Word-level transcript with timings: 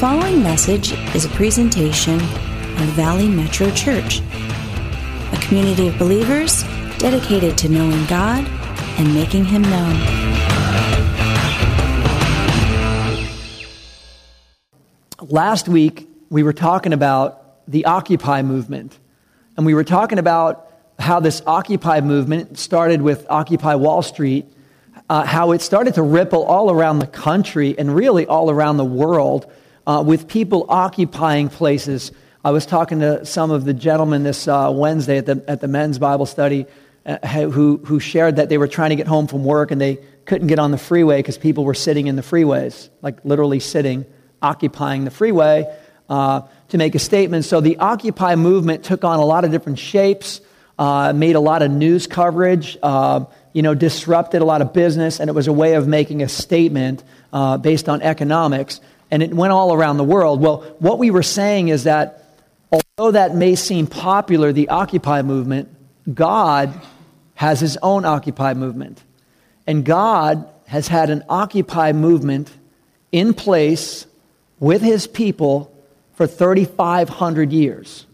following 0.00 0.42
message 0.42 0.92
is 1.14 1.26
a 1.26 1.28
presentation 1.28 2.14
of 2.14 2.88
Valley 2.96 3.28
Metro 3.28 3.70
Church, 3.72 4.22
a 5.30 5.38
community 5.42 5.88
of 5.88 5.98
believers 5.98 6.62
dedicated 6.96 7.58
to 7.58 7.68
knowing 7.68 8.06
God 8.06 8.42
and 8.98 9.12
making 9.12 9.44
Him 9.44 9.60
known. 9.60 9.94
Last 15.20 15.68
week, 15.68 16.08
we 16.30 16.42
were 16.44 16.54
talking 16.54 16.94
about 16.94 17.68
the 17.70 17.84
Occupy 17.84 18.40
movement, 18.40 18.98
and 19.58 19.66
we 19.66 19.74
were 19.74 19.84
talking 19.84 20.18
about 20.18 20.72
how 20.98 21.20
this 21.20 21.42
Occupy 21.46 22.00
movement 22.00 22.58
started 22.58 23.02
with 23.02 23.26
Occupy 23.28 23.74
Wall 23.74 24.00
Street, 24.00 24.46
uh, 25.10 25.26
how 25.26 25.52
it 25.52 25.60
started 25.60 25.92
to 25.96 26.02
ripple 26.02 26.42
all 26.44 26.70
around 26.70 27.00
the 27.00 27.06
country 27.06 27.78
and 27.78 27.94
really 27.94 28.24
all 28.24 28.50
around 28.50 28.78
the 28.78 28.84
world 28.86 29.52
uh, 29.90 30.00
with 30.00 30.28
people 30.28 30.66
occupying 30.68 31.48
places. 31.48 32.12
I 32.44 32.52
was 32.52 32.64
talking 32.64 33.00
to 33.00 33.26
some 33.26 33.50
of 33.50 33.64
the 33.64 33.74
gentlemen 33.74 34.22
this 34.22 34.46
uh, 34.46 34.70
Wednesday 34.72 35.18
at 35.18 35.26
the, 35.26 35.44
at 35.48 35.60
the 35.60 35.66
men's 35.66 35.98
Bible 35.98 36.26
study 36.26 36.66
uh, 37.04 37.26
who, 37.26 37.78
who 37.78 37.98
shared 37.98 38.36
that 38.36 38.48
they 38.48 38.56
were 38.56 38.68
trying 38.68 38.90
to 38.90 38.96
get 38.96 39.08
home 39.08 39.26
from 39.26 39.44
work 39.44 39.72
and 39.72 39.80
they 39.80 39.98
couldn't 40.26 40.46
get 40.46 40.60
on 40.60 40.70
the 40.70 40.78
freeway 40.78 41.18
because 41.18 41.38
people 41.38 41.64
were 41.64 41.74
sitting 41.74 42.06
in 42.06 42.14
the 42.14 42.22
freeways, 42.22 42.88
like 43.02 43.24
literally 43.24 43.58
sitting, 43.58 44.06
occupying 44.40 45.04
the 45.04 45.10
freeway 45.10 45.66
uh, 46.08 46.42
to 46.68 46.78
make 46.78 46.94
a 46.94 47.00
statement. 47.00 47.44
So 47.44 47.60
the 47.60 47.76
Occupy 47.78 48.36
movement 48.36 48.84
took 48.84 49.02
on 49.02 49.18
a 49.18 49.24
lot 49.24 49.44
of 49.44 49.50
different 49.50 49.80
shapes, 49.80 50.40
uh, 50.78 51.12
made 51.12 51.34
a 51.34 51.40
lot 51.40 51.62
of 51.62 51.70
news 51.72 52.06
coverage, 52.06 52.78
uh, 52.80 53.24
you 53.52 53.62
know, 53.62 53.74
disrupted 53.74 54.40
a 54.40 54.44
lot 54.44 54.62
of 54.62 54.72
business, 54.72 55.18
and 55.18 55.28
it 55.28 55.32
was 55.32 55.48
a 55.48 55.52
way 55.52 55.74
of 55.74 55.88
making 55.88 56.22
a 56.22 56.28
statement 56.28 57.02
uh, 57.32 57.58
based 57.58 57.88
on 57.88 58.02
economics 58.02 58.80
and 59.10 59.22
it 59.22 59.34
went 59.34 59.52
all 59.52 59.72
around 59.72 59.96
the 59.96 60.04
world. 60.04 60.40
Well, 60.40 60.58
what 60.78 60.98
we 60.98 61.10
were 61.10 61.22
saying 61.22 61.68
is 61.68 61.84
that 61.84 62.24
although 62.72 63.12
that 63.12 63.34
may 63.34 63.54
seem 63.56 63.86
popular, 63.86 64.52
the 64.52 64.68
Occupy 64.68 65.22
movement, 65.22 65.68
God 66.12 66.80
has 67.34 67.60
his 67.60 67.76
own 67.82 68.04
Occupy 68.04 68.54
movement. 68.54 69.02
And 69.66 69.84
God 69.84 70.48
has 70.66 70.88
had 70.88 71.10
an 71.10 71.24
Occupy 71.28 71.92
movement 71.92 72.50
in 73.12 73.34
place 73.34 74.06
with 74.58 74.82
his 74.82 75.06
people 75.06 75.74
for 76.14 76.26
3,500 76.26 77.52
years. 77.52 78.06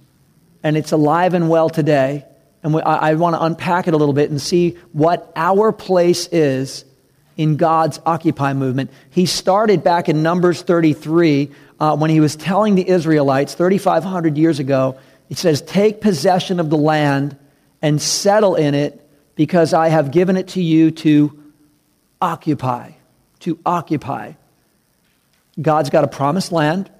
And 0.63 0.77
it's 0.77 0.93
alive 0.93 1.35
and 1.35 1.49
well 1.49 1.69
today. 1.69 2.25
And 2.63 2.73
we, 2.73 2.81
I, 2.81 3.11
I 3.11 3.15
want 3.15 3.37
to 3.37 3.43
unpack 3.43 3.89
it 3.89 3.95
a 3.95 3.97
little 3.97 4.15
bit 4.15 4.31
and 4.31 4.41
see 4.41 4.79
what 4.93 5.33
our 5.37 5.73
place 5.73 6.29
is 6.29 6.85
in 7.37 7.57
God's 7.57 8.01
Occupy 8.07 8.53
movement. 8.55 8.91
He 9.11 9.27
started 9.27 9.85
back 9.85 10.09
in 10.09 10.23
Numbers 10.23 10.63
33 10.63 11.51
uh, 11.79 11.97
when 11.97 12.11
he 12.11 12.21
was 12.21 12.37
telling 12.37 12.75
the 12.75 12.89
Israelites 12.89 13.55
3,500 13.55 14.39
years 14.39 14.59
ago. 14.59 14.99
He 15.29 15.35
says, 15.35 15.61
Take 15.63 16.01
possession 16.01 16.61
of 16.61 16.71
the 16.71 16.79
land 16.79 17.37
and 17.83 18.01
settle 18.01 18.55
in 18.55 18.75
it 18.75 19.07
because 19.35 19.75
I 19.75 19.89
have 19.89 20.11
given 20.11 20.37
it 20.37 20.49
to 20.49 20.63
you 20.63 20.91
to 20.93 21.43
occupy. 22.21 22.93
To 23.41 23.59
occupy. 23.67 24.33
God's 25.61 25.91
got 25.91 26.05
a 26.05 26.09
promised 26.09 26.53
land. 26.53 26.91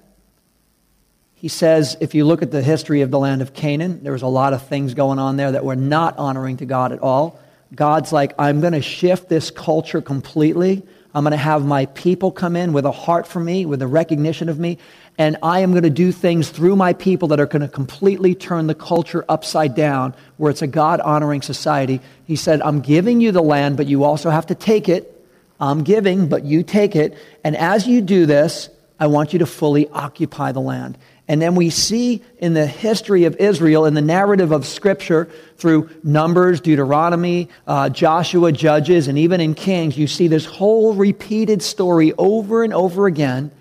He 1.35 1.49
says, 1.49 1.95
if 2.01 2.15
you 2.15 2.25
look 2.25 2.41
at 2.41 2.49
the 2.49 2.63
history 2.63 3.01
of 3.01 3.11
the 3.11 3.19
land 3.19 3.43
of 3.43 3.53
Canaan, 3.53 4.03
there 4.03 4.11
was 4.11 4.23
a 4.23 4.27
lot 4.27 4.53
of 4.53 4.67
things 4.67 4.95
going 4.95 5.19
on 5.19 5.37
there 5.37 5.51
that 5.51 5.63
were 5.63 5.75
not 5.75 6.17
honoring 6.17 6.57
to 6.57 6.65
God 6.65 6.91
at 6.91 6.99
all. 6.99 7.39
God's 7.73 8.11
like, 8.11 8.33
I'm 8.39 8.61
going 8.61 8.73
to 8.73 8.81
shift 8.81 9.29
this 9.29 9.51
culture 9.51 10.01
completely. 10.01 10.83
I'm 11.13 11.23
going 11.23 11.31
to 11.31 11.37
have 11.37 11.65
my 11.65 11.87
people 11.87 12.31
come 12.31 12.55
in 12.55 12.73
with 12.73 12.85
a 12.85 12.91
heart 12.91 13.27
for 13.27 13.39
me, 13.39 13.65
with 13.65 13.81
a 13.81 13.87
recognition 13.87 14.49
of 14.49 14.59
me, 14.59 14.77
and 15.17 15.37
I 15.41 15.61
am 15.61 15.71
going 15.71 15.83
to 15.83 15.89
do 15.89 16.11
things 16.11 16.49
through 16.49 16.75
my 16.75 16.93
people 16.93 17.29
that 17.29 17.39
are 17.39 17.47
going 17.47 17.63
to 17.63 17.67
completely 17.67 18.35
turn 18.35 18.67
the 18.67 18.75
culture 18.75 19.25
upside 19.27 19.73
down, 19.73 20.13
where 20.37 20.51
it's 20.51 20.61
a 20.61 20.67
God 20.67 20.99
honoring 20.99 21.41
society. 21.41 22.01
He 22.25 22.35
said, 22.35 22.61
I'm 22.61 22.81
giving 22.81 23.19
you 23.19 23.31
the 23.31 23.41
land, 23.41 23.77
but 23.77 23.87
you 23.87 24.03
also 24.03 24.29
have 24.29 24.45
to 24.47 24.55
take 24.55 24.89
it. 24.89 25.13
I'm 25.59 25.83
giving, 25.83 26.27
but 26.27 26.43
you 26.43 26.61
take 26.61 26.95
it. 26.95 27.17
And 27.43 27.57
as 27.57 27.87
you 27.87 28.01
do 28.01 28.27
this, 28.27 28.69
I 28.99 29.07
want 29.07 29.33
you 29.33 29.39
to 29.39 29.47
fully 29.47 29.89
occupy 29.89 30.51
the 30.51 30.61
land. 30.61 30.99
And 31.27 31.41
then 31.41 31.55
we 31.55 31.69
see 31.69 32.23
in 32.37 32.53
the 32.53 32.65
history 32.65 33.25
of 33.25 33.35
Israel, 33.35 33.85
in 33.85 33.93
the 33.93 34.01
narrative 34.01 34.51
of 34.51 34.65
Scripture, 34.65 35.29
through 35.57 35.89
Numbers, 36.03 36.61
Deuteronomy, 36.61 37.49
uh, 37.65 37.89
Joshua, 37.89 38.51
Judges, 38.51 39.09
and 39.09 39.17
even 39.17 39.41
in 39.41 39.53
Kings, 39.53 39.97
you 39.97 40.07
see 40.07 40.27
this 40.27 40.45
whole 40.45 40.93
repeated 40.93 41.61
story 41.61 42.13
over 42.17 42.63
and 42.63 42.73
over 42.73 43.07
again, 43.07 43.51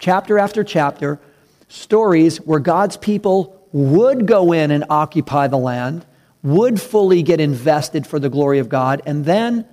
chapter 0.00 0.38
after 0.38 0.64
chapter, 0.64 1.20
stories 1.68 2.38
where 2.38 2.60
God's 2.60 2.96
people 2.96 3.64
would 3.70 4.26
go 4.26 4.52
in 4.52 4.72
and 4.72 4.84
occupy 4.90 5.46
the 5.46 5.56
land, 5.56 6.04
would 6.42 6.80
fully 6.80 7.22
get 7.22 7.40
invested 7.40 8.06
for 8.06 8.18
the 8.18 8.28
glory 8.28 8.58
of 8.58 8.68
God, 8.68 9.02
and 9.06 9.24
then 9.24 9.66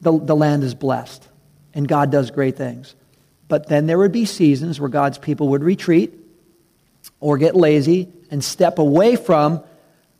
the, 0.00 0.18
the 0.18 0.34
land 0.34 0.64
is 0.64 0.74
blessed 0.74 1.28
and 1.74 1.88
God 1.88 2.10
does 2.10 2.30
great 2.30 2.56
things. 2.56 2.94
But 3.48 3.68
then 3.68 3.86
there 3.86 3.98
would 3.98 4.12
be 4.12 4.24
seasons 4.24 4.80
where 4.80 4.88
God's 4.88 5.18
people 5.18 5.48
would 5.48 5.62
retreat 5.62 6.12
or 7.22 7.38
get 7.38 7.56
lazy 7.56 8.12
and 8.30 8.42
step 8.44 8.78
away 8.78 9.16
from 9.16 9.62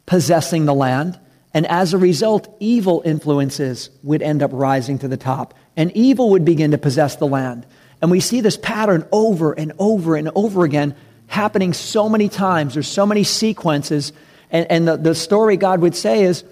possessing 0.07 0.65
the 0.65 0.75
land. 0.75 1.19
And 1.53 1.67
as 1.67 1.93
a 1.93 1.99
result, 1.99 2.57
evil 2.61 3.03
influences 3.05 3.91
would 4.03 4.23
end 4.23 4.43
up 4.43 4.51
rising 4.55 4.99
to 5.01 5.09
the 5.09 5.17
top. 5.17 5.53
And 5.77 5.91
evil 5.93 6.31
would 6.31 6.45
begin 6.45 6.71
to 6.71 6.79
possess 6.79 7.17
the 7.17 7.27
land. 7.27 7.67
And 8.01 8.11
we 8.11 8.21
see 8.21 8.41
this 8.41 8.57
pattern 8.57 9.07
over 9.13 9.53
and 9.53 9.73
over 9.79 10.17
and 10.17 10.31
over 10.35 10.65
again 10.65 10.95
happening 11.27 11.73
so 11.73 12.09
many 12.09 12.29
times. 12.29 12.75
There's 12.75 12.89
so 12.89 13.05
many 13.05 13.25
sequences. 13.25 14.13
And, 14.51 14.71
and 14.71 14.89
the, 14.89 14.97
the 14.97 15.15
story 15.15 15.57
God 15.57 15.81
would 15.81 15.97
say 15.97 16.23
is, 16.23 16.45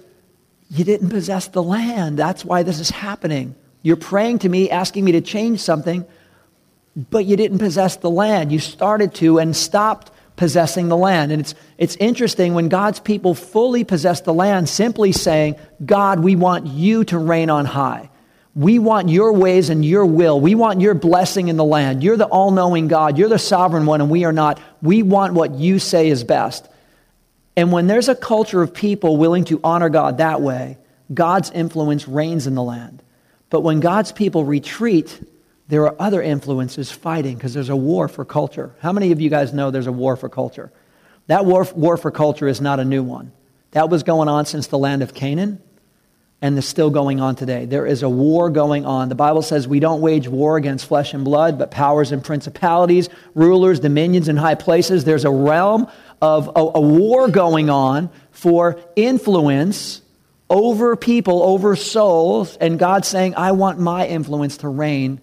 You 0.68 0.84
didn't 0.84 1.10
possess 1.10 1.48
the 1.48 1.62
land. 1.62 2.18
That's 2.18 2.44
why 2.44 2.64
this 2.64 2.80
is 2.80 2.90
happening. 2.90 3.54
You're 3.82 3.96
praying 3.96 4.40
to 4.40 4.48
me, 4.48 4.68
asking 4.70 5.04
me 5.04 5.12
to 5.12 5.20
change 5.20 5.60
something, 5.60 6.04
but 6.96 7.24
you 7.24 7.36
didn't 7.36 7.58
possess 7.58 7.96
the 7.96 8.10
land. 8.10 8.52
You 8.52 8.58
started 8.58 9.14
to 9.16 9.38
and 9.38 9.56
stopped 9.56 10.12
possessing 10.40 10.88
the 10.88 10.96
land. 10.96 11.32
And 11.32 11.42
it's, 11.42 11.54
it's 11.76 11.96
interesting 11.96 12.54
when 12.54 12.70
God's 12.70 12.98
people 12.98 13.34
fully 13.34 13.84
possess 13.84 14.22
the 14.22 14.32
land, 14.32 14.70
simply 14.70 15.12
saying, 15.12 15.56
God, 15.84 16.20
we 16.20 16.34
want 16.34 16.66
you 16.66 17.04
to 17.04 17.18
reign 17.18 17.50
on 17.50 17.66
high. 17.66 18.08
We 18.54 18.78
want 18.78 19.10
your 19.10 19.34
ways 19.34 19.68
and 19.68 19.84
your 19.84 20.06
will. 20.06 20.40
We 20.40 20.54
want 20.54 20.80
your 20.80 20.94
blessing 20.94 21.48
in 21.48 21.58
the 21.58 21.64
land. 21.64 22.02
You're 22.02 22.16
the 22.16 22.24
all 22.24 22.52
knowing 22.52 22.88
God. 22.88 23.18
You're 23.18 23.28
the 23.28 23.38
sovereign 23.38 23.84
one, 23.84 24.00
and 24.00 24.08
we 24.08 24.24
are 24.24 24.32
not. 24.32 24.58
We 24.80 25.02
want 25.02 25.34
what 25.34 25.56
you 25.56 25.78
say 25.78 26.08
is 26.08 26.24
best. 26.24 26.66
And 27.54 27.70
when 27.70 27.86
there's 27.86 28.08
a 28.08 28.14
culture 28.14 28.62
of 28.62 28.72
people 28.72 29.18
willing 29.18 29.44
to 29.44 29.60
honor 29.62 29.90
God 29.90 30.16
that 30.18 30.40
way, 30.40 30.78
God's 31.12 31.50
influence 31.50 32.08
reigns 32.08 32.46
in 32.46 32.54
the 32.54 32.62
land. 32.62 33.02
But 33.50 33.60
when 33.60 33.80
God's 33.80 34.10
people 34.10 34.46
retreat 34.46 35.20
there 35.70 35.86
are 35.86 35.94
other 36.00 36.20
influences 36.20 36.90
fighting 36.90 37.36
because 37.36 37.54
there's 37.54 37.68
a 37.68 37.76
war 37.76 38.08
for 38.08 38.24
culture. 38.24 38.74
How 38.80 38.92
many 38.92 39.12
of 39.12 39.20
you 39.20 39.30
guys 39.30 39.54
know 39.54 39.70
there's 39.70 39.86
a 39.86 39.92
war 39.92 40.16
for 40.16 40.28
culture? 40.28 40.72
That 41.28 41.46
war, 41.46 41.66
war 41.76 41.96
for 41.96 42.10
culture 42.10 42.48
is 42.48 42.60
not 42.60 42.80
a 42.80 42.84
new 42.84 43.04
one. 43.04 43.30
That 43.70 43.88
was 43.88 44.02
going 44.02 44.28
on 44.28 44.46
since 44.46 44.66
the 44.66 44.78
land 44.78 45.00
of 45.00 45.14
Canaan, 45.14 45.62
and 46.42 46.58
it's 46.58 46.66
still 46.66 46.90
going 46.90 47.20
on 47.20 47.36
today. 47.36 47.66
There 47.66 47.86
is 47.86 48.02
a 48.02 48.08
war 48.08 48.50
going 48.50 48.84
on. 48.84 49.10
The 49.10 49.14
Bible 49.14 49.42
says 49.42 49.68
we 49.68 49.78
don't 49.78 50.00
wage 50.00 50.26
war 50.26 50.56
against 50.56 50.86
flesh 50.86 51.14
and 51.14 51.24
blood, 51.24 51.56
but 51.56 51.70
powers 51.70 52.10
and 52.10 52.24
principalities, 52.24 53.08
rulers, 53.36 53.78
dominions, 53.78 54.26
and 54.26 54.40
high 54.40 54.56
places. 54.56 55.04
There's 55.04 55.24
a 55.24 55.30
realm 55.30 55.86
of 56.20 56.48
a, 56.48 56.60
a 56.74 56.80
war 56.80 57.28
going 57.28 57.70
on 57.70 58.10
for 58.32 58.80
influence 58.96 60.02
over 60.48 60.96
people, 60.96 61.44
over 61.44 61.76
souls, 61.76 62.56
and 62.56 62.76
God's 62.76 63.06
saying, 63.06 63.36
I 63.36 63.52
want 63.52 63.78
my 63.78 64.08
influence 64.08 64.56
to 64.58 64.68
reign 64.68 65.20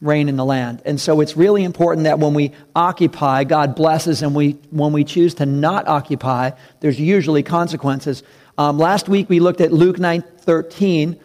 reign 0.00 0.28
in 0.28 0.36
the 0.36 0.44
land. 0.44 0.82
And 0.84 1.00
so 1.00 1.20
it's 1.20 1.36
really 1.36 1.64
important 1.64 2.04
that 2.04 2.18
when 2.18 2.34
we 2.34 2.52
occupy, 2.74 3.44
God 3.44 3.74
blesses, 3.74 4.22
and 4.22 4.34
we, 4.34 4.52
when 4.70 4.92
we 4.92 5.04
choose 5.04 5.34
to 5.34 5.46
not 5.46 5.88
occupy, 5.88 6.50
there's 6.80 7.00
usually 7.00 7.42
consequences. 7.42 8.22
Um, 8.58 8.78
last 8.78 9.08
week 9.08 9.28
we 9.28 9.40
looked 9.40 9.60
at 9.60 9.72
Luke 9.72 9.98
9 9.98 10.22
13, 10.38 11.18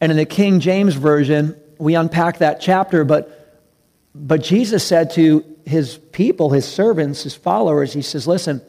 and 0.00 0.12
in 0.12 0.18
the 0.18 0.26
King 0.26 0.60
James 0.60 0.94
Version, 0.94 1.56
we 1.78 1.94
unpacked 1.94 2.40
that 2.40 2.60
chapter, 2.60 3.04
but, 3.04 3.64
but 4.14 4.42
Jesus 4.42 4.86
said 4.86 5.12
to 5.12 5.44
his 5.64 5.96
people, 5.96 6.50
his 6.50 6.66
servants, 6.66 7.22
his 7.22 7.34
followers, 7.34 7.92
he 7.92 8.02
says, 8.02 8.26
Listen, 8.26 8.60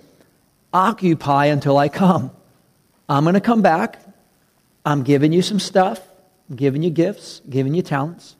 occupy 0.71 1.45
until 1.47 1.77
I 1.77 1.89
come. 1.89 2.31
I'm 3.09 3.23
going 3.23 3.33
to 3.33 3.41
come 3.41 3.61
back. 3.61 3.99
I'm 4.85 5.03
giving 5.03 5.31
you 5.33 5.41
some 5.41 5.59
stuff, 5.59 6.01
I'm 6.49 6.55
giving 6.55 6.83
you 6.83 6.89
gifts, 6.89 7.41
giving 7.49 7.73
you 7.73 7.81
talents. 7.81 8.35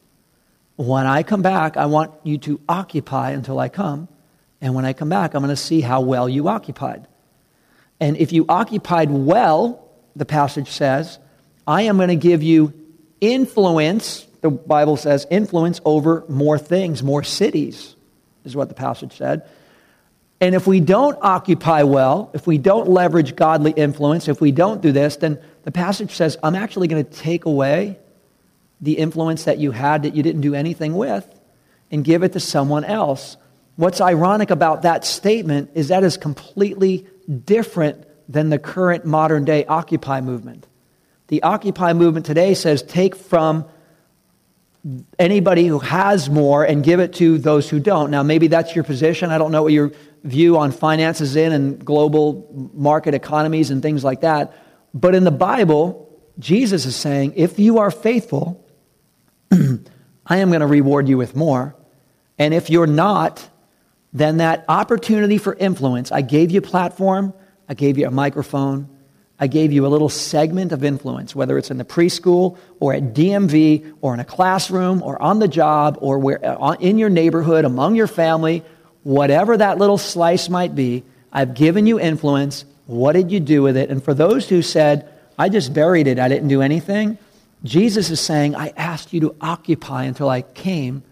When 0.76 1.06
I 1.06 1.24
come 1.24 1.42
back, 1.42 1.78
I 1.78 1.86
want 1.86 2.12
you 2.24 2.38
to 2.40 2.60
occupy 2.68 3.32
until 3.32 3.60
I 3.60 3.70
come. 3.70 4.08
And 4.60 4.74
when 4.74 4.86
I 4.86 4.94
come 4.94 5.10
back, 5.10 5.34
I'm 5.34 5.42
going 5.42 5.50
to 5.50 5.62
see 5.62 5.82
how 5.82 6.02
well 6.02 6.28
you 6.28 6.48
occupied. 6.48 7.08
And 8.00 8.18
if 8.18 8.32
you 8.32 8.46
occupied 8.50 9.12
well, 9.12 9.88
the 10.16 10.26
passage 10.26 10.70
says, 10.70 11.20
I 11.68 11.84
am 11.84 11.98
going 11.98 12.10
to 12.10 12.16
give 12.16 12.44
you 12.44 12.74
influence, 13.22 14.26
the 14.42 14.50
Bible 14.50 14.98
says, 14.98 15.28
influence 15.30 15.80
over 15.86 16.26
more 16.28 16.58
things, 16.58 17.04
more 17.04 17.24
cities, 17.24 17.96
is 18.44 18.56
what 18.56 18.70
the 18.70 18.76
passage 18.76 19.16
said. 19.16 19.48
And 20.42 20.56
if 20.56 20.68
we 20.68 20.82
don't 20.82 21.18
occupy 21.22 21.84
well, 21.84 22.30
if 22.34 22.46
we 22.46 22.58
don't 22.58 22.90
leverage 22.90 23.36
godly 23.36 23.72
influence, 23.72 24.28
if 24.28 24.42
we 24.42 24.52
don't 24.52 24.82
do 24.82 24.92
this, 24.92 25.16
then 25.18 25.40
the 25.64 25.72
passage 25.72 26.12
says, 26.12 26.38
I'm 26.44 26.56
actually 26.56 26.90
going 26.90 27.06
to 27.06 27.10
take 27.10 27.46
away 27.46 27.98
the 28.84 28.98
influence 28.98 29.46
that 29.46 29.58
you 29.58 29.72
had 29.72 30.04
that 30.04 30.14
you 30.14 30.22
didn't 30.22 30.42
do 30.42 30.54
anything 30.54 30.94
with 30.94 31.28
and 31.90 32.04
give 32.04 32.22
it 32.22 32.34
to 32.34 32.40
someone 32.40 32.84
else. 32.84 33.38
What's 33.78 34.02
ironic 34.02 34.52
about 34.52 34.82
that 34.82 35.06
statement 35.06 35.72
is 35.74 35.88
that 35.88 36.04
is 36.04 36.18
completely 36.18 37.08
different 37.46 38.06
than 38.28 38.50
the 38.50 38.60
current 38.60 39.06
modern 39.06 39.46
day 39.46 39.66
Occupy 39.66 40.20
movement. 40.22 40.68
The 41.28 41.42
Occupy 41.44 41.94
movement 41.94 42.26
today 42.26 42.54
says 42.54 42.84
take 42.84 43.16
from 43.16 43.66
anybody 45.18 45.66
who 45.66 45.80
has 45.80 46.30
more 46.30 46.66
and 46.66 46.84
give 46.84 47.00
it 47.00 47.14
to 47.14 47.38
those 47.38 47.70
who 47.70 47.80
don't. 47.80 48.12
Now, 48.12 48.22
maybe 48.22 48.48
that's 48.48 48.76
your 48.76 48.84
position. 48.84 49.32
I 49.32 49.38
don't 49.38 49.52
know 49.52 49.64
what 49.64 49.72
your 49.72 49.94
view 50.26 50.58
on 50.58 50.72
finances 50.72 51.38
in 51.38 51.54
and 51.54 51.84
global 51.84 52.72
market 52.74 53.14
economies 53.14 53.72
and 53.72 53.82
things 53.82 54.04
like 54.04 54.22
that. 54.22 54.54
But 54.94 55.16
in 55.16 55.24
the 55.24 55.32
Bible, 55.32 56.22
Jesus 56.38 56.86
is 56.86 56.98
saying, 56.98 57.34
if 57.38 57.60
you 57.60 57.80
are 57.80 57.92
faithful, 57.92 58.63
I 60.26 60.38
am 60.38 60.50
going 60.50 60.62
to 60.62 60.68
reward 60.68 61.08
you 61.08 61.18
with 61.18 61.36
more. 61.36 61.76
And 62.38 62.54
if 62.54 62.70
you're 62.70 62.88
not, 62.88 63.48
then 64.14 64.38
that 64.38 64.66
opportunity 64.68 65.38
for 65.38 65.54
influence, 65.54 66.12
I 66.12 66.22
gave 66.22 66.52
you 66.52 66.60
a 66.60 66.64
platform, 66.64 67.34
I 67.68 67.74
gave 67.74 67.98
you 67.98 68.08
a 68.08 68.12
microphone, 68.12 68.90
I 69.40 69.48
gave 69.48 69.74
you 69.74 69.86
a 69.86 69.90
little 69.90 70.10
segment 70.10 70.72
of 70.72 70.84
influence, 70.84 71.36
whether 71.36 71.58
it's 71.58 71.72
in 71.72 71.78
the 71.78 71.86
preschool 71.86 72.58
or 72.80 72.94
at 72.94 73.14
DMV 73.14 73.96
or 74.02 74.14
in 74.14 74.20
a 74.20 74.26
classroom 74.26 75.02
or 75.02 75.22
on 75.22 75.40
the 75.40 75.48
job 75.48 75.98
or 76.00 76.20
where, 76.20 76.40
in 76.80 76.98
your 76.98 77.10
neighborhood, 77.10 77.66
among 77.66 77.96
your 77.96 78.08
family, 78.08 78.64
whatever 79.02 79.58
that 79.58 79.80
little 79.80 79.98
slice 79.98 80.50
might 80.50 80.76
be. 80.76 81.04
I've 81.32 81.56
given 81.56 81.88
you 81.88 82.00
influence. 82.00 82.64
What 82.86 83.14
did 83.14 83.32
you 83.32 83.40
do 83.40 83.64
with 83.64 83.76
it? 83.76 83.90
And 83.90 84.04
for 84.04 84.14
those 84.14 84.48
who 84.48 84.62
said, 84.62 85.10
I 85.38 85.50
just 85.50 85.74
buried 85.74 86.08
it, 86.08 86.20
I 86.20 86.28
didn't 86.28 86.48
do 86.48 86.62
anything, 86.62 87.18
Jesus 87.64 88.10
is 88.10 88.20
saying, 88.20 88.56
I 88.56 88.74
asked 88.76 89.14
you 89.14 89.22
to 89.22 89.36
occupy 89.40 90.04
until 90.04 90.30
I 90.30 90.42
came. 90.42 91.04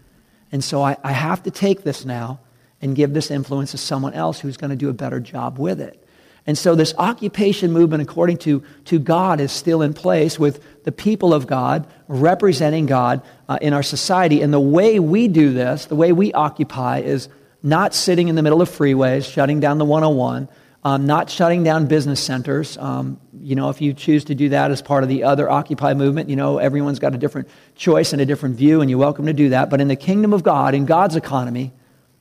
And 0.50 0.62
so 0.62 0.82
I, 0.82 0.96
I 1.02 1.12
have 1.12 1.42
to 1.44 1.50
take 1.50 1.82
this 1.82 2.04
now 2.04 2.40
and 2.80 2.96
give 2.96 3.14
this 3.14 3.30
influence 3.30 3.70
to 3.70 3.78
someone 3.78 4.12
else 4.12 4.40
who's 4.40 4.56
going 4.56 4.70
to 4.70 4.76
do 4.76 4.88
a 4.88 4.92
better 4.92 5.20
job 5.20 5.58
with 5.58 5.80
it. 5.80 5.98
And 6.46 6.58
so 6.58 6.74
this 6.74 6.92
occupation 6.98 7.70
movement, 7.70 8.02
according 8.02 8.38
to, 8.38 8.64
to 8.86 8.98
God, 8.98 9.40
is 9.40 9.52
still 9.52 9.80
in 9.80 9.94
place 9.94 10.38
with 10.38 10.62
the 10.82 10.90
people 10.90 11.32
of 11.32 11.46
God 11.46 11.86
representing 12.08 12.86
God 12.86 13.22
uh, 13.48 13.58
in 13.62 13.72
our 13.72 13.84
society. 13.84 14.42
And 14.42 14.52
the 14.52 14.60
way 14.60 14.98
we 14.98 15.28
do 15.28 15.52
this, 15.52 15.86
the 15.86 15.94
way 15.94 16.10
we 16.12 16.32
occupy, 16.32 16.98
is 16.98 17.28
not 17.62 17.94
sitting 17.94 18.26
in 18.26 18.34
the 18.34 18.42
middle 18.42 18.60
of 18.60 18.68
freeways, 18.68 19.30
shutting 19.30 19.60
down 19.60 19.78
the 19.78 19.84
101, 19.84 20.48
um, 20.84 21.06
not 21.06 21.30
shutting 21.30 21.62
down 21.62 21.86
business 21.86 22.20
centers. 22.20 22.76
Um, 22.76 23.20
you 23.40 23.54
know, 23.54 23.70
if 23.70 23.80
you 23.80 23.92
choose 23.92 24.24
to 24.24 24.34
do 24.34 24.48
that 24.50 24.70
as 24.70 24.82
part 24.82 25.02
of 25.02 25.08
the 25.08 25.24
other 25.24 25.48
Occupy 25.48 25.94
movement, 25.94 26.28
you 26.28 26.36
know, 26.36 26.58
everyone's 26.58 26.98
got 26.98 27.14
a 27.14 27.18
different 27.18 27.48
choice 27.76 28.12
and 28.12 28.20
a 28.20 28.26
different 28.26 28.56
view, 28.56 28.80
and 28.80 28.90
you're 28.90 28.98
welcome 28.98 29.26
to 29.26 29.32
do 29.32 29.50
that. 29.50 29.70
But 29.70 29.80
in 29.80 29.88
the 29.88 29.96
kingdom 29.96 30.32
of 30.32 30.42
God, 30.42 30.74
in 30.74 30.84
God's 30.84 31.14
economy, 31.14 31.72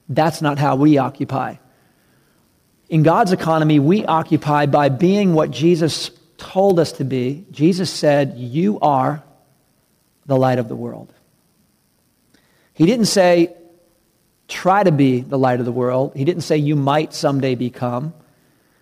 that's 0.07 0.41
not 0.41 0.59
how 0.59 0.75
we 0.75 0.97
occupy. 0.97 1.55
In 2.89 3.03
God's 3.03 3.31
economy, 3.31 3.79
we 3.79 4.05
occupy 4.05 4.65
by 4.65 4.89
being 4.89 5.33
what 5.33 5.49
Jesus 5.49 6.11
told 6.37 6.79
us 6.79 6.91
to 6.93 7.03
be. 7.03 7.45
Jesus 7.49 7.89
said, 7.89 8.37
You 8.37 8.79
are 8.79 9.23
the 10.25 10.37
light 10.37 10.59
of 10.59 10.67
the 10.67 10.75
world. 10.75 11.11
He 12.73 12.85
didn't 12.85 13.05
say, 13.05 13.55
Try 14.47 14.83
to 14.83 14.91
be 14.91 15.21
the 15.21 15.39
light 15.39 15.59
of 15.59 15.65
the 15.65 15.71
world. 15.71 16.11
He 16.15 16.25
didn't 16.25 16.43
say, 16.43 16.57
You 16.57 16.75
might 16.75 17.13
someday 17.13 17.55
become. 17.55 18.13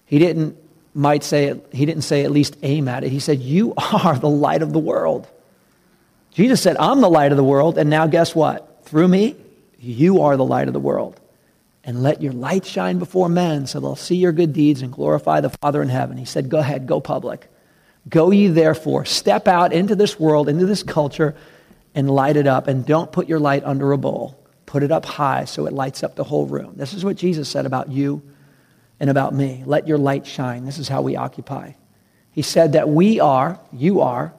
He 0.10 0.18
didn't 0.18 0.58
might 0.96 1.24
say 1.24 1.62
he 1.72 1.86
didn't 1.86 2.02
say 2.02 2.24
at 2.26 2.32
least 2.32 2.58
aim 2.64 2.88
at 2.88 3.04
it. 3.04 3.12
He 3.12 3.20
said, 3.20 3.40
You 3.40 3.76
are 3.78 4.18
the 4.18 4.30
light 4.30 4.64
of 4.64 4.74
the 4.74 4.80
world. 4.80 5.28
Jesus 6.32 6.62
said, 6.62 6.78
I'm 6.78 7.02
the 7.02 7.10
light 7.10 7.32
of 7.32 7.38
the 7.38 7.44
world, 7.44 7.78
and 7.78 7.90
now 7.90 8.08
guess 8.08 8.34
what? 8.34 8.84
Through 8.86 9.08
me, 9.08 9.36
you 9.80 10.22
are 10.22 10.36
the 10.36 10.44
light 10.46 10.68
of 10.68 10.74
the 10.74 10.80
world 10.80 11.20
and 11.84 12.02
let 12.02 12.22
your 12.22 12.34
light 12.34 12.66
shine 12.66 13.00
before 13.00 13.30
men 13.30 13.68
so 13.68 13.80
they'll 13.80 13.96
see 13.96 14.16
your 14.16 14.32
good 14.32 14.52
deeds 14.52 14.82
and 14.82 14.92
glorify 14.92 15.42
the 15.42 15.50
Father 15.62 15.82
in 15.82 15.90
heaven. 15.90 16.18
He 16.18 16.26
said, 16.26 16.50
Go 16.50 16.60
ahead, 16.60 16.88
go 16.88 17.00
public. 17.00 17.48
Go 18.08 18.32
ye 18.32 18.48
therefore, 18.48 19.06
step 19.06 19.48
out 19.48 19.74
into 19.74 19.96
this 19.96 20.20
world, 20.20 20.50
into 20.50 20.66
this 20.66 20.84
culture, 20.84 21.36
and 21.94 22.10
light 22.10 22.36
it 22.36 22.48
up. 22.48 22.68
And 22.68 22.86
don't 22.86 23.12
put 23.12 23.30
your 23.30 23.40
light 23.40 23.64
under 23.64 23.92
a 23.92 23.98
bowl. 23.98 24.40
Put 24.66 24.84
it 24.84 24.92
up 24.92 25.06
high 25.06 25.46
so 25.46 25.66
it 25.66 25.74
lights 25.74 26.04
up 26.04 26.16
the 26.16 26.24
whole 26.24 26.46
room. 26.48 26.74
This 26.76 26.94
is 26.94 27.06
what 27.06 27.16
Jesus 27.16 27.50
said 27.50 27.66
about 27.66 27.90
you 27.90 28.22
and 29.00 29.10
about 29.10 29.34
me. 29.34 29.64
Let 29.66 29.88
your 29.88 29.98
light 29.98 30.28
shine. 30.28 30.66
This 30.66 30.78
is 30.78 30.88
how 30.88 31.02
we 31.02 31.16
occupy. 31.16 31.74
He 32.32 32.42
said 32.42 32.74
that 32.74 32.90
we 32.90 33.20
are, 33.20 33.60
you 33.72 34.02
are, 34.02 34.34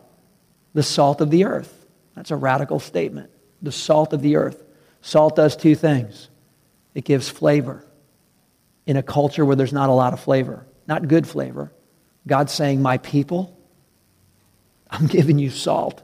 the 0.74 0.82
salt 0.82 1.20
of 1.20 1.30
the 1.30 1.44
earth. 1.44 1.86
That's 2.14 2.30
a 2.30 2.36
radical 2.36 2.80
statement. 2.80 3.30
The 3.62 3.72
salt 3.72 4.12
of 4.12 4.22
the 4.22 4.36
earth. 4.36 4.62
Salt 5.02 5.36
does 5.36 5.56
two 5.56 5.74
things 5.74 6.28
it 6.94 7.04
gives 7.04 7.28
flavor 7.28 7.84
in 8.86 8.96
a 8.96 9.02
culture 9.02 9.44
where 9.44 9.56
there's 9.56 9.72
not 9.72 9.88
a 9.88 9.92
lot 9.92 10.12
of 10.12 10.20
flavor, 10.20 10.66
not 10.86 11.08
good 11.08 11.26
flavor. 11.26 11.72
God's 12.26 12.52
saying, 12.52 12.82
My 12.82 12.98
people, 12.98 13.56
I'm 14.90 15.06
giving 15.06 15.38
you 15.38 15.50
salt. 15.50 16.02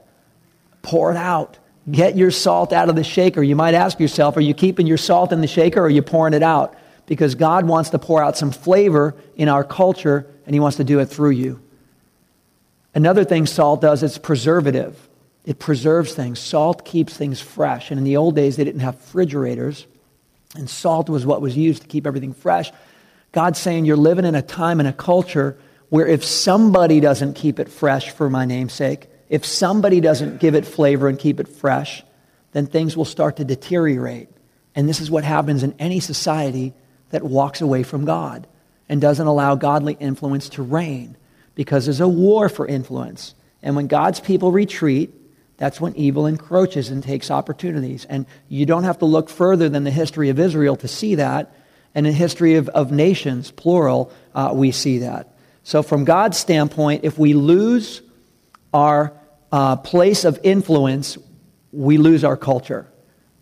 Pour 0.82 1.10
it 1.10 1.16
out. 1.16 1.58
Get 1.90 2.16
your 2.16 2.30
salt 2.30 2.72
out 2.72 2.88
of 2.88 2.96
the 2.96 3.04
shaker. 3.04 3.42
You 3.42 3.56
might 3.56 3.74
ask 3.74 4.00
yourself, 4.00 4.36
are 4.36 4.40
you 4.40 4.54
keeping 4.54 4.86
your 4.86 4.98
salt 4.98 5.32
in 5.32 5.40
the 5.40 5.46
shaker 5.46 5.80
or 5.80 5.84
are 5.84 5.90
you 5.90 6.02
pouring 6.02 6.34
it 6.34 6.42
out? 6.42 6.76
Because 7.06 7.34
God 7.34 7.66
wants 7.66 7.90
to 7.90 7.98
pour 7.98 8.22
out 8.22 8.36
some 8.36 8.50
flavor 8.50 9.14
in 9.36 9.48
our 9.48 9.64
culture 9.64 10.26
and 10.44 10.54
He 10.54 10.60
wants 10.60 10.76
to 10.78 10.84
do 10.84 10.98
it 10.98 11.06
through 11.06 11.30
you. 11.30 11.60
Another 12.94 13.24
thing 13.24 13.46
salt 13.46 13.80
does 13.80 14.02
is 14.02 14.18
preservative. 14.18 15.08
It 15.44 15.58
preserves 15.58 16.14
things. 16.14 16.40
Salt 16.40 16.84
keeps 16.84 17.16
things 17.16 17.40
fresh. 17.40 17.90
And 17.90 17.98
in 17.98 18.04
the 18.04 18.16
old 18.16 18.34
days, 18.34 18.56
they 18.56 18.64
didn't 18.64 18.80
have 18.80 18.96
refrigerators. 18.96 19.86
And 20.56 20.68
salt 20.68 21.08
was 21.08 21.24
what 21.24 21.40
was 21.40 21.56
used 21.56 21.82
to 21.82 21.88
keep 21.88 22.06
everything 22.06 22.32
fresh. 22.32 22.72
God's 23.32 23.58
saying 23.58 23.84
you're 23.84 23.96
living 23.96 24.24
in 24.24 24.34
a 24.34 24.42
time 24.42 24.80
and 24.80 24.88
a 24.88 24.92
culture 24.92 25.58
where 25.90 26.06
if 26.06 26.24
somebody 26.24 27.00
doesn't 27.00 27.34
keep 27.34 27.60
it 27.60 27.68
fresh 27.68 28.10
for 28.10 28.28
my 28.28 28.44
namesake, 28.44 29.08
if 29.28 29.44
somebody 29.44 30.00
doesn't 30.00 30.40
give 30.40 30.54
it 30.54 30.66
flavor 30.66 31.08
and 31.08 31.18
keep 31.18 31.38
it 31.38 31.48
fresh, 31.48 32.02
then 32.52 32.66
things 32.66 32.96
will 32.96 33.04
start 33.04 33.36
to 33.36 33.44
deteriorate. 33.44 34.28
And 34.74 34.88
this 34.88 35.00
is 35.00 35.10
what 35.10 35.24
happens 35.24 35.62
in 35.62 35.74
any 35.78 36.00
society 36.00 36.74
that 37.10 37.22
walks 37.22 37.60
away 37.60 37.82
from 37.82 38.04
God 38.04 38.46
and 38.88 39.00
doesn't 39.00 39.26
allow 39.26 39.54
godly 39.54 39.96
influence 39.98 40.48
to 40.50 40.62
reign 40.62 41.16
because 41.54 41.86
there's 41.86 42.00
a 42.00 42.08
war 42.08 42.48
for 42.48 42.66
influence. 42.66 43.34
And 43.62 43.74
when 43.74 43.86
God's 43.86 44.20
people 44.20 44.52
retreat, 44.52 45.12
that's 45.56 45.80
when 45.80 45.96
evil 45.96 46.26
encroaches 46.26 46.90
and 46.90 47.02
takes 47.02 47.30
opportunities. 47.30 48.04
And 48.04 48.26
you 48.48 48.66
don't 48.66 48.84
have 48.84 48.98
to 48.98 49.06
look 49.06 49.30
further 49.30 49.68
than 49.68 49.84
the 49.84 49.90
history 49.90 50.28
of 50.28 50.38
Israel 50.38 50.76
to 50.76 50.88
see 50.88 51.16
that. 51.16 51.54
And 51.94 52.06
in 52.06 52.12
the 52.12 52.18
history 52.18 52.56
of, 52.56 52.68
of 52.68 52.92
nations, 52.92 53.50
plural, 53.50 54.12
uh, 54.34 54.50
we 54.52 54.70
see 54.70 54.98
that. 54.98 55.34
So, 55.62 55.82
from 55.82 56.04
God's 56.04 56.36
standpoint, 56.36 57.04
if 57.04 57.18
we 57.18 57.32
lose 57.32 58.02
our 58.72 59.14
uh, 59.50 59.76
place 59.76 60.24
of 60.24 60.38
influence, 60.42 61.16
we 61.72 61.96
lose 61.96 62.22
our 62.22 62.36
culture. 62.36 62.86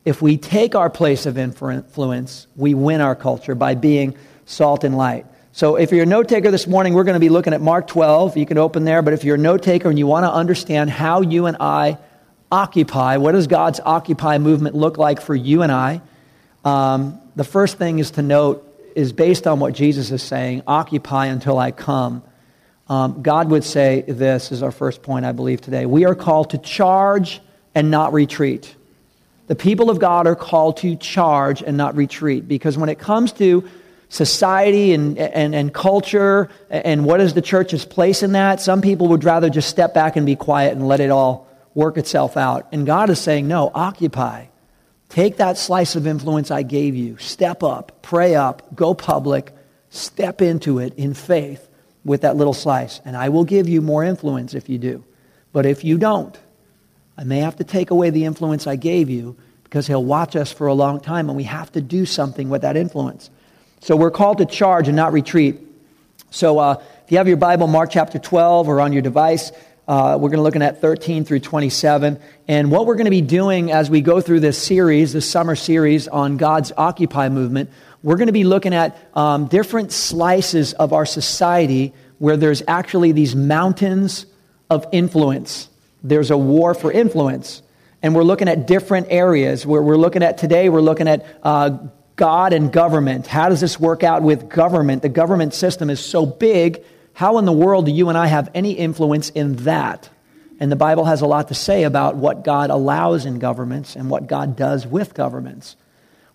If 0.04 0.20
we 0.20 0.36
take 0.36 0.74
our 0.74 0.90
place 0.90 1.26
of 1.26 1.38
influence, 1.38 2.46
we 2.56 2.74
win 2.74 3.00
our 3.00 3.14
culture 3.14 3.54
by 3.54 3.74
being 3.74 4.16
salt 4.44 4.84
and 4.84 4.96
light. 4.96 5.26
So, 5.52 5.76
if 5.76 5.92
you're 5.92 6.02
a 6.02 6.06
note 6.06 6.28
taker 6.28 6.50
this 6.50 6.66
morning, 6.66 6.94
we're 6.94 7.04
going 7.04 7.14
to 7.14 7.20
be 7.20 7.28
looking 7.28 7.54
at 7.54 7.60
Mark 7.60 7.86
12. 7.86 8.36
You 8.36 8.44
can 8.44 8.58
open 8.58 8.84
there, 8.84 9.02
but 9.02 9.12
if 9.12 9.24
you're 9.24 9.36
a 9.36 9.38
note 9.38 9.62
taker 9.62 9.88
and 9.88 9.98
you 9.98 10.06
want 10.06 10.24
to 10.24 10.32
understand 10.32 10.90
how 10.90 11.20
you 11.20 11.46
and 11.46 11.56
I 11.60 11.98
occupy, 12.50 13.16
what 13.18 13.32
does 13.32 13.46
God's 13.46 13.80
occupy 13.80 14.38
movement 14.38 14.74
look 14.74 14.98
like 14.98 15.20
for 15.20 15.34
you 15.34 15.62
and 15.62 15.70
I? 15.70 16.02
Um, 16.64 17.20
the 17.36 17.44
first 17.44 17.78
thing 17.78 17.98
is 17.98 18.12
to 18.12 18.22
note 18.22 18.70
is 18.94 19.12
based 19.12 19.46
on 19.46 19.60
what 19.60 19.74
Jesus 19.74 20.10
is 20.10 20.22
saying 20.22 20.62
occupy 20.66 21.26
until 21.26 21.58
I 21.58 21.70
come. 21.70 22.22
Um, 22.88 23.22
God 23.22 23.50
would 23.50 23.64
say 23.64 24.02
this 24.02 24.52
is 24.52 24.62
our 24.62 24.70
first 24.70 25.02
point, 25.02 25.24
I 25.24 25.32
believe, 25.32 25.60
today. 25.60 25.86
We 25.86 26.04
are 26.04 26.14
called 26.14 26.50
to 26.50 26.58
charge 26.58 27.40
and 27.74 27.90
not 27.90 28.12
retreat. 28.12 28.74
The 29.46 29.54
people 29.54 29.90
of 29.90 29.98
God 29.98 30.26
are 30.26 30.36
called 30.36 30.78
to 30.78 30.96
charge 30.96 31.62
and 31.62 31.76
not 31.76 31.96
retreat 31.96 32.48
because 32.48 32.78
when 32.78 32.88
it 32.88 32.98
comes 32.98 33.32
to 33.32 33.68
society 34.08 34.94
and, 34.94 35.18
and, 35.18 35.54
and 35.54 35.74
culture 35.74 36.48
and 36.70 37.04
what 37.04 37.20
is 37.20 37.34
the 37.34 37.42
church's 37.42 37.84
place 37.84 38.22
in 38.22 38.32
that, 38.32 38.60
some 38.60 38.80
people 38.80 39.08
would 39.08 39.24
rather 39.24 39.50
just 39.50 39.68
step 39.68 39.92
back 39.92 40.16
and 40.16 40.24
be 40.24 40.36
quiet 40.36 40.72
and 40.72 40.86
let 40.88 41.00
it 41.00 41.10
all 41.10 41.46
work 41.74 41.98
itself 41.98 42.36
out. 42.36 42.68
And 42.72 42.86
God 42.86 43.10
is 43.10 43.20
saying, 43.20 43.48
no, 43.48 43.70
occupy. 43.74 44.46
Take 45.08 45.36
that 45.36 45.58
slice 45.58 45.96
of 45.96 46.06
influence 46.06 46.50
I 46.50 46.62
gave 46.62 46.94
you, 46.94 47.18
step 47.18 47.62
up, 47.62 48.02
pray 48.02 48.34
up, 48.34 48.74
go 48.74 48.94
public, 48.94 49.52
step 49.90 50.40
into 50.40 50.78
it 50.78 50.94
in 50.94 51.14
faith 51.14 51.68
with 52.04 52.22
that 52.22 52.36
little 52.36 52.54
slice. 52.54 53.00
And 53.04 53.16
I 53.16 53.28
will 53.28 53.44
give 53.44 53.68
you 53.68 53.80
more 53.80 54.04
influence 54.04 54.54
if 54.54 54.68
you 54.68 54.78
do. 54.78 55.04
But 55.52 55.66
if 55.66 55.84
you 55.84 55.98
don't, 55.98 56.38
I 57.16 57.24
may 57.24 57.40
have 57.40 57.56
to 57.56 57.64
take 57.64 57.90
away 57.90 58.10
the 58.10 58.24
influence 58.24 58.66
I 58.66 58.76
gave 58.76 59.08
you 59.08 59.36
because 59.64 59.86
he'll 59.86 60.04
watch 60.04 60.36
us 60.36 60.52
for 60.52 60.66
a 60.66 60.74
long 60.74 61.00
time 61.00 61.28
and 61.28 61.36
we 61.36 61.44
have 61.44 61.70
to 61.72 61.80
do 61.80 62.06
something 62.06 62.48
with 62.48 62.62
that 62.62 62.76
influence. 62.76 63.30
So 63.80 63.96
we're 63.96 64.10
called 64.10 64.38
to 64.38 64.46
charge 64.46 64.88
and 64.88 64.96
not 64.96 65.12
retreat. 65.12 65.60
So 66.30 66.58
uh, 66.58 66.82
if 67.04 67.12
you 67.12 67.18
have 67.18 67.28
your 67.28 67.36
Bible, 67.36 67.66
Mark 67.66 67.90
chapter 67.90 68.18
12 68.18 68.68
or 68.68 68.80
on 68.80 68.92
your 68.92 69.02
device, 69.02 69.52
uh, 69.86 70.16
we're 70.18 70.30
going 70.30 70.38
to 70.38 70.42
look 70.42 70.56
at 70.56 70.80
13 70.80 71.24
through 71.24 71.40
27. 71.40 72.18
And 72.48 72.70
what 72.70 72.86
we're 72.86 72.94
going 72.94 73.04
to 73.04 73.10
be 73.10 73.20
doing 73.20 73.70
as 73.70 73.90
we 73.90 74.00
go 74.00 74.20
through 74.20 74.40
this 74.40 74.60
series, 74.60 75.12
this 75.12 75.30
summer 75.30 75.54
series 75.54 76.08
on 76.08 76.36
God's 76.36 76.72
Occupy 76.76 77.28
movement, 77.28 77.70
we're 78.02 78.16
going 78.16 78.28
to 78.28 78.32
be 78.32 78.44
looking 78.44 78.74
at 78.74 78.96
um, 79.14 79.46
different 79.46 79.92
slices 79.92 80.72
of 80.74 80.92
our 80.92 81.06
society 81.06 81.92
where 82.18 82.36
there's 82.36 82.62
actually 82.66 83.12
these 83.12 83.36
mountains 83.36 84.26
of 84.70 84.86
influence. 84.92 85.68
There's 86.04 86.30
a 86.30 86.38
war 86.38 86.74
for 86.74 86.92
influence. 86.92 87.62
And 88.02 88.14
we're 88.14 88.22
looking 88.22 88.48
at 88.48 88.66
different 88.66 89.06
areas. 89.10 89.64
Where 89.64 89.82
we're 89.82 89.96
looking 89.96 90.22
at 90.22 90.38
today, 90.38 90.68
we're 90.68 90.82
looking 90.82 91.08
at 91.08 91.24
uh, 91.42 91.78
God 92.16 92.52
and 92.52 92.70
government. 92.70 93.26
How 93.26 93.48
does 93.48 93.60
this 93.60 93.80
work 93.80 94.04
out 94.04 94.22
with 94.22 94.48
government? 94.48 95.02
The 95.02 95.08
government 95.08 95.54
system 95.54 95.88
is 95.88 96.04
so 96.04 96.26
big. 96.26 96.84
How 97.14 97.38
in 97.38 97.46
the 97.46 97.52
world 97.52 97.86
do 97.86 97.92
you 97.92 98.10
and 98.10 98.18
I 98.18 98.26
have 98.26 98.50
any 98.54 98.72
influence 98.72 99.30
in 99.30 99.56
that? 99.64 100.10
And 100.60 100.70
the 100.70 100.76
Bible 100.76 101.06
has 101.06 101.22
a 101.22 101.26
lot 101.26 101.48
to 101.48 101.54
say 101.54 101.84
about 101.84 102.16
what 102.16 102.44
God 102.44 102.70
allows 102.70 103.24
in 103.24 103.38
governments 103.38 103.96
and 103.96 104.10
what 104.10 104.26
God 104.26 104.56
does 104.56 104.86
with 104.86 105.14
governments. 105.14 105.76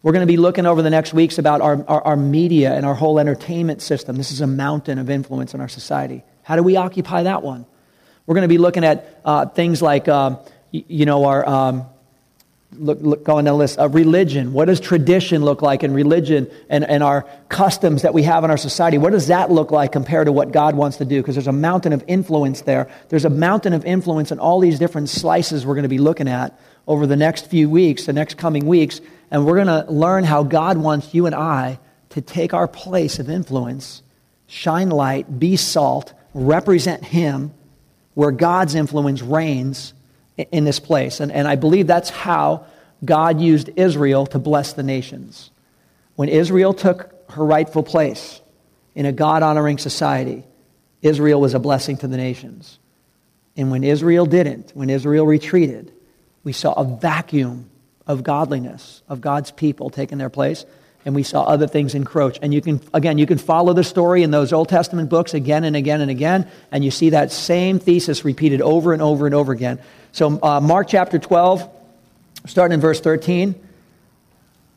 We're 0.01 0.13
going 0.13 0.25
to 0.25 0.31
be 0.31 0.37
looking 0.37 0.65
over 0.65 0.81
the 0.81 0.89
next 0.89 1.13
weeks 1.13 1.37
about 1.37 1.61
our, 1.61 1.83
our, 1.87 2.01
our, 2.01 2.15
media 2.15 2.73
and 2.73 2.85
our 2.85 2.95
whole 2.95 3.19
entertainment 3.19 3.81
system. 3.81 4.15
This 4.15 4.31
is 4.31 4.41
a 4.41 4.47
mountain 4.47 4.97
of 4.97 5.09
influence 5.09 5.53
in 5.53 5.61
our 5.61 5.67
society. 5.67 6.23
How 6.43 6.55
do 6.55 6.63
we 6.63 6.77
occupy 6.77 7.23
that 7.23 7.43
one? 7.43 7.65
We're 8.29 8.35
going 8.35 8.43
to 8.43 8.47
be 8.47 8.59
looking 8.59 8.83
at 8.83 9.21
uh, 9.25 9.47
things 9.47 9.81
like, 9.81 10.07
uh, 10.07 10.35
you 10.71 11.07
know, 11.07 11.25
our, 11.25 11.49
um, 11.49 11.87
look, 12.77 12.99
look, 13.01 13.23
go 13.23 13.39
on 13.39 13.45
the 13.45 13.53
list, 13.53 13.79
of 13.79 13.95
religion. 13.95 14.53
What 14.53 14.65
does 14.65 14.79
tradition 14.79 15.43
look 15.43 15.63
like 15.63 15.83
in 15.83 15.95
religion 15.95 16.47
and, 16.69 16.83
and 16.83 17.01
our 17.01 17.25
customs 17.49 18.03
that 18.03 18.13
we 18.13 18.21
have 18.21 18.43
in 18.43 18.51
our 18.51 18.57
society? 18.57 18.99
What 18.99 19.13
does 19.13 19.27
that 19.27 19.49
look 19.49 19.71
like 19.71 19.91
compared 19.91 20.27
to 20.27 20.31
what 20.31 20.51
God 20.51 20.75
wants 20.75 20.97
to 20.97 21.05
do? 21.05 21.19
Because 21.19 21.33
there's 21.33 21.47
a 21.47 21.51
mountain 21.51 21.91
of 21.91 22.03
influence 22.07 22.61
there. 22.61 22.87
There's 23.09 23.25
a 23.25 23.31
mountain 23.31 23.73
of 23.73 23.83
influence 23.83 24.31
in 24.31 24.37
all 24.37 24.59
these 24.59 24.77
different 24.77 25.09
slices 25.09 25.65
we're 25.65 25.73
going 25.73 25.81
to 25.81 25.89
be 25.89 25.97
looking 25.97 26.27
at 26.27 26.55
over 26.87 27.07
the 27.07 27.17
next 27.17 27.47
few 27.47 27.67
weeks, 27.67 28.05
the 28.05 28.13
next 28.13 28.37
coming 28.37 28.67
weeks 28.67 29.01
and 29.31 29.43
we're 29.43 29.63
going 29.63 29.85
to 29.85 29.91
learn 29.91 30.23
how 30.23 30.43
God 30.43 30.77
wants 30.77 31.15
you 31.15 31.25
and 31.25 31.35
I 31.35 31.79
to 32.09 32.21
take 32.21 32.53
our 32.53 32.67
place 32.67 33.19
of 33.19 33.27
influence, 33.27 34.01
shine 34.47 34.89
light, 34.89 35.39
be 35.39 35.55
salt, 35.55 36.13
represent 36.33 37.03
Him 37.05 37.53
where 38.19 38.31
God's 38.31 38.75
influence 38.75 39.21
reigns 39.21 39.93
in 40.51 40.65
this 40.65 40.77
place. 40.77 41.21
And, 41.21 41.31
and 41.31 41.47
I 41.47 41.55
believe 41.55 41.87
that's 41.87 42.09
how 42.09 42.65
God 43.05 43.39
used 43.39 43.69
Israel 43.77 44.25
to 44.25 44.39
bless 44.39 44.73
the 44.73 44.83
nations. 44.83 45.51
When 46.15 46.27
Israel 46.27 46.73
took 46.73 47.15
her 47.29 47.45
rightful 47.45 47.81
place 47.81 48.41
in 48.93 49.05
a 49.05 49.13
God 49.13 49.41
honoring 49.41 49.77
society, 49.77 50.43
Israel 51.01 51.39
was 51.39 51.53
a 51.53 51.59
blessing 51.59 51.95
to 51.99 52.09
the 52.09 52.17
nations. 52.17 52.77
And 53.55 53.71
when 53.71 53.85
Israel 53.85 54.25
didn't, 54.25 54.71
when 54.73 54.89
Israel 54.89 55.25
retreated, 55.25 55.93
we 56.43 56.51
saw 56.51 56.73
a 56.73 56.83
vacuum 56.83 57.69
of 58.05 58.23
godliness, 58.23 59.01
of 59.07 59.21
God's 59.21 59.51
people 59.51 59.89
taking 59.91 60.17
their 60.17 60.29
place. 60.29 60.65
And 61.05 61.15
we 61.15 61.23
saw 61.23 61.43
other 61.43 61.67
things 61.67 61.95
encroach. 61.95 62.39
And 62.41 62.53
you 62.53 62.61
can, 62.61 62.81
again, 62.93 63.17
you 63.17 63.25
can 63.25 63.37
follow 63.37 63.73
the 63.73 63.83
story 63.83 64.21
in 64.21 64.31
those 64.31 64.51
Old 64.51 64.69
Testament 64.69 65.09
books 65.09 65.33
again 65.33 65.63
and 65.63 65.75
again 65.75 66.01
and 66.01 66.11
again, 66.11 66.49
and 66.71 66.83
you 66.83 66.91
see 66.91 67.11
that 67.11 67.31
same 67.31 67.79
thesis 67.79 68.25
repeated 68.25 68.61
over 68.61 68.93
and 68.93 69.01
over 69.01 69.25
and 69.25 69.33
over 69.33 69.53
again. 69.53 69.79
So, 70.11 70.39
uh, 70.43 70.59
Mark 70.59 70.87
chapter 70.89 71.17
12, 71.17 71.69
starting 72.45 72.73
in 72.73 72.81
verse 72.81 72.99
13, 72.99 73.55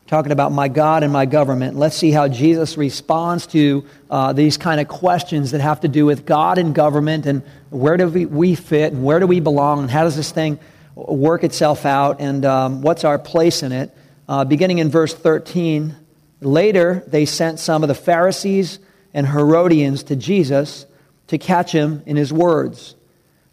talking 0.07 0.31
about 0.31 0.51
my 0.51 0.67
God 0.67 1.03
and 1.03 1.11
my 1.11 1.25
government. 1.25 1.75
Let's 1.75 1.95
see 1.95 2.11
how 2.11 2.27
Jesus 2.27 2.77
responds 2.77 3.47
to 3.47 3.85
uh, 4.09 4.33
these 4.33 4.57
kind 4.57 4.79
of 4.79 4.87
questions 4.87 5.51
that 5.51 5.61
have 5.61 5.81
to 5.81 5.87
do 5.87 6.05
with 6.05 6.25
God 6.25 6.57
and 6.57 6.75
government 6.75 7.25
and 7.25 7.41
where 7.69 7.97
do 7.97 8.07
we, 8.07 8.25
we 8.25 8.55
fit 8.55 8.93
and 8.93 9.03
where 9.03 9.19
do 9.19 9.27
we 9.27 9.39
belong 9.39 9.79
and 9.79 9.89
how 9.89 10.03
does 10.03 10.15
this 10.15 10.31
thing 10.31 10.59
work 10.95 11.43
itself 11.43 11.85
out 11.85 12.21
and 12.21 12.45
um, 12.45 12.81
what's 12.81 13.03
our 13.03 13.17
place 13.17 13.63
in 13.63 13.71
it. 13.71 13.91
Uh, 14.27 14.45
beginning 14.45 14.77
in 14.77 14.89
verse 14.89 15.13
13, 15.13 15.95
later 16.45 17.03
they 17.07 17.25
sent 17.25 17.59
some 17.59 17.83
of 17.83 17.87
the 17.87 17.95
Pharisees 17.95 18.79
and 19.13 19.27
Herodians 19.27 20.03
to 20.03 20.15
Jesus 20.15 20.85
to 21.27 21.37
catch 21.37 21.71
him 21.71 22.03
in 22.05 22.15
his 22.15 22.33
words. 22.33 22.95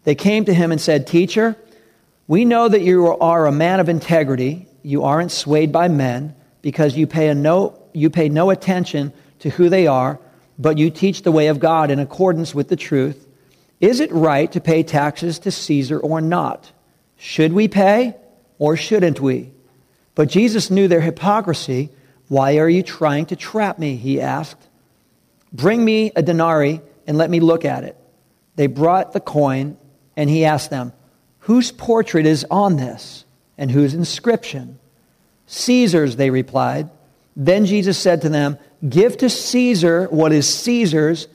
They 0.03 0.15
came 0.15 0.45
to 0.45 0.53
him 0.53 0.71
and 0.71 0.81
said, 0.81 1.07
Teacher, 1.07 1.55
we 2.27 2.45
know 2.45 2.67
that 2.67 2.81
you 2.81 3.07
are 3.07 3.45
a 3.45 3.51
man 3.51 3.79
of 3.79 3.89
integrity. 3.89 4.67
You 4.83 5.03
aren't 5.03 5.31
swayed 5.31 5.71
by 5.71 5.87
men 5.87 6.35
because 6.61 6.97
you 6.97 7.07
pay, 7.07 7.33
no, 7.33 7.79
you 7.93 8.09
pay 8.09 8.29
no 8.29 8.49
attention 8.49 9.13
to 9.39 9.49
who 9.49 9.69
they 9.69 9.87
are, 9.87 10.19
but 10.57 10.77
you 10.77 10.89
teach 10.89 11.23
the 11.23 11.31
way 11.31 11.47
of 11.47 11.59
God 11.59 11.91
in 11.91 11.99
accordance 11.99 12.55
with 12.55 12.69
the 12.69 12.75
truth. 12.75 13.27
Is 13.79 13.99
it 13.99 14.11
right 14.11 14.51
to 14.51 14.61
pay 14.61 14.83
taxes 14.83 15.39
to 15.39 15.51
Caesar 15.51 15.99
or 15.99 16.21
not? 16.21 16.71
Should 17.17 17.53
we 17.53 17.67
pay 17.67 18.15
or 18.59 18.77
shouldn't 18.77 19.19
we? 19.19 19.51
But 20.13 20.29
Jesus 20.29 20.69
knew 20.69 20.87
their 20.87 21.01
hypocrisy. 21.01 21.89
Why 22.31 22.59
are 22.59 22.69
you 22.69 22.81
trying 22.81 23.25
to 23.25 23.35
trap 23.35 23.77
me? 23.77 23.97
He 23.97 24.21
asked. 24.21 24.69
Bring 25.51 25.83
me 25.83 26.13
a 26.15 26.21
denarii 26.21 26.79
and 27.05 27.17
let 27.17 27.29
me 27.29 27.41
look 27.41 27.65
at 27.65 27.83
it. 27.83 27.97
They 28.55 28.67
brought 28.67 29.11
the 29.11 29.19
coin, 29.19 29.75
and 30.15 30.29
he 30.29 30.45
asked 30.45 30.69
them, 30.69 30.93
Whose 31.39 31.73
portrait 31.73 32.25
is 32.25 32.45
on 32.49 32.77
this, 32.77 33.25
and 33.57 33.69
whose 33.69 33.93
inscription? 33.93 34.79
Caesar's, 35.47 36.15
they 36.15 36.29
replied. 36.29 36.89
Then 37.35 37.65
Jesus 37.65 37.97
said 37.97 38.21
to 38.21 38.29
them, 38.29 38.57
Give 38.87 39.17
to 39.17 39.29
Caesar 39.29 40.05
what 40.05 40.31
is 40.31 40.47
Caesar's, 40.47 41.27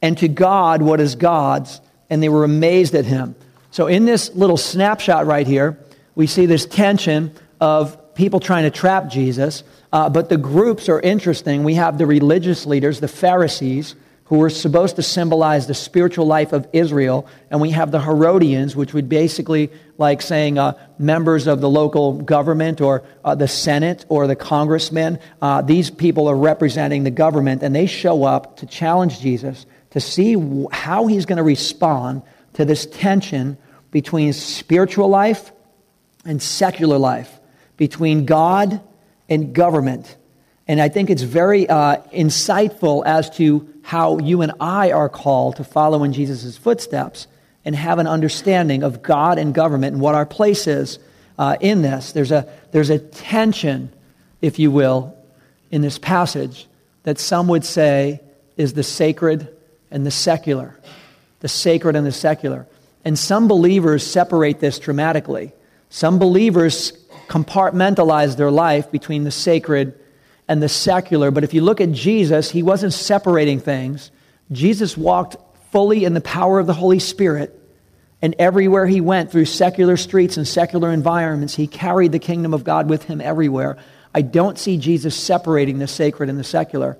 and 0.00 0.16
to 0.18 0.28
God 0.28 0.80
what 0.80 1.00
is 1.00 1.16
God's. 1.16 1.80
And 2.08 2.22
they 2.22 2.28
were 2.28 2.44
amazed 2.44 2.94
at 2.94 3.04
him. 3.04 3.34
So, 3.72 3.88
in 3.88 4.04
this 4.04 4.32
little 4.32 4.56
snapshot 4.56 5.26
right 5.26 5.48
here, 5.48 5.76
we 6.14 6.28
see 6.28 6.46
this 6.46 6.66
tension 6.66 7.34
of 7.60 8.14
people 8.14 8.38
trying 8.38 8.62
to 8.62 8.70
trap 8.70 9.08
Jesus, 9.08 9.64
uh, 9.92 10.08
but 10.08 10.28
the 10.28 10.36
groups 10.36 10.88
are 10.88 11.00
interesting. 11.00 11.64
We 11.64 11.74
have 11.74 11.98
the 11.98 12.06
religious 12.06 12.66
leaders, 12.66 13.00
the 13.00 13.08
Pharisees, 13.08 13.94
who 14.30 14.38
were 14.38 14.50
supposed 14.50 14.94
to 14.94 15.02
symbolize 15.02 15.66
the 15.66 15.74
spiritual 15.74 16.24
life 16.24 16.52
of 16.52 16.68
Israel, 16.72 17.26
and 17.50 17.60
we 17.60 17.70
have 17.70 17.90
the 17.90 18.00
Herodians, 18.00 18.76
which 18.76 18.94
would 18.94 19.08
basically 19.08 19.72
like 19.98 20.22
saying 20.22 20.56
uh, 20.56 20.78
members 21.00 21.48
of 21.48 21.60
the 21.60 21.68
local 21.68 22.12
government 22.12 22.80
or 22.80 23.02
uh, 23.24 23.34
the 23.34 23.48
Senate 23.48 24.06
or 24.08 24.28
the 24.28 24.36
congressmen. 24.36 25.18
Uh, 25.42 25.62
these 25.62 25.90
people 25.90 26.28
are 26.28 26.36
representing 26.36 27.02
the 27.02 27.10
government, 27.10 27.64
and 27.64 27.74
they 27.74 27.86
show 27.86 28.22
up 28.22 28.58
to 28.58 28.66
challenge 28.66 29.18
Jesus 29.18 29.66
to 29.90 29.98
see 29.98 30.36
how 30.70 31.08
he's 31.08 31.26
going 31.26 31.38
to 31.38 31.42
respond 31.42 32.22
to 32.52 32.64
this 32.64 32.86
tension 32.86 33.58
between 33.90 34.32
spiritual 34.32 35.08
life 35.08 35.50
and 36.24 36.40
secular 36.40 36.98
life, 36.98 37.40
between 37.76 38.26
God 38.26 38.80
and 39.30 39.54
government. 39.54 40.16
And 40.68 40.80
I 40.80 40.88
think 40.88 41.08
it's 41.08 41.22
very 41.22 41.68
uh, 41.68 42.02
insightful 42.12 43.04
as 43.06 43.30
to 43.36 43.66
how 43.82 44.18
you 44.18 44.42
and 44.42 44.52
I 44.60 44.92
are 44.92 45.08
called 45.08 45.56
to 45.56 45.64
follow 45.64 46.04
in 46.04 46.12
Jesus' 46.12 46.58
footsteps 46.58 47.26
and 47.64 47.74
have 47.74 47.98
an 47.98 48.06
understanding 48.06 48.82
of 48.82 49.02
God 49.02 49.38
and 49.38 49.54
government 49.54 49.94
and 49.94 50.02
what 50.02 50.14
our 50.14 50.26
place 50.26 50.66
is 50.66 50.98
uh, 51.38 51.56
in 51.60 51.82
this. 51.82 52.12
There's 52.12 52.30
a, 52.30 52.46
there's 52.72 52.90
a 52.90 52.98
tension, 52.98 53.92
if 54.42 54.58
you 54.58 54.70
will, 54.70 55.16
in 55.70 55.80
this 55.80 55.98
passage 55.98 56.66
that 57.04 57.18
some 57.18 57.48
would 57.48 57.64
say 57.64 58.20
is 58.56 58.74
the 58.74 58.82
sacred 58.82 59.48
and 59.90 60.04
the 60.04 60.10
secular 60.10 60.76
the 61.40 61.48
sacred 61.48 61.96
and 61.96 62.06
the 62.06 62.12
secular. 62.12 62.66
And 63.04 63.18
some 63.18 63.48
believers 63.48 64.06
separate 64.06 64.60
this 64.60 64.78
dramatically. 64.78 65.52
Some 65.88 66.18
believers 66.18 66.92
compartmentalize 67.30 68.36
their 68.36 68.50
life 68.50 68.90
between 68.90 69.22
the 69.22 69.30
sacred 69.30 69.98
and 70.48 70.60
the 70.60 70.68
secular. 70.68 71.30
But 71.30 71.44
if 71.44 71.54
you 71.54 71.62
look 71.62 71.80
at 71.80 71.92
Jesus, 71.92 72.50
he 72.50 72.62
wasn't 72.62 72.92
separating 72.92 73.60
things. 73.60 74.10
Jesus 74.50 74.96
walked 74.96 75.36
fully 75.70 76.04
in 76.04 76.12
the 76.12 76.20
power 76.20 76.58
of 76.58 76.66
the 76.66 76.74
Holy 76.74 76.98
Spirit. 76.98 77.56
And 78.20 78.34
everywhere 78.38 78.86
he 78.86 79.00
went 79.00 79.30
through 79.30 79.44
secular 79.44 79.96
streets 79.96 80.36
and 80.36 80.46
secular 80.46 80.90
environments, 80.90 81.54
he 81.54 81.68
carried 81.68 82.10
the 82.10 82.18
kingdom 82.18 82.52
of 82.52 82.64
God 82.64 82.90
with 82.90 83.04
him 83.04 83.20
everywhere. 83.20 83.78
I 84.12 84.22
don't 84.22 84.58
see 84.58 84.76
Jesus 84.76 85.14
separating 85.14 85.78
the 85.78 85.86
sacred 85.86 86.28
and 86.28 86.38
the 86.38 86.44
secular. 86.44 86.98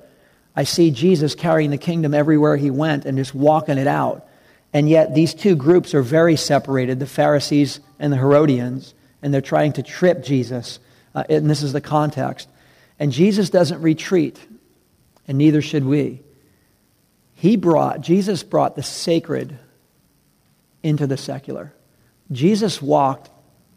I 0.54 0.62
see 0.62 0.92
Jesus 0.92 1.34
carrying 1.34 1.70
the 1.70 1.78
kingdom 1.78 2.14
everywhere 2.14 2.56
he 2.56 2.70
went 2.70 3.04
and 3.04 3.18
just 3.18 3.34
walking 3.34 3.78
it 3.78 3.88
out. 3.88 4.28
And 4.72 4.88
yet, 4.88 5.12
these 5.12 5.34
two 5.34 5.56
groups 5.56 5.92
are 5.92 6.02
very 6.02 6.36
separated 6.36 7.00
the 7.00 7.06
Pharisees 7.06 7.80
and 7.98 8.12
the 8.12 8.16
Herodians, 8.16 8.94
and 9.22 9.32
they're 9.32 9.40
trying 9.40 9.72
to 9.74 9.82
trip 9.82 10.22
Jesus. 10.22 10.78
Uh, 11.14 11.24
and 11.28 11.48
this 11.48 11.62
is 11.62 11.72
the 11.72 11.80
context. 11.80 12.48
And 12.98 13.12
Jesus 13.12 13.50
doesn't 13.50 13.80
retreat, 13.80 14.38
and 15.26 15.38
neither 15.38 15.62
should 15.62 15.84
we. 15.84 16.22
He 17.34 17.56
brought, 17.56 18.02
Jesus 18.02 18.42
brought 18.42 18.76
the 18.76 18.82
sacred 18.82 19.58
into 20.82 21.06
the 21.06 21.16
secular. 21.16 21.72
Jesus 22.30 22.82
walked 22.82 23.30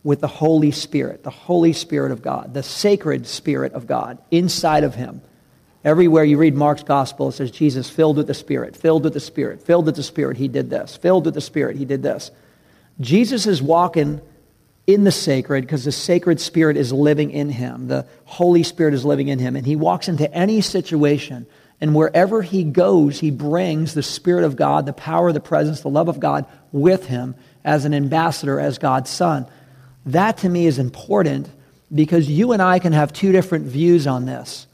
with 0.04 0.20
the 0.20 0.28
Holy 0.28 0.72
Spirit, 0.72 1.24
the 1.24 1.30
Holy 1.30 1.72
Spirit 1.72 2.12
of 2.12 2.22
God, 2.22 2.54
the 2.54 2.64
sacred 2.64 3.26
Spirit 3.26 3.74
of 3.74 3.88
God 3.88 4.18
inside 4.32 4.84
of 4.84 4.96
him. 4.96 5.22
Everywhere 5.86 6.24
you 6.24 6.38
read 6.38 6.56
Mark's 6.56 6.84
gospel, 6.84 7.30
it 7.30 7.34
says 7.34 7.52
Jesus 7.52 7.90
filled 7.90 8.18
with 8.18 8.28
the 8.28 8.34
Spirit, 8.34 8.76
filled 8.76 9.04
with 9.04 9.14
the 9.14 9.20
Spirit, 9.20 9.62
filled 9.62 9.86
with 9.86 9.96
the 9.96 10.04
Spirit, 10.04 10.38
he 10.38 10.48
did 10.48 10.70
this, 10.70 10.96
filled 10.96 11.26
with 11.26 11.34
the 11.34 11.42
Spirit, 11.42 11.78
he 11.78 11.86
did 11.86 12.04
this. 12.04 12.32
Jesus 13.00 13.48
is 13.48 13.62
walking 13.62 14.22
in 14.86 15.04
the 15.04 15.12
sacred 15.12 15.62
because 15.62 15.86
the 15.86 15.92
sacred 15.92 16.40
Spirit 16.40 16.78
is 16.78 16.92
living 16.92 17.32
in 17.32 17.50
him. 17.50 17.88
The 17.88 18.06
Holy 18.26 18.64
Spirit 18.64 18.94
is 18.94 19.06
living 19.06 19.30
in 19.30 19.40
him. 19.40 19.56
And 19.56 19.66
he 19.66 19.76
walks 19.76 20.08
into 20.08 20.32
any 20.34 20.62
situation, 20.62 21.46
and 21.80 21.96
wherever 21.96 22.42
he 22.42 22.64
goes, 22.64 23.20
he 23.20 23.32
brings 23.32 23.94
the 23.94 24.04
Spirit 24.04 24.44
of 24.44 24.56
God, 24.56 24.86
the 24.86 24.94
power, 24.94 25.32
the 25.32 25.40
presence, 25.40 25.82
the 25.82 25.90
love 25.90 26.10
of 26.10 26.20
God 26.20 26.46
with 26.72 27.08
him 27.08 27.36
as 27.64 27.86
an 27.86 27.94
ambassador, 27.94 28.60
as 28.60 28.78
God's 28.78 29.10
Son. 29.10 29.48
That 30.06 30.38
to 30.40 30.50
me 30.50 30.66
is 30.66 30.80
important 30.80 31.50
because 31.94 32.30
you 32.30 32.52
and 32.52 32.62
I 32.62 32.80
can 32.80 32.94
have 32.94 33.14
two 33.14 33.32
different 33.32 33.66
views 33.66 34.08
on 34.08 34.26
this. 34.26 34.68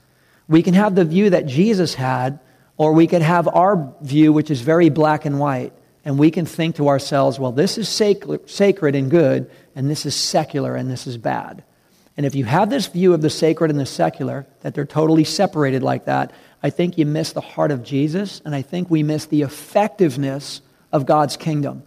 We 0.48 0.63
can 0.63 0.74
have 0.74 0.96
the 0.96 1.06
view 1.06 1.30
that 1.32 1.46
Jesus 1.46 1.94
had, 1.94 2.39
or 2.78 2.94
we 2.94 3.06
can 3.06 3.22
have 3.22 3.48
our 3.48 3.94
view, 4.01 4.34
which 4.34 4.50
is 4.50 4.62
very 4.62 4.89
black 4.89 5.25
and 5.25 5.39
white. 5.39 5.74
And 6.10 6.18
we 6.18 6.32
can 6.32 6.48
think 6.48 6.78
to 6.78 6.88
ourselves, 6.88 7.38
well, 7.38 7.51
this 7.51 7.78
is 7.78 7.88
sacred 7.88 8.96
and 8.96 9.12
good, 9.12 9.51
and 9.75 9.88
this 9.88 10.08
is 10.08 10.16
secular 10.16 10.75
and 10.75 10.89
this 10.89 11.06
is 11.06 11.20
bad. 11.20 11.63
And 12.18 12.25
if 12.25 12.34
you 12.34 12.46
have 12.46 12.72
this 12.72 12.88
view 12.88 13.13
of 13.13 13.22
the 13.22 13.30
sacred 13.30 13.70
and 13.70 13.80
the 13.80 13.86
secular, 13.86 14.48
that 14.62 14.74
they're 14.74 14.88
totally 14.88 15.24
separated 15.24 15.84
like 15.84 16.06
that, 16.06 16.32
I 16.63 16.72
think 16.72 16.98
you 16.98 17.06
miss 17.06 17.34
the 17.34 17.42
heart 17.42 17.70
of 17.70 17.84
Jesus, 17.84 18.42
and 18.44 18.56
I 18.56 18.63
think 18.63 18.89
we 18.89 19.04
miss 19.04 19.28
the 19.28 19.44
effectiveness 19.44 20.62
of 20.92 21.06
God's 21.06 21.38
kingdom. 21.38 21.84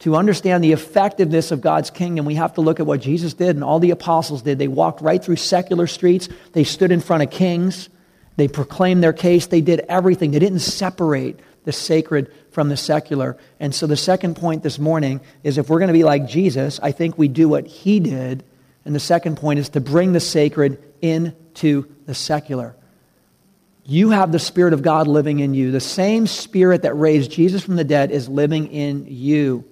To 0.00 0.16
understand 0.16 0.64
the 0.64 0.72
effectiveness 0.72 1.52
of 1.52 1.60
God's 1.60 1.90
kingdom, 1.90 2.26
we 2.26 2.34
have 2.34 2.54
to 2.54 2.62
look 2.62 2.80
at 2.80 2.86
what 2.86 3.00
Jesus 3.00 3.34
did 3.34 3.54
and 3.54 3.62
all 3.62 3.78
the 3.78 3.92
apostles 3.92 4.42
did. 4.42 4.58
They 4.58 4.66
walked 4.66 5.00
right 5.00 5.22
through 5.22 5.36
secular 5.36 5.86
streets, 5.86 6.28
they 6.54 6.64
stood 6.64 6.90
in 6.90 7.00
front 7.00 7.22
of 7.22 7.30
kings, 7.30 7.88
they 8.34 8.48
proclaimed 8.48 9.00
their 9.00 9.12
case, 9.12 9.46
they 9.46 9.60
did 9.60 9.84
everything. 9.88 10.32
They 10.32 10.40
didn't 10.40 10.58
separate 10.58 11.38
the 11.62 11.72
sacred 11.72 12.32
from 12.50 12.68
the 12.68 12.76
secular. 12.76 13.36
And 13.58 13.74
so 13.74 13.86
the 13.86 13.96
second 13.96 14.36
point 14.36 14.62
this 14.62 14.78
morning 14.78 15.20
is 15.44 15.58
if 15.58 15.68
we're 15.68 15.78
going 15.78 15.88
to 15.88 15.94
be 15.94 16.04
like 16.04 16.26
Jesus, 16.26 16.80
I 16.82 16.92
think 16.92 17.16
we 17.16 17.28
do 17.28 17.48
what 17.48 17.66
he 17.66 18.00
did. 18.00 18.44
And 18.84 18.94
the 18.94 19.00
second 19.00 19.36
point 19.36 19.58
is 19.58 19.68
to 19.70 19.80
bring 19.80 20.12
the 20.12 20.20
sacred 20.20 20.82
into 21.00 21.86
the 22.06 22.14
secular. 22.14 22.74
You 23.84 24.10
have 24.10 24.32
the 24.32 24.38
Spirit 24.38 24.72
of 24.72 24.82
God 24.82 25.08
living 25.08 25.40
in 25.40 25.54
you. 25.54 25.72
The 25.72 25.80
same 25.80 26.26
Spirit 26.26 26.82
that 26.82 26.94
raised 26.94 27.30
Jesus 27.30 27.62
from 27.64 27.76
the 27.76 27.84
dead 27.84 28.10
is 28.10 28.28
living 28.28 28.68
in 28.68 29.06
you 29.08 29.64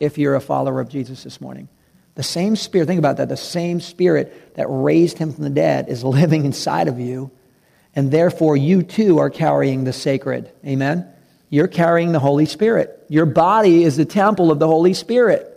if 0.00 0.18
you're 0.18 0.34
a 0.34 0.40
follower 0.40 0.80
of 0.80 0.88
Jesus 0.88 1.22
this 1.24 1.40
morning. 1.40 1.68
The 2.14 2.22
same 2.22 2.56
Spirit, 2.56 2.86
think 2.86 2.98
about 2.98 3.16
that, 3.18 3.28
the 3.28 3.36
same 3.36 3.80
Spirit 3.80 4.54
that 4.56 4.66
raised 4.68 5.16
him 5.16 5.32
from 5.32 5.44
the 5.44 5.50
dead 5.50 5.88
is 5.88 6.04
living 6.04 6.44
inside 6.44 6.88
of 6.88 7.00
you. 7.00 7.30
And 7.94 8.10
therefore, 8.10 8.56
you 8.56 8.82
too 8.82 9.18
are 9.18 9.30
carrying 9.30 9.84
the 9.84 9.92
sacred. 9.92 10.50
Amen? 10.66 11.06
You're 11.52 11.68
carrying 11.68 12.12
the 12.12 12.18
Holy 12.18 12.46
Spirit. 12.46 13.04
Your 13.10 13.26
body 13.26 13.84
is 13.84 13.98
the 13.98 14.06
temple 14.06 14.50
of 14.50 14.58
the 14.58 14.66
Holy 14.66 14.94
Spirit. 14.94 15.48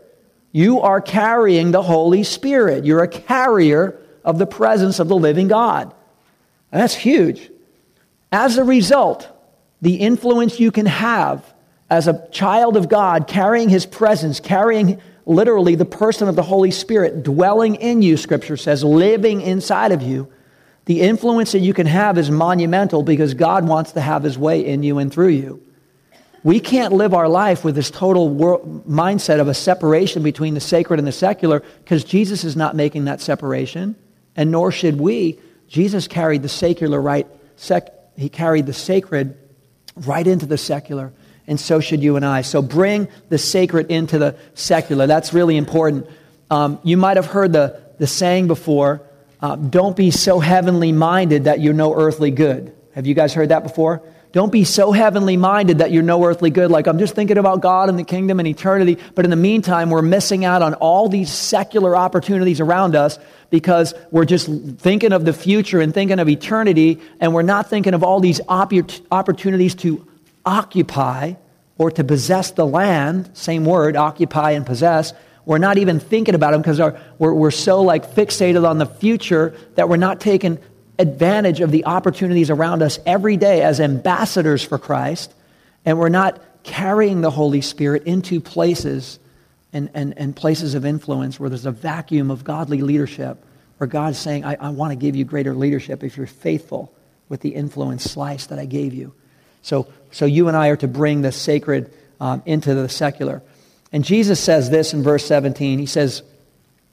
You 0.52 0.82
are 0.82 1.00
carrying 1.00 1.72
the 1.72 1.82
Holy 1.82 2.24
Spirit. 2.24 2.84
You're 2.84 3.02
a 3.02 3.08
carrier 3.08 3.98
of 4.22 4.38
the 4.38 4.46
presence 4.46 5.00
of 5.00 5.08
the 5.08 5.16
living 5.16 5.48
God. 5.48 5.94
That's 6.70 6.94
huge. 6.94 7.50
As 8.30 8.58
a 8.58 8.66
result, 8.66 9.30
the 9.82 9.96
influence 9.96 10.60
you 10.60 10.70
can 10.70 10.86
have 10.86 11.54
as 11.90 12.10
a 12.10 12.28
child 12.30 12.76
of 12.76 12.90
God, 12.90 13.26
carrying 13.26 13.70
his 13.70 13.86
presence, 13.86 14.42
carrying 14.42 15.00
literally 15.26 15.76
the 15.76 15.86
person 15.86 16.28
of 16.28 16.36
the 16.36 16.44
Holy 16.44 16.72
Spirit 16.72 17.24
dwelling 17.24 17.76
in 17.76 18.02
you, 18.02 18.18
Scripture 18.18 18.58
says, 18.58 18.84
living 18.84 19.40
inside 19.40 19.94
of 19.94 20.02
you, 20.02 20.28
the 20.84 21.00
influence 21.00 21.54
that 21.54 21.60
you 21.60 21.74
can 21.74 21.88
have 21.88 22.18
is 22.18 22.30
monumental 22.30 23.02
because 23.02 23.34
God 23.34 23.66
wants 23.66 23.94
to 23.94 24.02
have 24.02 24.24
his 24.24 24.38
way 24.38 24.66
in 24.66 24.84
you 24.84 24.98
and 24.98 25.10
through 25.10 25.30
you. 25.30 25.65
We 26.46 26.60
can't 26.60 26.94
live 26.94 27.16
our 27.16 27.28
life 27.28 27.66
with 27.66 27.74
this 27.74 27.90
total 27.90 28.30
mindset 28.88 29.40
of 29.40 29.48
a 29.48 29.56
separation 29.56 30.22
between 30.22 30.54
the 30.54 30.60
sacred 30.60 31.00
and 31.00 31.08
the 31.08 31.12
secular 31.12 31.64
because 31.84 32.04
Jesus 32.04 32.44
is 32.44 32.56
not 32.56 32.76
making 32.76 33.06
that 33.06 33.20
separation, 33.20 33.96
and 34.36 34.52
nor 34.52 34.72
should 34.72 35.00
we. 35.00 35.40
Jesus 35.68 36.08
carried 36.08 36.44
the 36.44 36.48
secular 36.48 37.02
right, 37.02 37.26
sec, 37.56 37.92
he 38.16 38.30
carried 38.30 38.68
the 38.68 38.74
sacred 38.74 39.36
right 39.96 40.28
into 40.28 40.46
the 40.46 40.60
secular, 40.60 41.12
and 41.48 41.60
so 41.60 41.80
should 41.80 42.04
you 42.04 42.16
and 42.16 42.24
I. 42.24 42.44
So 42.44 42.62
bring 42.62 43.08
the 43.30 43.40
sacred 43.40 43.90
into 43.90 44.20
the 44.20 44.36
secular. 44.54 45.08
That's 45.08 45.34
really 45.34 45.58
important. 45.58 46.08
Um, 46.52 46.78
you 46.84 46.96
might 46.96 47.18
have 47.18 47.26
heard 47.26 47.54
the, 47.54 47.82
the 47.98 48.06
saying 48.06 48.46
before 48.46 49.02
uh, 49.42 49.56
don't 49.56 49.98
be 49.98 50.12
so 50.12 50.40
heavenly 50.40 50.92
minded 50.92 51.46
that 51.46 51.60
you're 51.60 51.74
no 51.74 51.96
earthly 51.96 52.30
good. 52.30 52.76
Have 52.94 53.08
you 53.08 53.16
guys 53.16 53.34
heard 53.34 53.50
that 53.50 53.64
before? 53.64 54.04
Don't 54.36 54.52
be 54.52 54.66
so 54.66 54.92
heavenly 54.92 55.38
minded 55.38 55.78
that 55.78 55.92
you're 55.92 56.04
no 56.04 56.22
earthly 56.26 56.50
good. 56.50 56.70
Like, 56.70 56.88
I'm 56.88 57.00
just 57.00 57.16
thinking 57.16 57.38
about 57.38 57.62
God 57.62 57.88
and 57.88 57.98
the 57.98 58.04
kingdom 58.04 58.38
and 58.38 58.46
eternity. 58.46 58.98
But 59.16 59.24
in 59.24 59.32
the 59.32 59.38
meantime, 59.38 59.90
we're 59.90 60.02
missing 60.02 60.44
out 60.44 60.62
on 60.62 60.74
all 60.74 61.08
these 61.08 61.32
secular 61.32 61.96
opportunities 61.96 62.60
around 62.60 62.98
us 62.98 63.18
because 63.50 63.94
we're 64.12 64.26
just 64.26 64.50
thinking 64.80 65.14
of 65.14 65.24
the 65.24 65.32
future 65.32 65.80
and 65.80 65.94
thinking 65.94 66.20
of 66.20 66.28
eternity. 66.28 67.00
And 67.22 67.34
we're 67.34 67.44
not 67.44 67.70
thinking 67.70 67.94
of 67.94 68.04
all 68.04 68.20
these 68.20 68.42
opportunities 68.50 69.74
to 69.76 70.06
occupy 70.46 71.36
or 71.78 71.90
to 71.92 72.04
possess 72.04 72.52
the 72.52 72.66
land. 72.66 73.30
Same 73.36 73.64
word, 73.64 73.96
occupy 73.96 74.52
and 74.52 74.66
possess. 74.66 75.14
We're 75.46 75.60
not 75.60 75.78
even 75.78 76.02
thinking 76.02 76.36
about 76.36 76.52
them 76.52 76.62
because 76.62 76.82
we're, 77.20 77.34
we're 77.34 77.52
so 77.52 77.84
like 77.84 78.06
fixated 78.14 78.68
on 78.68 78.80
the 78.80 78.86
future 78.86 79.56
that 79.76 79.88
we're 79.88 79.96
not 79.96 80.20
taking 80.20 80.60
advantage 80.98 81.62
of 81.62 81.72
the 81.72 81.86
opportunities 81.86 82.50
around 82.50 82.82
us 82.82 83.00
every 83.06 83.38
day 83.38 83.62
as 83.62 83.80
ambassadors 83.80 84.64
for 84.64 84.78
Christ, 84.78 85.34
and 85.86 86.00
we're 86.00 86.10
not 86.10 86.42
carrying 86.64 87.22
the 87.22 87.32
Holy 87.32 87.62
Spirit 87.62 88.04
into 88.04 88.42
places 88.42 89.20
and, 89.72 89.90
and, 89.94 90.18
and 90.18 90.36
places 90.36 90.74
of 90.74 90.86
influence 90.86 91.40
where 91.40 91.50
there's 91.50 91.66
a 91.66 91.72
vacuum 91.72 92.32
of 92.32 92.44
godly 92.44 92.82
leadership, 92.82 93.44
where 93.78 93.88
God's 93.88 94.18
saying, 94.18 94.46
I, 94.46 94.56
I 94.56 94.70
want 94.70 94.92
to 94.92 94.96
give 94.96 95.16
you 95.16 95.26
greater 95.26 95.54
leadership 95.54 96.04
if 96.04 96.18
you're 96.18 96.28
faithful 96.28 96.94
with 97.30 97.42
the 97.42 97.50
influence 97.50 98.04
slice 98.04 98.48
that 98.48 98.60
I 98.60 98.66
gave 98.66 98.94
you. 98.94 99.14
So, 99.62 99.88
so 100.12 100.26
you 100.26 100.48
and 100.48 100.56
I 100.56 100.70
are 100.70 100.78
to 100.78 100.88
bring 100.88 101.22
the 101.22 101.32
sacred 101.32 101.92
um, 102.20 102.42
into 102.46 102.74
the 102.74 102.88
secular. 102.88 103.42
And 103.92 104.04
Jesus 104.04 104.40
says 104.40 104.70
this 104.70 104.94
in 104.94 105.04
verse 105.04 105.26
17. 105.26 105.80
He 105.80 105.86
says, 105.86 106.24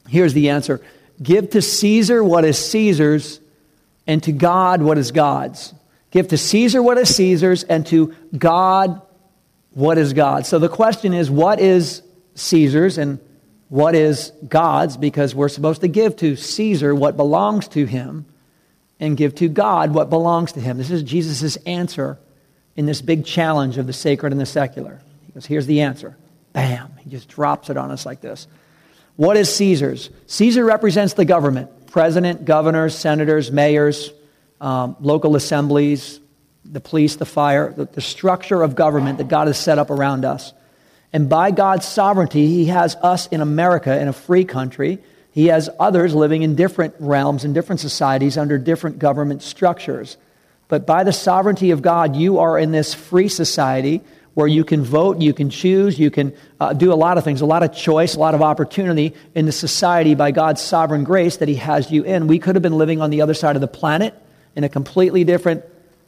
Here's 0.09 0.35
the 0.35 0.51
answer 0.51 0.81
Give 1.23 1.49
to 1.51 1.63
Caesar 1.63 2.25
what 2.25 2.45
is 2.45 2.59
Caesar's, 2.59 3.41
and 4.07 4.23
to 4.25 4.33
God 4.33 4.83
what 4.83 4.99
is 4.99 5.11
God's. 5.11 5.75
Give 6.11 6.29
to 6.29 6.39
Caesar 6.39 6.83
what 6.83 6.99
is 6.99 7.15
Caesar's, 7.17 7.65
and 7.65 7.87
to 7.87 8.15
God 8.37 9.01
what 9.71 9.99
is 9.99 10.13
God's. 10.13 10.49
So 10.49 10.59
the 10.59 10.69
question 10.69 11.15
is, 11.15 11.31
what 11.31 11.61
is 11.61 12.03
Caesar's 12.35 12.99
and 12.99 13.19
what 13.69 13.95
is 13.95 14.33
God's? 14.47 14.97
Because 14.97 15.35
we're 15.35 15.49
supposed 15.49 15.81
to 15.81 15.89
give 15.89 16.17
to 16.17 16.37
Caesar 16.37 16.95
what 16.95 17.17
belongs 17.17 17.69
to 17.69 17.87
him 17.87 18.27
and 19.01 19.17
give 19.17 19.35
to 19.37 19.49
God 19.49 19.95
what 19.95 20.11
belongs 20.11 20.53
to 20.53 20.61
him. 20.61 20.77
This 20.77 20.91
is 20.91 21.03
Jesus' 21.03 21.57
answer 21.65 22.19
in 22.77 22.87
this 22.87 23.01
big 23.01 23.25
challenge 23.25 23.79
of 23.79 23.87
the 23.87 23.93
sacred 23.93 24.33
and 24.33 24.41
the 24.41 24.47
secular. 24.47 25.01
He 25.27 25.33
goes, 25.33 25.47
Here's 25.47 25.67
the 25.67 25.81
answer. 25.81 26.17
Bam. 26.53 26.93
He 26.99 27.11
just 27.11 27.29
drops 27.29 27.71
it 27.71 27.77
on 27.77 27.91
us 27.91 28.05
like 28.05 28.21
this. 28.21 28.47
What 29.17 29.37
is 29.37 29.55
Caesar's? 29.55 30.11
Caesar 30.27 30.65
represents 30.65 31.15
the 31.15 31.25
government 31.25 31.71
president, 31.93 32.47
governors, 32.47 32.97
senators, 32.97 33.53
mayors, 33.53 34.13
um, 34.63 34.97
local 34.99 35.37
assemblies, 35.37 36.21
the 36.65 36.81
police, 36.81 37.17
the 37.17 37.27
fire, 37.27 37.71
the, 37.71 37.85
the 37.85 38.01
structure 38.01 38.63
of 38.63 38.75
government 38.75 39.19
that 39.19 39.29
God 39.29 39.47
has 39.47 39.59
set 39.59 39.79
up 39.79 39.91
around 39.91 40.25
us. 40.25 40.55
And 41.13 41.29
by 41.29 41.51
God's 41.51 41.87
sovereignty, 41.87 42.47
He 42.47 42.65
has 42.67 42.97
us 42.97 43.27
in 43.27 43.43
America, 43.43 44.01
in 44.01 44.09
a 44.09 44.13
free 44.15 44.45
country. 44.45 45.01
He 45.33 45.49
has 45.49 45.69
others 45.79 46.15
living 46.15 46.43
in 46.43 46.55
different 46.55 46.95
realms, 46.99 47.45
in 47.45 47.53
different 47.53 47.81
societies, 47.81 48.39
under 48.39 48.57
different 48.57 48.99
government 48.99 49.43
structures. 49.43 50.17
But 50.69 50.87
by 50.87 51.05
the 51.05 51.13
sovereignty 51.13 51.73
of 51.73 51.83
God, 51.83 52.17
you 52.17 52.39
are 52.39 52.59
in 52.59 52.73
this 52.73 52.95
free 52.95 53.29
society 53.29 54.01
where 54.35 54.47
you 54.47 54.65
can 54.65 54.83
vote, 54.83 55.21
you 55.21 55.35
can 55.35 55.51
choose, 55.51 55.99
you 55.99 56.11
can 56.11 56.35
uh, 56.59 56.73
do 56.73 56.93
a 56.93 56.95
lot 56.95 57.19
of 57.19 57.25
things, 57.25 57.41
a 57.41 57.47
lot 57.47 57.63
of 57.63 57.75
choice, 57.75 58.15
a 58.15 58.19
lot 58.19 58.35
of 58.35 58.43
opportunity 58.43 59.15
in 59.35 59.45
the 59.45 59.53
society 59.53 60.15
by 60.15 60.31
God's 60.31 60.61
sovereign 60.61 61.05
grace 61.05 61.37
that 61.39 61.49
He 61.49 61.57
has 61.57 61.91
you 61.91 62.03
in. 62.03 62.27
We 62.27 62.39
could 62.39 62.57
have 62.57 62.63
been 62.63 62.79
living 62.79 63.01
on 63.01 63.11
the 63.11 63.21
other 63.21 63.35
side 63.35 63.57
of 63.57 63.61
the 63.61 63.69
planet 63.69 64.15
in 64.57 64.65
a 64.65 64.69
completely 64.69 65.25
different 65.25 65.65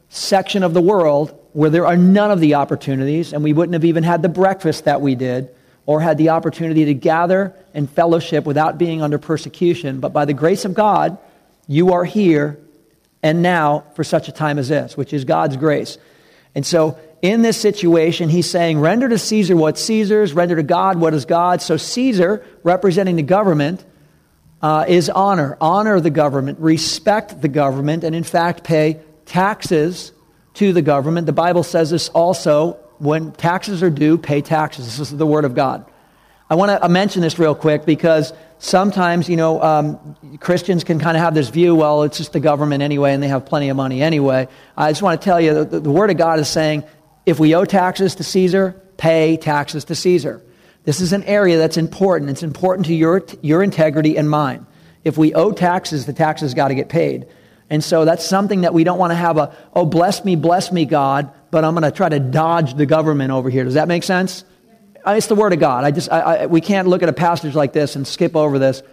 section 0.09 0.63
of 0.63 0.73
the 0.73 0.81
world 0.81 1.39
where 1.53 1.69
there 1.69 1.85
are 1.85 1.97
none 1.97 2.31
of 2.31 2.39
the 2.39 2.55
opportunities, 2.55 3.31
and 3.31 3.43
we 3.43 3.53
wouldn't 3.53 3.73
have 3.73 3.85
even 3.85 4.03
had 4.03 4.21
the 4.21 4.29
breakfast 4.29 4.85
that 4.85 5.01
we 5.01 5.15
did 5.15 5.49
or 5.85 6.01
had 6.01 6.17
the 6.17 6.29
opportunity 6.29 6.85
to 6.85 6.93
gather 6.93 7.55
and 7.73 7.89
fellowship 7.89 8.45
without 8.45 8.77
being 8.77 9.01
under 9.01 9.17
persecution. 9.17 9.99
But 9.99 10.13
by 10.13 10.25
the 10.25 10.33
grace 10.33 10.65
of 10.65 10.73
God, 10.73 11.17
you 11.67 11.93
are 11.93 12.03
here 12.03 12.59
and 13.21 13.41
now 13.41 13.85
for 13.95 14.03
such 14.03 14.27
a 14.27 14.31
time 14.31 14.57
as 14.57 14.69
this, 14.69 14.97
which 14.97 15.13
is 15.13 15.25
God's 15.25 15.57
grace. 15.57 15.97
And 16.55 16.65
so 16.65 16.97
in 17.25 17.41
this 17.41 17.59
situation, 17.59 18.29
he's 18.29 18.49
saying, 18.49 18.79
render 18.79 19.09
to 19.09 19.17
Caesar 19.17 19.55
what's 19.55 19.81
Caesar's, 19.81 20.33
render 20.33 20.55
to 20.55 20.63
God 20.63 20.99
what 20.99 21.13
is 21.13 21.25
God's. 21.25 21.65
So 21.65 21.77
Caesar, 21.77 22.45
representing 22.63 23.15
the 23.15 23.23
government, 23.23 23.83
uh, 24.61 24.85
is 24.87 25.09
honor. 25.09 25.57
Honor 25.59 25.99
the 25.99 26.09
government, 26.09 26.59
respect 26.59 27.41
the 27.41 27.47
government, 27.47 28.03
and 28.03 28.15
in 28.15 28.23
fact, 28.23 28.63
pay 28.63 28.99
taxes 29.25 30.11
to 30.55 30.73
the 30.73 30.81
government. 30.81 31.25
The 31.25 31.33
Bible 31.33 31.63
says 31.63 31.89
this 31.91 32.09
also 32.09 32.73
when 32.97 33.31
taxes 33.31 33.83
are 33.83 33.89
due, 33.89 34.17
pay 34.17 34.41
taxes. 34.41 34.97
This 34.97 35.11
is 35.11 35.17
the 35.17 35.25
Word 35.25 35.45
of 35.45 35.53
God. 35.53 35.85
I 36.49 36.55
want 36.55 36.81
to 36.81 36.89
mention 36.89 37.21
this 37.21 37.39
real 37.39 37.55
quick 37.55 37.85
because 37.85 38.31
sometimes, 38.59 39.27
you 39.27 39.35
know, 39.35 39.61
um, 39.61 40.15
Christians 40.39 40.83
can 40.83 40.99
kind 40.99 41.17
of 41.17 41.23
have 41.23 41.33
this 41.33 41.49
view, 41.49 41.75
well, 41.75 42.03
it's 42.03 42.17
just 42.17 42.33
the 42.33 42.39
government 42.39 42.83
anyway, 42.83 43.13
and 43.13 43.21
they 43.21 43.27
have 43.27 43.45
plenty 43.45 43.69
of 43.69 43.77
money 43.77 44.01
anyway. 44.01 44.47
I 44.77 44.91
just 44.91 45.01
want 45.01 45.19
to 45.19 45.25
tell 45.25 45.41
you 45.41 45.65
that 45.65 45.83
the 45.83 45.91
Word 45.91 46.11
of 46.11 46.17
God 46.17 46.39
is 46.39 46.47
saying 46.47 46.83
if 47.25 47.39
we 47.39 47.55
owe 47.55 47.65
taxes 47.65 48.15
to 48.15 48.23
Caesar, 48.23 48.81
pay 48.97 49.37
taxes 49.37 49.85
to 49.85 49.95
Caesar. 49.95 50.41
This 50.83 51.01
is 51.01 51.13
an 51.13 51.23
area 51.23 51.57
that's 51.57 51.77
important. 51.77 52.29
It's 52.29 52.43
important 52.43 52.85
to 52.87 52.93
your, 52.93 53.25
your 53.41 53.63
integrity 53.63 54.17
and 54.17 54.29
mine. 54.29 54.67
If 55.03 55.17
we 55.17 55.33
owe 55.33 55.51
taxes, 55.51 56.05
the 56.05 56.13
taxes 56.13 56.53
got 56.53 56.67
to 56.69 56.75
get 56.75 56.89
paid. 56.89 57.27
And 57.69 57.83
so 57.83 58.05
that's 58.05 58.23
something 58.23 58.61
that 58.61 58.73
we 58.73 58.83
don't 58.83 58.99
want 58.99 59.11
to 59.11 59.15
have 59.15 59.37
a, 59.37 59.55
oh, 59.73 59.85
bless 59.85 60.23
me, 60.23 60.35
bless 60.35 60.71
me, 60.71 60.85
God, 60.85 61.31
but 61.49 61.63
I'm 61.63 61.73
going 61.73 61.83
to 61.83 61.91
try 61.91 62.09
to 62.09 62.19
dodge 62.19 62.75
the 62.75 62.85
government 62.85 63.31
over 63.31 63.49
here. 63.49 63.63
Does 63.63 63.73
that 63.73 63.87
make 63.87 64.03
sense? 64.03 64.43
It's 65.07 65.27
the 65.27 65.35
Word 65.35 65.53
of 65.53 65.59
God. 65.59 65.83
I 65.83 65.91
just, 65.91 66.11
I, 66.11 66.19
I, 66.19 66.45
we 66.45 66.61
can't 66.61 66.87
look 66.87 67.03
at 67.03 67.09
a 67.09 67.13
passage 67.13 67.55
like 67.55 67.73
this 67.73 67.95
and 67.95 68.07
skip 68.07 68.35
over 68.35 68.59
this. 68.59 68.83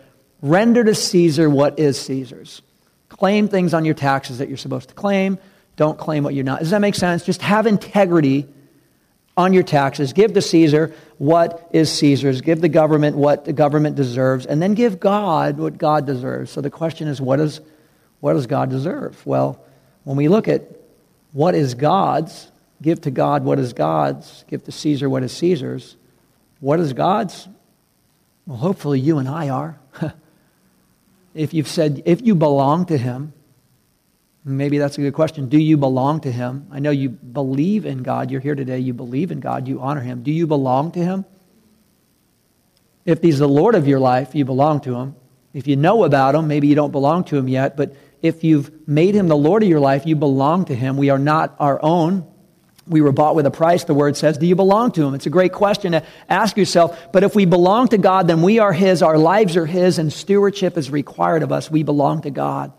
Render 0.40 0.82
to 0.84 0.94
Caesar 0.94 1.48
what 1.48 1.78
is 1.78 2.00
Caesar's. 2.00 2.62
Claim 3.08 3.48
things 3.48 3.74
on 3.74 3.84
your 3.84 3.94
taxes 3.94 4.38
that 4.38 4.48
you're 4.48 4.56
supposed 4.56 4.88
to 4.88 4.94
claim. 4.94 5.38
Don't 5.82 5.98
claim 5.98 6.22
what 6.22 6.32
you're 6.32 6.44
not. 6.44 6.60
Does 6.60 6.70
that 6.70 6.80
make 6.80 6.94
sense? 6.94 7.24
Just 7.24 7.42
have 7.42 7.66
integrity 7.66 8.46
on 9.36 9.52
your 9.52 9.64
taxes. 9.64 10.12
Give 10.12 10.32
to 10.32 10.40
Caesar 10.40 10.94
what 11.18 11.68
is 11.72 11.90
Caesar's. 11.94 12.40
Give 12.40 12.60
the 12.60 12.68
government 12.68 13.16
what 13.16 13.46
the 13.46 13.52
government 13.52 13.96
deserves. 13.96 14.46
And 14.46 14.62
then 14.62 14.74
give 14.74 15.00
God 15.00 15.58
what 15.58 15.78
God 15.78 16.06
deserves. 16.06 16.52
So 16.52 16.60
the 16.60 16.70
question 16.70 17.08
is, 17.08 17.20
what, 17.20 17.40
is, 17.40 17.60
what 18.20 18.34
does 18.34 18.46
God 18.46 18.70
deserve? 18.70 19.26
Well, 19.26 19.60
when 20.04 20.16
we 20.16 20.28
look 20.28 20.46
at 20.46 20.62
what 21.32 21.56
is 21.56 21.74
God's, 21.74 22.52
give 22.80 23.00
to 23.00 23.10
God 23.10 23.42
what 23.42 23.58
is 23.58 23.72
God's, 23.72 24.44
give 24.46 24.62
to 24.62 24.70
Caesar 24.70 25.10
what 25.10 25.24
is 25.24 25.32
Caesar's. 25.32 25.96
What 26.60 26.78
is 26.78 26.92
God's? 26.92 27.48
Well, 28.46 28.58
hopefully 28.58 29.00
you 29.00 29.18
and 29.18 29.28
I 29.28 29.48
are. 29.48 29.80
if 31.34 31.52
you've 31.52 31.66
said, 31.66 32.04
if 32.06 32.22
you 32.22 32.36
belong 32.36 32.86
to 32.86 32.96
Him, 32.96 33.32
Maybe 34.44 34.78
that's 34.78 34.98
a 34.98 35.00
good 35.00 35.14
question. 35.14 35.48
Do 35.48 35.58
you 35.58 35.76
belong 35.76 36.20
to 36.22 36.32
Him? 36.32 36.66
I 36.72 36.80
know 36.80 36.90
you 36.90 37.10
believe 37.10 37.86
in 37.86 38.02
God. 38.02 38.30
You're 38.30 38.40
here 38.40 38.56
today. 38.56 38.80
You 38.80 38.92
believe 38.92 39.30
in 39.30 39.38
God. 39.38 39.68
You 39.68 39.80
honor 39.80 40.00
Him. 40.00 40.22
Do 40.22 40.32
you 40.32 40.48
belong 40.48 40.92
to 40.92 41.00
Him? 41.00 41.24
If 43.04 43.22
He's 43.22 43.38
the 43.38 43.48
Lord 43.48 43.76
of 43.76 43.86
your 43.86 44.00
life, 44.00 44.34
you 44.34 44.44
belong 44.44 44.80
to 44.80 44.96
Him. 44.96 45.14
If 45.52 45.68
you 45.68 45.76
know 45.76 46.02
about 46.02 46.34
Him, 46.34 46.48
maybe 46.48 46.66
you 46.66 46.74
don't 46.74 46.90
belong 46.90 47.24
to 47.24 47.36
Him 47.36 47.46
yet, 47.46 47.76
but 47.76 47.94
if 48.20 48.42
you've 48.42 48.88
made 48.88 49.14
Him 49.14 49.28
the 49.28 49.36
Lord 49.36 49.62
of 49.62 49.68
your 49.68 49.80
life, 49.80 50.06
you 50.06 50.16
belong 50.16 50.64
to 50.66 50.74
Him. 50.74 50.96
We 50.96 51.10
are 51.10 51.18
not 51.18 51.54
our 51.60 51.78
own. 51.82 52.26
We 52.86 53.00
were 53.00 53.12
bought 53.12 53.36
with 53.36 53.46
a 53.46 53.50
price, 53.50 53.84
the 53.84 53.94
word 53.94 54.16
says. 54.16 54.38
Do 54.38 54.46
you 54.46 54.56
belong 54.56 54.90
to 54.92 55.06
Him? 55.06 55.14
It's 55.14 55.26
a 55.26 55.30
great 55.30 55.52
question 55.52 55.92
to 55.92 56.04
ask 56.28 56.56
yourself. 56.56 57.12
But 57.12 57.22
if 57.22 57.36
we 57.36 57.44
belong 57.44 57.88
to 57.88 57.98
God, 57.98 58.26
then 58.26 58.42
we 58.42 58.58
are 58.58 58.72
His, 58.72 59.02
our 59.02 59.18
lives 59.18 59.56
are 59.56 59.66
His, 59.66 59.98
and 59.98 60.12
stewardship 60.12 60.76
is 60.76 60.90
required 60.90 61.44
of 61.44 61.52
us. 61.52 61.70
We 61.70 61.84
belong 61.84 62.22
to 62.22 62.30
God. 62.30 62.72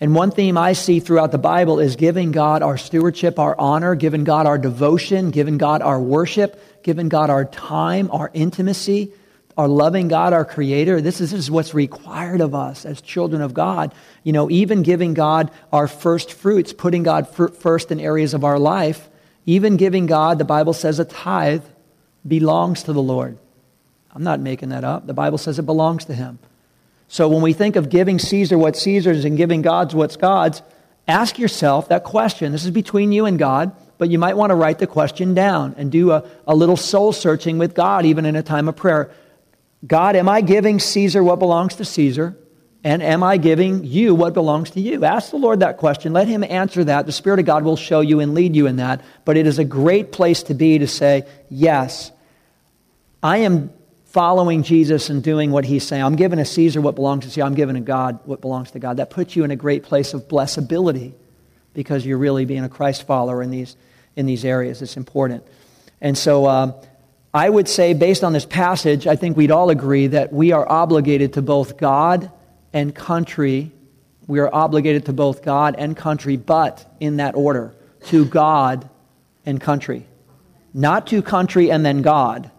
And 0.00 0.14
one 0.14 0.30
theme 0.30 0.56
I 0.56 0.74
see 0.74 1.00
throughout 1.00 1.32
the 1.32 1.38
Bible 1.38 1.80
is 1.80 1.96
giving 1.96 2.30
God 2.30 2.62
our 2.62 2.78
stewardship, 2.78 3.38
our 3.38 3.58
honor, 3.58 3.96
giving 3.96 4.22
God 4.22 4.46
our 4.46 4.58
devotion, 4.58 5.30
giving 5.30 5.58
God 5.58 5.82
our 5.82 6.00
worship, 6.00 6.82
giving 6.84 7.08
God 7.08 7.30
our 7.30 7.44
time, 7.44 8.08
our 8.12 8.30
intimacy, 8.32 9.12
our 9.56 9.66
loving 9.66 10.06
God, 10.06 10.32
our 10.32 10.44
creator. 10.44 11.00
This 11.00 11.20
is, 11.20 11.32
this 11.32 11.40
is 11.40 11.50
what's 11.50 11.74
required 11.74 12.40
of 12.40 12.54
us 12.54 12.86
as 12.86 13.00
children 13.00 13.42
of 13.42 13.54
God. 13.54 13.92
You 14.22 14.32
know, 14.32 14.48
even 14.48 14.84
giving 14.84 15.14
God 15.14 15.50
our 15.72 15.88
first 15.88 16.32
fruits, 16.32 16.72
putting 16.72 17.02
God 17.02 17.28
first 17.28 17.90
in 17.90 17.98
areas 17.98 18.34
of 18.34 18.44
our 18.44 18.58
life, 18.58 19.08
even 19.46 19.76
giving 19.76 20.06
God, 20.06 20.38
the 20.38 20.44
Bible 20.44 20.74
says 20.74 21.00
a 21.00 21.04
tithe 21.04 21.64
belongs 22.26 22.84
to 22.84 22.92
the 22.92 23.02
Lord. 23.02 23.36
I'm 24.12 24.22
not 24.22 24.38
making 24.38 24.68
that 24.68 24.84
up. 24.84 25.08
The 25.08 25.14
Bible 25.14 25.38
says 25.38 25.58
it 25.58 25.66
belongs 25.66 26.04
to 26.04 26.14
him. 26.14 26.38
So 27.08 27.28
when 27.28 27.40
we 27.40 27.54
think 27.54 27.76
of 27.76 27.88
giving 27.88 28.18
Caesar 28.18 28.58
what 28.58 28.76
Caesar's 28.76 29.24
and 29.24 29.36
giving 29.36 29.62
God's 29.62 29.94
what's 29.94 30.16
God's, 30.16 30.62
ask 31.08 31.38
yourself 31.38 31.88
that 31.88 32.04
question. 32.04 32.52
This 32.52 32.64
is 32.64 32.70
between 32.70 33.12
you 33.12 33.24
and 33.24 33.38
God, 33.38 33.72
but 33.96 34.10
you 34.10 34.18
might 34.18 34.36
want 34.36 34.50
to 34.50 34.54
write 34.54 34.78
the 34.78 34.86
question 34.86 35.32
down 35.32 35.74
and 35.78 35.90
do 35.90 36.12
a, 36.12 36.24
a 36.46 36.54
little 36.54 36.76
soul 36.76 37.12
searching 37.12 37.56
with 37.56 37.74
God, 37.74 38.04
even 38.04 38.26
in 38.26 38.36
a 38.36 38.42
time 38.42 38.68
of 38.68 38.76
prayer. 38.76 39.10
God, 39.86 40.16
am 40.16 40.28
I 40.28 40.42
giving 40.42 40.78
Caesar 40.78 41.24
what 41.24 41.38
belongs 41.38 41.76
to 41.76 41.84
Caesar? 41.84 42.36
And 42.84 43.02
am 43.02 43.22
I 43.22 43.38
giving 43.38 43.84
you 43.84 44.14
what 44.14 44.34
belongs 44.34 44.70
to 44.70 44.80
you? 44.80 45.04
Ask 45.04 45.30
the 45.30 45.36
Lord 45.36 45.60
that 45.60 45.78
question. 45.78 46.12
Let 46.12 46.28
Him 46.28 46.44
answer 46.44 46.84
that. 46.84 47.06
The 47.06 47.12
Spirit 47.12 47.40
of 47.40 47.46
God 47.46 47.64
will 47.64 47.76
show 47.76 48.00
you 48.00 48.20
and 48.20 48.34
lead 48.34 48.54
you 48.54 48.66
in 48.66 48.76
that. 48.76 49.02
But 49.24 49.36
it 49.36 49.46
is 49.46 49.58
a 49.58 49.64
great 49.64 50.12
place 50.12 50.44
to 50.44 50.54
be 50.54 50.78
to 50.78 50.86
say, 50.86 51.26
Yes, 51.50 52.12
I 53.20 53.38
am 53.38 53.72
following 54.08 54.62
Jesus 54.62 55.10
and 55.10 55.22
doing 55.22 55.50
what 55.50 55.66
he's 55.66 55.86
saying. 55.86 56.02
I'm 56.02 56.16
giving 56.16 56.38
to 56.38 56.44
Caesar 56.44 56.80
what 56.80 56.94
belongs 56.94 57.24
to 57.24 57.30
Caesar. 57.30 57.42
I'm 57.42 57.54
giving 57.54 57.74
to 57.74 57.80
God 57.80 58.20
what 58.24 58.40
belongs 58.40 58.70
to 58.70 58.78
God. 58.78 58.96
That 58.96 59.10
puts 59.10 59.36
you 59.36 59.44
in 59.44 59.50
a 59.50 59.56
great 59.56 59.82
place 59.82 60.14
of 60.14 60.28
blessability 60.28 61.12
because 61.74 62.06
you're 62.06 62.18
really 62.18 62.46
being 62.46 62.64
a 62.64 62.68
Christ 62.70 63.06
follower 63.06 63.42
in 63.42 63.50
these, 63.50 63.76
in 64.16 64.24
these 64.24 64.44
areas. 64.44 64.80
It's 64.80 64.96
important. 64.96 65.46
And 66.00 66.16
so 66.16 66.46
um, 66.46 66.74
I 67.34 67.50
would 67.50 67.68
say, 67.68 67.92
based 67.92 68.24
on 68.24 68.32
this 68.32 68.46
passage, 68.46 69.06
I 69.06 69.16
think 69.16 69.36
we'd 69.36 69.50
all 69.50 69.68
agree 69.68 70.06
that 70.06 70.32
we 70.32 70.52
are 70.52 70.66
obligated 70.66 71.34
to 71.34 71.42
both 71.42 71.76
God 71.76 72.30
and 72.72 72.94
country. 72.94 73.72
We 74.26 74.38
are 74.38 74.52
obligated 74.52 75.06
to 75.06 75.12
both 75.12 75.42
God 75.42 75.74
and 75.76 75.94
country, 75.94 76.38
but 76.38 76.96
in 76.98 77.18
that 77.18 77.34
order 77.34 77.74
to 78.06 78.24
God 78.24 78.88
and 79.44 79.60
country. 79.60 80.06
Not 80.72 81.08
to 81.08 81.20
country 81.20 81.70
and 81.70 81.84
then 81.84 82.00
God 82.00 82.50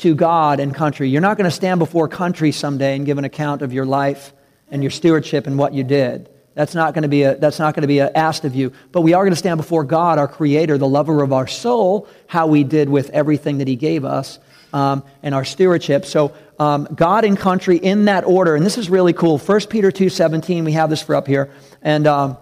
to 0.00 0.14
God 0.14 0.60
and 0.60 0.74
country. 0.74 1.08
You're 1.08 1.20
not 1.20 1.36
going 1.36 1.48
to 1.48 1.54
stand 1.54 1.78
before 1.78 2.08
country 2.08 2.52
someday 2.52 2.96
and 2.96 3.06
give 3.06 3.18
an 3.18 3.24
account 3.24 3.62
of 3.62 3.72
your 3.72 3.86
life 3.86 4.32
and 4.70 4.82
your 4.82 4.90
stewardship 4.90 5.46
and 5.46 5.58
what 5.58 5.74
you 5.74 5.84
did. 5.84 6.28
That's 6.54 6.74
not 6.74 6.94
going 6.94 7.02
to 7.02 7.08
be 7.08 7.22
a, 7.22 7.36
that's 7.36 7.58
not 7.58 7.74
going 7.74 7.82
to 7.82 7.88
be 7.88 8.00
asked 8.00 8.44
of 8.44 8.54
you. 8.54 8.72
But 8.92 9.02
we 9.02 9.14
are 9.14 9.22
going 9.22 9.32
to 9.32 9.36
stand 9.36 9.58
before 9.58 9.84
God, 9.84 10.18
our 10.18 10.28
Creator, 10.28 10.78
the 10.78 10.88
lover 10.88 11.22
of 11.22 11.32
our 11.32 11.46
soul, 11.46 12.08
how 12.26 12.48
we 12.48 12.64
did 12.64 12.88
with 12.88 13.10
everything 13.10 13.58
that 13.58 13.68
He 13.68 13.76
gave 13.76 14.04
us 14.04 14.38
um, 14.72 15.04
and 15.22 15.34
our 15.34 15.44
stewardship. 15.44 16.04
So 16.04 16.34
um, 16.58 16.88
God 16.94 17.24
and 17.24 17.38
country 17.38 17.76
in 17.76 18.06
that 18.06 18.24
order, 18.24 18.56
and 18.56 18.66
this 18.66 18.78
is 18.78 18.90
really 18.90 19.12
cool. 19.12 19.38
1 19.38 19.60
Peter 19.68 19.90
two 19.90 20.08
seventeen, 20.08 20.64
we 20.64 20.72
have 20.72 20.90
this 20.90 21.02
for 21.02 21.14
up 21.14 21.26
here, 21.26 21.50
and. 21.82 22.06
Um, 22.06 22.36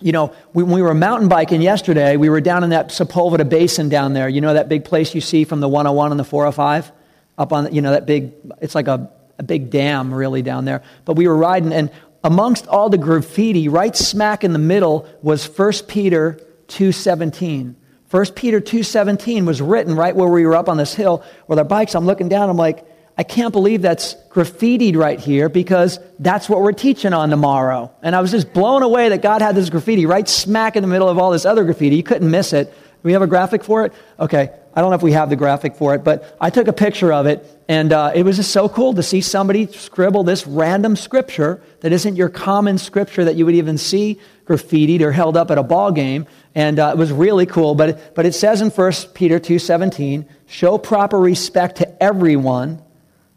you 0.00 0.12
know, 0.12 0.34
when 0.52 0.70
we 0.70 0.82
were 0.82 0.94
mountain 0.94 1.28
biking 1.28 1.62
yesterday, 1.62 2.16
we 2.16 2.28
were 2.28 2.40
down 2.40 2.64
in 2.64 2.70
that 2.70 2.88
Sepulveda 2.88 3.48
Basin 3.48 3.88
down 3.88 4.12
there. 4.12 4.28
You 4.28 4.40
know 4.40 4.54
that 4.54 4.68
big 4.68 4.84
place 4.84 5.14
you 5.14 5.20
see 5.20 5.44
from 5.44 5.60
the 5.60 5.68
101 5.68 6.10
and 6.10 6.20
the 6.20 6.24
405? 6.24 6.92
Up 7.38 7.52
on, 7.52 7.74
you 7.74 7.82
know, 7.82 7.90
that 7.90 8.06
big, 8.06 8.32
it's 8.60 8.74
like 8.74 8.88
a, 8.88 9.10
a 9.38 9.42
big 9.42 9.70
dam 9.70 10.12
really 10.12 10.42
down 10.42 10.64
there. 10.64 10.82
But 11.04 11.14
we 11.14 11.28
were 11.28 11.36
riding, 11.36 11.72
and 11.72 11.90
amongst 12.24 12.66
all 12.66 12.88
the 12.88 12.98
graffiti, 12.98 13.68
right 13.68 13.94
smack 13.94 14.42
in 14.42 14.52
the 14.52 14.58
middle 14.58 15.08
was 15.22 15.46
1 15.46 15.72
Peter 15.86 16.40
2.17. 16.68 17.74
1 18.10 18.26
Peter 18.34 18.60
2.17 18.60 19.46
was 19.46 19.60
written 19.60 19.94
right 19.94 20.14
where 20.14 20.28
we 20.28 20.46
were 20.46 20.56
up 20.56 20.68
on 20.68 20.76
this 20.76 20.94
hill 20.94 21.24
with 21.48 21.58
our 21.58 21.64
bikes. 21.64 21.94
I'm 21.94 22.06
looking 22.06 22.28
down, 22.28 22.48
I'm 22.48 22.56
like, 22.56 22.86
I 23.18 23.22
can't 23.22 23.52
believe 23.52 23.80
that's 23.80 24.14
graffitied 24.30 24.96
right 24.96 25.18
here 25.18 25.48
because 25.48 25.98
that's 26.18 26.48
what 26.48 26.60
we're 26.60 26.72
teaching 26.72 27.14
on 27.14 27.30
tomorrow. 27.30 27.90
And 28.02 28.14
I 28.14 28.20
was 28.20 28.30
just 28.30 28.52
blown 28.52 28.82
away 28.82 29.08
that 29.08 29.22
God 29.22 29.40
had 29.40 29.54
this 29.54 29.70
graffiti 29.70 30.04
right 30.04 30.28
smack 30.28 30.76
in 30.76 30.82
the 30.82 30.88
middle 30.88 31.08
of 31.08 31.18
all 31.18 31.30
this 31.30 31.46
other 31.46 31.64
graffiti. 31.64 31.96
You 31.96 32.02
couldn't 32.02 32.30
miss 32.30 32.52
it. 32.52 32.70
Do 32.70 33.00
we 33.02 33.12
have 33.12 33.22
a 33.22 33.26
graphic 33.26 33.64
for 33.64 33.86
it? 33.86 33.94
Okay. 34.20 34.50
I 34.76 34.82
don't 34.82 34.90
know 34.90 34.96
if 34.96 35.02
we 35.02 35.12
have 35.12 35.30
the 35.30 35.36
graphic 35.36 35.74
for 35.76 35.94
it, 35.94 36.04
but 36.04 36.36
I 36.38 36.50
took 36.50 36.68
a 36.68 36.72
picture 36.72 37.10
of 37.10 37.24
it, 37.24 37.46
and 37.66 37.94
uh, 37.94 38.12
it 38.14 38.24
was 38.24 38.36
just 38.36 38.50
so 38.50 38.68
cool 38.68 38.92
to 38.92 39.02
see 39.02 39.22
somebody 39.22 39.66
scribble 39.68 40.22
this 40.22 40.46
random 40.46 40.96
scripture 40.96 41.62
that 41.80 41.92
isn't 41.92 42.16
your 42.16 42.28
common 42.28 42.76
scripture 42.76 43.24
that 43.24 43.36
you 43.36 43.46
would 43.46 43.54
even 43.54 43.78
see 43.78 44.20
graffitied 44.44 45.00
or 45.00 45.12
held 45.12 45.34
up 45.34 45.50
at 45.50 45.56
a 45.56 45.62
ball 45.62 45.92
game. 45.92 46.26
And 46.54 46.78
uh, 46.78 46.90
it 46.92 46.98
was 46.98 47.10
really 47.10 47.46
cool. 47.46 47.74
But, 47.74 48.14
but 48.14 48.26
it 48.26 48.34
says 48.34 48.60
in 48.60 48.68
1 48.68 48.92
Peter 49.14 49.40
2.17, 49.40 50.26
show 50.44 50.76
proper 50.76 51.18
respect 51.18 51.76
to 51.78 52.02
everyone 52.02 52.82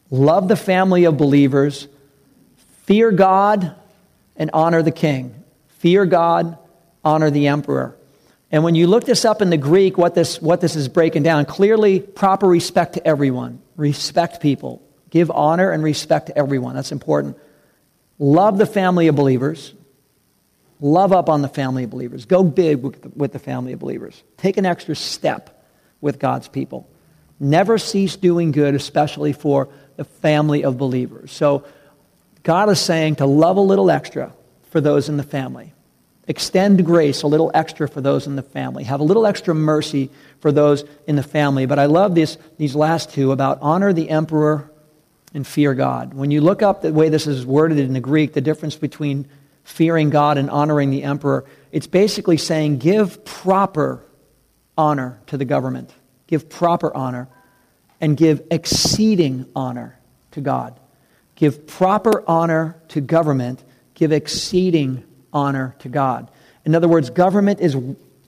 love 0.09 0.47
the 0.47 0.55
family 0.55 1.05
of 1.05 1.17
believers, 1.17 1.87
fear 2.83 3.11
God, 3.11 3.75
and 4.35 4.49
honor 4.53 4.81
the 4.81 4.91
king. 4.91 5.43
Fear 5.79 6.05
God, 6.07 6.57
honor 7.03 7.29
the 7.29 7.47
emperor. 7.47 7.95
And 8.51 8.63
when 8.63 8.75
you 8.75 8.87
look 8.87 9.05
this 9.05 9.25
up 9.25 9.41
in 9.41 9.49
the 9.49 9.57
Greek, 9.57 9.97
what 9.97 10.15
this, 10.15 10.41
what 10.41 10.59
this 10.59 10.75
is 10.75 10.87
breaking 10.87 11.23
down, 11.23 11.45
clearly 11.45 11.99
proper 11.99 12.47
respect 12.47 12.93
to 12.93 13.07
everyone. 13.07 13.61
Respect 13.75 14.41
people. 14.41 14.81
Give 15.09 15.29
honor 15.31 15.71
and 15.71 15.83
respect 15.83 16.27
to 16.27 16.37
everyone. 16.37 16.75
That's 16.75 16.91
important. 16.91 17.37
Love 18.17 18.57
the 18.57 18.65
family 18.65 19.07
of 19.07 19.15
believers. 19.15 19.73
Love 20.81 21.11
up 21.11 21.29
on 21.29 21.41
the 21.41 21.47
family 21.47 21.83
of 21.83 21.89
believers. 21.89 22.25
Go 22.25 22.43
big 22.43 22.81
with 22.81 23.01
the, 23.01 23.09
with 23.09 23.33
the 23.33 23.39
family 23.39 23.73
of 23.73 23.79
believers. 23.79 24.21
Take 24.37 24.57
an 24.57 24.65
extra 24.65 24.95
step 24.95 25.65
with 26.01 26.19
God's 26.19 26.47
people. 26.47 26.89
Never 27.39 27.77
cease 27.77 28.15
doing 28.15 28.51
good, 28.51 28.75
especially 28.75 29.33
for 29.33 29.69
the 29.99 30.05
family 30.05 30.63
of 30.63 30.77
believers. 30.77 31.29
So, 31.29 31.65
God 32.43 32.69
is 32.69 32.79
saying 32.79 33.17
to 33.17 33.25
love 33.25 33.57
a 33.57 33.61
little 33.61 33.91
extra 33.91 34.31
for 34.69 34.79
those 34.79 35.09
in 35.09 35.17
the 35.17 35.23
family. 35.23 35.73
Extend 36.25 36.85
grace 36.85 37.21
a 37.23 37.27
little 37.27 37.51
extra 37.53 37.89
for 37.89 37.99
those 37.99 38.27
in 38.27 38.37
the 38.37 38.41
family. 38.41 38.85
Have 38.85 39.01
a 39.01 39.03
little 39.03 39.25
extra 39.25 39.53
mercy 39.53 40.09
for 40.39 40.53
those 40.53 40.85
in 41.05 41.17
the 41.17 41.23
family. 41.23 41.65
But 41.65 41.79
I 41.79 41.87
love 41.87 42.15
this, 42.15 42.37
these 42.57 42.75
last 42.75 43.09
two 43.09 43.33
about 43.33 43.59
honor 43.61 43.91
the 43.91 44.09
emperor 44.09 44.71
and 45.33 45.45
fear 45.45 45.73
God. 45.73 46.13
When 46.13 46.31
you 46.31 46.39
look 46.39 46.61
up 46.61 46.81
the 46.81 46.93
way 46.93 47.09
this 47.09 47.27
is 47.27 47.45
worded 47.45 47.77
in 47.77 47.91
the 47.91 47.99
Greek, 47.99 48.31
the 48.31 48.39
difference 48.39 48.77
between 48.77 49.27
fearing 49.65 50.11
God 50.11 50.37
and 50.37 50.49
honoring 50.49 50.91
the 50.91 51.03
emperor, 51.03 51.43
it's 51.73 51.87
basically 51.87 52.37
saying 52.37 52.77
give 52.77 53.25
proper 53.25 54.01
honor 54.77 55.19
to 55.27 55.35
the 55.35 55.43
government, 55.43 55.91
give 56.25 56.47
proper 56.47 56.95
honor, 56.95 57.27
and 58.01 58.15
give 58.15 58.41
exceeding 58.51 59.45
honor 59.55 59.97
to 60.31 60.41
God. 60.41 60.79
Give 61.35 61.67
proper 61.67 62.23
honor 62.27 62.75
to 62.89 63.01
government, 63.01 63.63
give 63.93 64.11
exceeding 64.11 65.03
honor 65.31 65.75
to 65.79 65.89
God. 65.89 66.29
In 66.65 66.75
other 66.75 66.87
words, 66.87 67.09
government 67.09 67.59
is, 67.61 67.75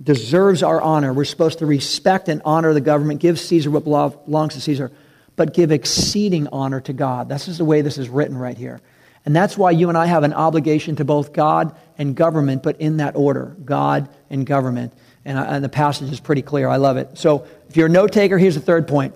deserves 0.01 0.63
our 0.63 0.81
honor. 0.81 1.13
We're 1.13 1.25
supposed 1.25 1.59
to 1.59 1.65
respect 1.65 2.29
and 2.29 2.41
honor 2.45 2.73
the 2.73 2.81
government, 2.81 3.19
give 3.19 3.39
Caesar 3.39 3.69
what 3.69 3.83
belongs 3.83 4.53
to 4.53 4.61
Caesar, 4.61 4.91
but 5.35 5.53
give 5.53 5.71
exceeding 5.71 6.47
honor 6.47 6.81
to 6.81 6.93
God. 6.93 7.29
This 7.29 7.47
is 7.47 7.57
the 7.57 7.65
way 7.65 7.81
this 7.81 7.97
is 7.97 8.09
written 8.09 8.37
right 8.37 8.57
here. 8.57 8.81
And 9.25 9.35
that's 9.35 9.57
why 9.57 9.71
you 9.71 9.89
and 9.89 9.97
I 9.97 10.07
have 10.07 10.23
an 10.23 10.33
obligation 10.33 10.95
to 10.95 11.05
both 11.05 11.33
God 11.33 11.75
and 11.97 12.15
government, 12.15 12.63
but 12.63 12.81
in 12.81 12.97
that 12.97 13.15
order 13.15 13.55
God 13.63 14.09
and 14.29 14.45
government. 14.45 14.93
And, 15.23 15.37
uh, 15.37 15.45
and 15.47 15.63
the 15.63 15.69
passage 15.69 16.11
is 16.11 16.19
pretty 16.19 16.41
clear. 16.41 16.67
I 16.67 16.77
love 16.77 16.97
it. 16.97 17.17
So 17.17 17.45
if 17.69 17.77
you're 17.77 17.85
a 17.85 17.89
note 17.89 18.11
taker, 18.11 18.37
here's 18.37 18.55
the 18.55 18.61
third 18.61 18.87
point 18.87 19.13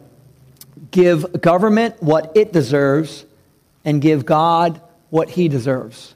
give 0.95 1.41
government 1.41 2.01
what 2.01 2.31
it 2.35 2.53
deserves, 2.53 3.25
and 3.83 4.01
give 4.01 4.25
God 4.25 4.81
what 5.09 5.29
he 5.29 5.49
deserves. 5.49 6.15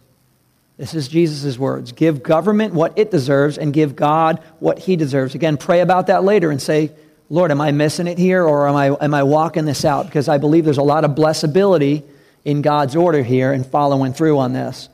This 0.77 0.95
is 0.95 1.09
Jesus' 1.09 1.59
words. 1.59 1.91
Give 1.91 2.23
government 2.23 2.73
what 2.73 2.97
it 2.97 3.11
deserves 3.11 3.57
and 3.57 3.73
give 3.73 3.97
God 3.97 4.41
what 4.59 4.79
he 4.79 4.95
deserves. 4.95 5.35
Again, 5.35 5.57
pray 5.57 5.81
about 5.81 6.07
that 6.07 6.23
later 6.23 6.49
and 6.49 6.61
say, 6.61 6.91
Lord, 7.29 7.51
am 7.51 7.59
I 7.59 7.71
missing 7.71 8.07
it 8.07 8.17
here 8.17 8.41
or 8.41 8.69
am 8.69 8.75
I, 8.75 8.95
am 9.03 9.13
I 9.13 9.23
walking 9.23 9.65
this 9.65 9.83
out? 9.83 10.05
Because 10.05 10.29
I 10.29 10.37
believe 10.37 10.63
there's 10.63 10.77
a 10.77 10.81
lot 10.81 11.03
of 11.03 11.11
blessability 11.11 12.03
in 12.45 12.61
God's 12.61 12.95
order 12.95 13.21
here 13.21 13.51
and 13.51 13.65
following 13.65 14.13
through 14.13 14.39
on 14.39 14.53
this. 14.53 14.87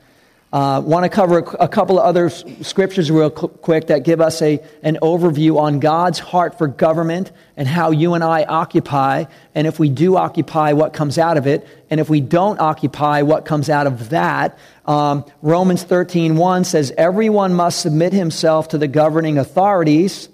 Uh, 0.56 0.80
Want 0.80 1.04
to 1.04 1.10
cover 1.10 1.40
a, 1.40 1.68
couple 1.68 2.00
of 2.00 2.06
other 2.06 2.30
scriptures 2.30 3.12
real 3.12 3.30
quick 3.30 3.88
that 3.88 4.06
give 4.06 4.22
us 4.22 4.42
a, 4.42 4.62
an 4.84 4.98
overview 5.02 5.60
on 5.60 5.82
God's 5.82 6.18
heart 6.18 6.58
for 6.58 6.70
government 6.70 7.34
and 7.58 7.68
how 7.68 7.92
you 7.92 8.14
and 8.14 8.24
I 8.24 8.46
occupy, 8.46 9.26
and 9.54 9.68
if 9.68 9.80
we 9.80 9.90
do 9.90 10.16
occupy, 10.16 10.72
what 10.72 10.94
comes 10.94 11.18
out 11.18 11.36
of 11.36 11.46
it, 11.46 11.68
and 11.90 12.00
if 12.00 12.10
we 12.10 12.22
don't 12.22 12.58
occupy, 12.62 13.24
what 13.24 13.44
comes 13.44 13.70
out 13.70 13.86
of 13.86 14.12
that. 14.12 14.58
Um, 14.86 15.26
Romans 15.42 15.84
13 15.84 16.38
1 16.38 16.64
says, 16.64 16.94
Everyone 16.98 17.54
must 17.54 17.82
submit 17.82 18.14
himself 18.14 18.70
to 18.70 18.78
the 18.78 18.88
governing 18.88 19.38
authorities, 19.38 20.30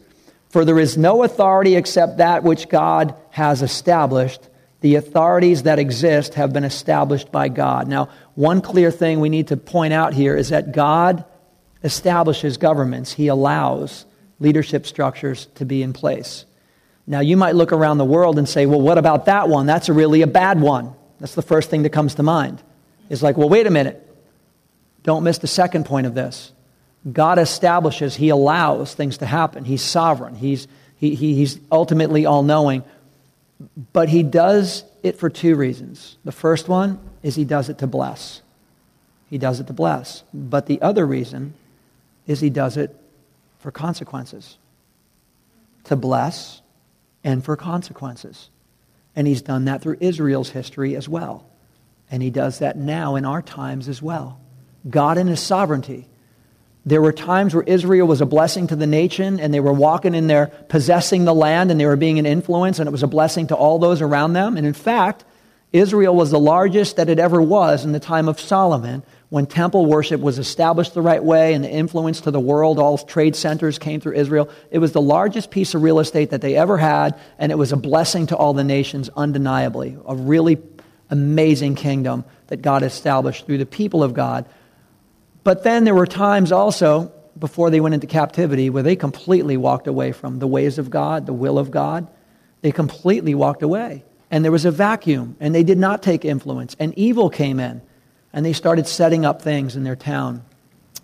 for 0.50 0.66
there 0.66 0.80
is 0.80 1.00
no 1.00 1.24
authority 1.24 1.76
except 1.76 2.18
that 2.18 2.44
which 2.44 2.70
God 2.70 3.16
has 3.32 3.64
established. 3.64 4.50
The 4.82 4.96
authorities 4.96 5.64
that 5.64 5.78
exist 5.78 6.34
have 6.34 6.54
been 6.54 6.64
established 6.64 7.32
by 7.32 7.50
God. 7.50 7.88
Now, 7.88 8.10
one 8.36 8.62
clear 8.62 8.92
thing 8.92 9.20
we 9.20 9.30
need 9.30 9.48
to 9.48 9.58
point 9.58 9.94
out 9.94 10.14
here 10.14 10.36
is 10.36 10.50
that 10.50 10.72
God 10.72 11.26
establishes 11.84 12.58
governments, 12.58 13.12
He 13.12 13.28
allows 13.28 14.06
leadership 14.40 14.86
structures 14.86 15.48
to 15.56 15.66
be 15.66 15.84
in 15.84 15.94
place. 15.94 16.46
Now, 17.08 17.20
you 17.20 17.36
might 17.36 17.56
look 17.56 17.72
around 17.72 17.98
the 17.98 18.06
world 18.06 18.38
and 18.38 18.48
say, 18.48 18.66
well, 18.66 18.82
what 18.82 18.98
about 18.98 19.26
that 19.26 19.50
one? 19.50 19.66
That's 19.66 19.90
a 19.90 19.94
really 19.94 20.22
a 20.22 20.28
bad 20.28 20.62
one. 20.62 20.94
That's 21.20 21.36
the 21.36 21.42
first 21.42 21.70
thing 21.70 21.84
that 21.84 21.90
comes 21.90 22.16
to 22.16 22.24
mind. 22.24 22.62
It's 23.10 23.22
like, 23.22 23.38
well, 23.38 23.50
wait 23.50 23.68
a 23.68 23.72
minute. 23.72 24.08
Don't 25.04 25.24
miss 25.24 25.40
the 25.40 25.48
second 25.48 25.86
point 25.86 26.08
of 26.08 26.16
this. 26.16 26.52
God 27.12 27.40
establishes, 27.40 28.16
He 28.16 28.30
allows 28.30 28.94
things 28.94 29.18
to 29.20 29.26
happen. 29.26 29.66
He's 29.66 29.82
sovereign, 29.82 30.36
He's, 30.36 30.68
he, 30.96 31.16
he, 31.16 31.36
he's 31.36 31.60
ultimately 31.72 32.26
all 32.26 32.44
knowing. 32.44 32.84
But 33.94 34.10
he 34.10 34.24
does 34.24 34.84
it 35.04 35.18
for 35.18 35.30
two 35.30 35.56
reasons. 35.56 36.18
The 36.24 36.32
first 36.32 36.68
one 36.68 37.00
is 37.24 37.36
he 37.36 37.46
does 37.46 37.70
it 37.70 37.78
to 37.80 37.88
bless. 37.88 38.42
He 39.30 39.38
does 39.38 39.60
it 39.60 39.68
to 39.68 39.74
bless. 39.74 40.24
But 40.34 40.66
the 40.66 40.82
other 40.82 41.06
reason 41.06 41.54
is 42.28 42.40
he 42.40 42.50
does 42.50 42.78
it 42.78 42.96
for 43.60 43.72
consequences. 43.72 44.58
To 45.86 45.96
bless 45.96 46.62
and 47.24 47.44
for 47.44 47.56
consequences. 47.56 48.50
And 49.16 49.28
he's 49.28 49.42
done 49.42 49.66
that 49.66 49.82
through 49.82 49.98
Israel's 50.00 50.50
history 50.50 50.96
as 50.96 51.08
well. 51.08 51.46
And 52.10 52.22
he 52.22 52.30
does 52.30 52.60
that 52.60 52.78
now 52.78 53.16
in 53.16 53.26
our 53.26 53.42
times 53.42 53.88
as 53.88 54.02
well. 54.02 54.40
God 54.90 55.18
in 55.18 55.28
his 55.28 55.40
sovereignty 55.40 56.08
there 56.86 57.02
were 57.02 57.14
times 57.14 57.54
where 57.54 57.64
Israel 57.64 58.08
was 58.08 58.22
a 58.22 58.26
blessing 58.26 58.68
to 58.68 58.76
the 58.76 58.88
nation 58.88 59.40
and 59.40 59.54
they 59.54 59.60
were 59.60 59.74
walking 59.74 60.16
in 60.16 60.28
there 60.28 60.48
possessing 60.68 61.26
the 61.26 61.34
land 61.34 61.70
and 61.70 61.80
they 61.80 61.86
were 61.86 61.96
being 61.96 62.18
an 62.18 62.26
influence 62.26 62.80
and 62.80 62.88
it 62.88 62.92
was 62.92 63.04
a 63.04 63.08
blessing 63.08 63.48
to 63.48 63.56
all 63.56 63.78
those 63.78 64.02
around 64.02 64.34
them. 64.34 64.58
And 64.58 64.66
in 64.66 64.74
fact, 64.74 65.24
Israel 65.74 66.16
was 66.16 66.32
the 66.32 66.40
largest 66.40 66.98
that 66.98 67.10
it 67.10 67.20
ever 67.20 67.42
was 67.42 67.86
in 67.86 67.94
the 67.94 68.00
time 68.00 68.28
of 68.28 68.40
Solomon 68.40 69.04
when 69.30 69.46
temple 69.46 69.86
worship 69.86 70.20
was 70.20 70.38
established 70.38 70.94
the 70.94 71.02
right 71.02 71.24
way 71.24 71.54
and 71.54 71.64
the 71.64 71.70
influence 71.70 72.22
to 72.22 72.32
the 72.32 72.40
world, 72.40 72.78
all 72.78 72.98
trade 72.98 73.36
centers 73.36 73.80
came 73.80 74.02
through 74.02 74.16
Israel. 74.16 74.50
It 74.70 74.80
was 74.80 74.92
the 74.92 75.02
largest 75.02 75.50
piece 75.50 75.74
of 75.74 75.82
real 75.82 76.00
estate 76.00 76.32
that 76.32 76.42
they 76.42 76.58
ever 76.58 76.78
had 76.78 77.18
and 77.40 77.52
it 77.52 77.56
was 77.56 77.72
a 77.72 77.78
blessing 77.78 78.28
to 78.28 78.36
all 78.36 78.54
the 78.54 78.66
nations 78.66 79.10
undeniably. 79.16 79.98
A 80.06 80.16
really 80.16 80.58
amazing 81.10 81.76
kingdom 81.76 82.26
that 82.48 82.62
God 82.62 82.84
established 82.84 83.46
through 83.46 83.60
the 83.60 83.66
people 83.66 84.04
of 84.04 84.14
God 84.14 84.46
but 85.44 85.64
then 85.64 85.84
there 85.84 85.96
were 85.96 86.08
times 86.08 86.52
also 86.52 87.12
before 87.38 87.70
they 87.70 87.80
went 87.80 87.96
into 87.96 88.08
captivity 88.08 88.70
where 88.70 88.84
they 88.84 88.96
completely 88.96 89.58
walked 89.58 89.88
away 89.88 90.12
from 90.12 90.40
the 90.40 90.48
ways 90.48 90.78
of 90.78 90.90
God, 90.90 91.26
the 91.26 91.34
will 91.34 91.58
of 91.58 91.72
God. 91.72 92.08
They 92.62 92.72
completely 92.72 93.34
walked 93.34 93.64
away. 93.64 94.04
And 94.32 94.44
there 94.44 94.52
was 94.52 94.66
a 94.66 94.72
vacuum, 94.72 95.36
and 95.40 95.54
they 95.54 95.64
did 95.64 95.78
not 95.78 96.02
take 96.02 96.26
influence. 96.26 96.76
And 96.80 96.98
evil 96.98 97.30
came 97.30 97.60
in, 97.60 97.82
and 98.34 98.46
they 98.46 98.54
started 98.54 98.88
setting 98.88 99.26
up 99.26 99.42
things 99.42 99.76
in 99.76 99.84
their 99.84 99.96
town 99.96 100.44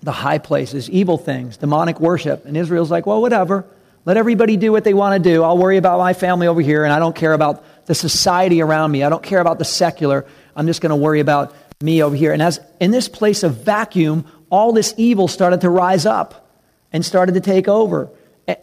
the 0.02 0.12
high 0.12 0.38
places, 0.38 0.90
evil 0.90 1.18
things, 1.18 1.58
demonic 1.58 2.00
worship. 2.00 2.46
And 2.46 2.56
Israel's 2.56 2.92
like, 2.92 3.06
well, 3.06 3.22
whatever. 3.22 3.66
Let 4.06 4.16
everybody 4.16 4.56
do 4.56 4.72
what 4.72 4.84
they 4.84 4.94
want 4.94 5.22
to 5.22 5.30
do. 5.30 5.44
I'll 5.44 5.58
worry 5.58 5.78
about 5.78 5.98
my 5.98 6.13
family 6.13 6.48
over 6.48 6.62
here, 6.62 6.86
and 6.86 6.94
I 6.94 7.00
don't 7.00 7.16
care 7.16 7.34
about 7.34 7.86
the 7.88 7.96
society 7.96 8.62
around 8.62 8.92
me. 8.92 9.04
I 9.04 9.10
don't 9.10 9.24
care 9.24 9.40
about 9.40 9.60
the 9.60 9.66
secular. 9.66 10.26
I'm 10.56 10.68
just 10.68 10.82
going 10.82 10.92
to 10.92 10.96
worry 10.96 11.20
about 11.20 11.54
me 11.82 12.02
over 12.02 12.16
here. 12.16 12.32
And 12.32 12.42
as 12.42 12.60
in 12.80 12.92
this 12.92 13.10
place 13.10 13.44
of 13.44 13.56
vacuum, 13.56 14.26
all 14.50 14.72
this 14.72 14.94
evil 14.98 15.28
started 15.28 15.62
to 15.62 15.70
rise 15.70 16.06
up 16.06 16.48
and 16.94 17.04
started 17.04 17.34
to 17.34 17.42
take 17.42 17.68
over. 17.68 18.10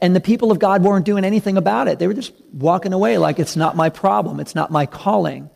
And 0.01 0.17
the 0.17 0.21
people 0.21 0.51
of 0.51 0.59
God 0.59 0.83
weren't 0.83 1.05
doing 1.05 1.25
anything 1.25 1.57
about 1.57 1.89
it. 1.89 1.99
They 1.99 2.07
were 2.07 2.15
just 2.15 2.33
walking 2.53 2.93
away 2.93 3.19
like 3.19 3.39
it's 3.39 3.57
not 3.57 3.77
my 3.77 3.91
problem, 3.91 4.41
it's 4.41 4.55
not 4.55 4.71
my 4.71 4.87
calling. 4.87 5.51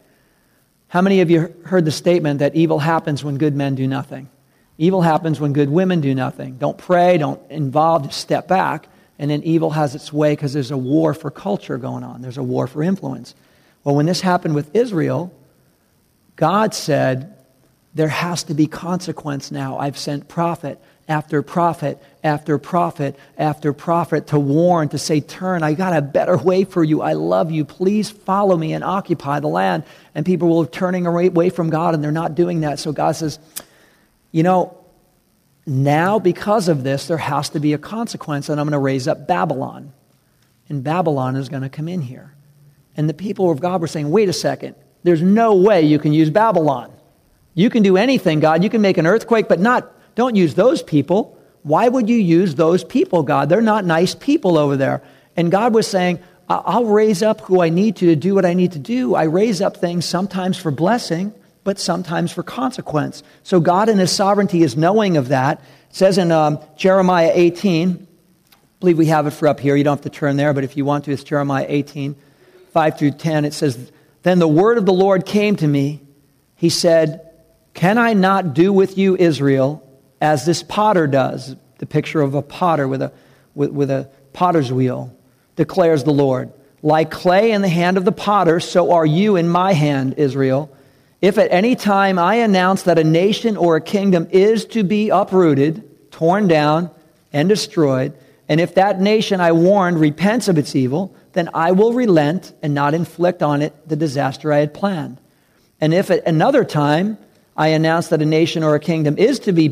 How 0.88 1.02
many 1.02 1.20
of 1.20 1.30
you 1.30 1.54
heard 1.64 1.84
the 1.84 1.90
statement 1.90 2.40
that 2.40 2.54
evil 2.54 2.78
happens 2.78 3.24
when 3.24 3.38
good 3.38 3.54
men 3.54 3.74
do 3.74 3.86
nothing? 3.86 4.28
Evil 4.78 5.02
happens 5.02 5.40
when 5.40 5.52
good 5.52 5.68
women 5.70 6.00
do 6.00 6.14
nothing. 6.14 6.56
Don't 6.56 6.78
pray, 6.78 7.18
don't 7.18 7.40
involve, 7.50 8.04
just 8.04 8.20
step 8.20 8.48
back. 8.48 8.88
And 9.18 9.30
then 9.30 9.42
evil 9.42 9.70
has 9.70 9.94
its 9.94 10.12
way 10.12 10.32
because 10.32 10.52
there's 10.52 10.70
a 10.70 10.76
war 10.76 11.14
for 11.14 11.30
culture 11.30 11.76
going 11.78 12.04
on, 12.04 12.22
there's 12.22 12.38
a 12.38 12.42
war 12.42 12.66
for 12.66 12.82
influence. 12.82 13.34
Well, 13.82 13.94
when 13.94 14.06
this 14.06 14.20
happened 14.20 14.54
with 14.54 14.74
Israel, 14.74 15.32
God 16.36 16.74
said, 16.74 17.34
there 17.94 18.08
has 18.08 18.44
to 18.44 18.54
be 18.54 18.66
consequence 18.66 19.50
now. 19.50 19.78
I've 19.78 19.98
sent 19.98 20.28
prophet 20.28 20.80
after 21.08 21.42
prophet 21.42 21.98
after 22.22 22.58
prophet 22.58 23.18
after 23.38 23.72
prophet 23.72 24.28
to 24.28 24.38
warn, 24.38 24.90
to 24.90 24.98
say, 24.98 25.20
Turn, 25.20 25.62
I 25.62 25.74
got 25.74 25.96
a 25.96 26.02
better 26.02 26.36
way 26.36 26.64
for 26.64 26.84
you. 26.84 27.00
I 27.00 27.14
love 27.14 27.50
you. 27.50 27.64
Please 27.64 28.10
follow 28.10 28.56
me 28.56 28.74
and 28.74 28.84
occupy 28.84 29.40
the 29.40 29.48
land. 29.48 29.84
And 30.14 30.26
people 30.26 30.56
were 30.56 30.66
turning 30.66 31.06
away 31.06 31.50
from 31.50 31.70
God 31.70 31.94
and 31.94 32.04
they're 32.04 32.12
not 32.12 32.34
doing 32.34 32.60
that. 32.60 32.78
So 32.78 32.92
God 32.92 33.12
says, 33.12 33.38
You 34.30 34.42
know, 34.42 34.76
now 35.66 36.18
because 36.18 36.68
of 36.68 36.82
this, 36.82 37.06
there 37.06 37.18
has 37.18 37.50
to 37.50 37.60
be 37.60 37.72
a 37.72 37.78
consequence, 37.78 38.48
and 38.48 38.60
I'm 38.60 38.66
going 38.66 38.72
to 38.72 38.78
raise 38.78 39.08
up 39.08 39.26
Babylon. 39.26 39.92
And 40.68 40.84
Babylon 40.84 41.36
is 41.36 41.48
going 41.48 41.62
to 41.62 41.68
come 41.68 41.88
in 41.88 42.02
here. 42.02 42.34
And 42.96 43.08
the 43.08 43.14
people 43.14 43.50
of 43.50 43.60
God 43.60 43.80
were 43.80 43.86
saying, 43.86 44.10
Wait 44.10 44.28
a 44.28 44.32
second, 44.34 44.74
there's 45.02 45.22
no 45.22 45.54
way 45.54 45.82
you 45.82 45.98
can 45.98 46.12
use 46.12 46.30
Babylon. 46.30 46.92
You 47.54 47.70
can 47.70 47.82
do 47.82 47.96
anything, 47.96 48.40
God. 48.40 48.62
You 48.62 48.70
can 48.70 48.80
make 48.80 48.98
an 48.98 49.06
earthquake, 49.06 49.48
but 49.48 49.58
not, 49.58 49.92
don't 50.18 50.34
use 50.34 50.54
those 50.54 50.82
people. 50.82 51.38
Why 51.62 51.88
would 51.88 52.08
you 52.08 52.16
use 52.16 52.56
those 52.56 52.82
people, 52.82 53.22
God? 53.22 53.48
They're 53.48 53.60
not 53.60 53.84
nice 53.84 54.16
people 54.16 54.58
over 54.58 54.76
there. 54.76 55.00
And 55.36 55.48
God 55.48 55.72
was 55.72 55.86
saying, 55.86 56.18
I'll 56.48 56.86
raise 56.86 57.22
up 57.22 57.42
who 57.42 57.62
I 57.62 57.68
need 57.68 57.94
to 57.96 58.06
to 58.06 58.16
do 58.16 58.34
what 58.34 58.44
I 58.44 58.54
need 58.54 58.72
to 58.72 58.80
do. 58.80 59.14
I 59.14 59.24
raise 59.24 59.62
up 59.62 59.76
things 59.76 60.04
sometimes 60.04 60.58
for 60.58 60.72
blessing, 60.72 61.32
but 61.62 61.78
sometimes 61.78 62.32
for 62.32 62.42
consequence. 62.42 63.22
So 63.44 63.60
God 63.60 63.88
in 63.88 63.98
His 63.98 64.10
sovereignty 64.10 64.64
is 64.64 64.76
knowing 64.76 65.16
of 65.16 65.28
that. 65.28 65.60
It 65.90 65.94
says 65.94 66.18
in 66.18 66.32
um, 66.32 66.58
Jeremiah 66.76 67.30
18, 67.32 67.90
I 67.92 68.56
believe 68.80 68.98
we 68.98 69.06
have 69.06 69.28
it 69.28 69.30
for 69.30 69.46
up 69.46 69.60
here. 69.60 69.76
You 69.76 69.84
don't 69.84 69.98
have 69.98 70.12
to 70.12 70.18
turn 70.18 70.36
there, 70.36 70.52
but 70.52 70.64
if 70.64 70.76
you 70.76 70.84
want 70.84 71.04
to, 71.04 71.12
it's 71.12 71.22
Jeremiah 71.22 71.66
18, 71.68 72.16
5 72.72 72.98
through 72.98 73.12
10. 73.12 73.44
It 73.44 73.54
says, 73.54 73.92
Then 74.24 74.40
the 74.40 74.48
word 74.48 74.78
of 74.78 74.86
the 74.86 74.92
Lord 74.92 75.24
came 75.24 75.54
to 75.56 75.68
me. 75.68 76.00
He 76.56 76.70
said, 76.70 77.30
Can 77.74 77.98
I 77.98 78.14
not 78.14 78.52
do 78.54 78.72
with 78.72 78.98
you, 78.98 79.14
Israel, 79.14 79.84
as 80.20 80.44
this 80.44 80.62
potter 80.62 81.06
does? 81.06 81.56
The 81.78 81.86
picture 81.86 82.20
of 82.20 82.34
a 82.34 82.42
potter 82.42 82.88
with 82.88 83.02
a, 83.02 83.12
with, 83.54 83.70
with 83.70 83.90
a 83.90 84.10
potter's 84.32 84.72
wheel, 84.72 85.16
declares 85.56 86.04
the 86.04 86.12
Lord. 86.12 86.52
Like 86.82 87.10
clay 87.10 87.52
in 87.52 87.62
the 87.62 87.68
hand 87.68 87.96
of 87.96 88.04
the 88.04 88.12
potter, 88.12 88.60
so 88.60 88.92
are 88.92 89.06
you 89.06 89.36
in 89.36 89.48
my 89.48 89.72
hand, 89.72 90.14
Israel. 90.16 90.74
If 91.20 91.38
at 91.38 91.50
any 91.50 91.74
time 91.74 92.18
I 92.18 92.36
announce 92.36 92.84
that 92.84 92.98
a 92.98 93.04
nation 93.04 93.56
or 93.56 93.76
a 93.76 93.80
kingdom 93.80 94.28
is 94.30 94.64
to 94.66 94.84
be 94.84 95.08
uprooted, 95.08 96.12
torn 96.12 96.46
down, 96.46 96.90
and 97.32 97.48
destroyed, 97.48 98.14
and 98.48 98.60
if 98.60 98.76
that 98.76 99.00
nation 99.00 99.40
I 99.40 99.52
warned 99.52 100.00
repents 100.00 100.48
of 100.48 100.56
its 100.56 100.74
evil, 100.74 101.14
then 101.32 101.50
I 101.52 101.72
will 101.72 101.92
relent 101.92 102.54
and 102.62 102.74
not 102.74 102.94
inflict 102.94 103.42
on 103.42 103.60
it 103.60 103.88
the 103.88 103.96
disaster 103.96 104.52
I 104.52 104.58
had 104.58 104.72
planned. 104.72 105.20
And 105.80 105.92
if 105.92 106.10
at 106.10 106.26
another 106.26 106.64
time 106.64 107.18
I 107.56 107.68
announce 107.68 108.08
that 108.08 108.22
a 108.22 108.26
nation 108.26 108.62
or 108.62 108.74
a 108.74 108.80
kingdom 108.80 109.18
is 109.18 109.40
to 109.40 109.52
be 109.52 109.68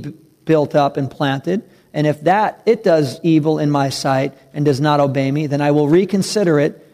built 0.46 0.74
up 0.74 0.96
and 0.96 1.10
planted, 1.10 1.62
and 1.92 2.06
if 2.06 2.20
that 2.22 2.62
it 2.66 2.84
does 2.84 3.18
evil 3.22 3.58
in 3.58 3.70
my 3.70 3.88
sight 3.88 4.34
and 4.52 4.64
does 4.66 4.82
not 4.82 5.00
obey 5.00 5.30
me, 5.30 5.46
then 5.46 5.62
I 5.62 5.70
will 5.70 5.88
reconsider 5.88 6.60
it, 6.60 6.86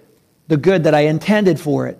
the 0.46 0.56
good 0.56 0.84
that 0.84 0.94
I 0.94 1.00
intended 1.00 1.58
for 1.58 1.88
it. 1.88 1.98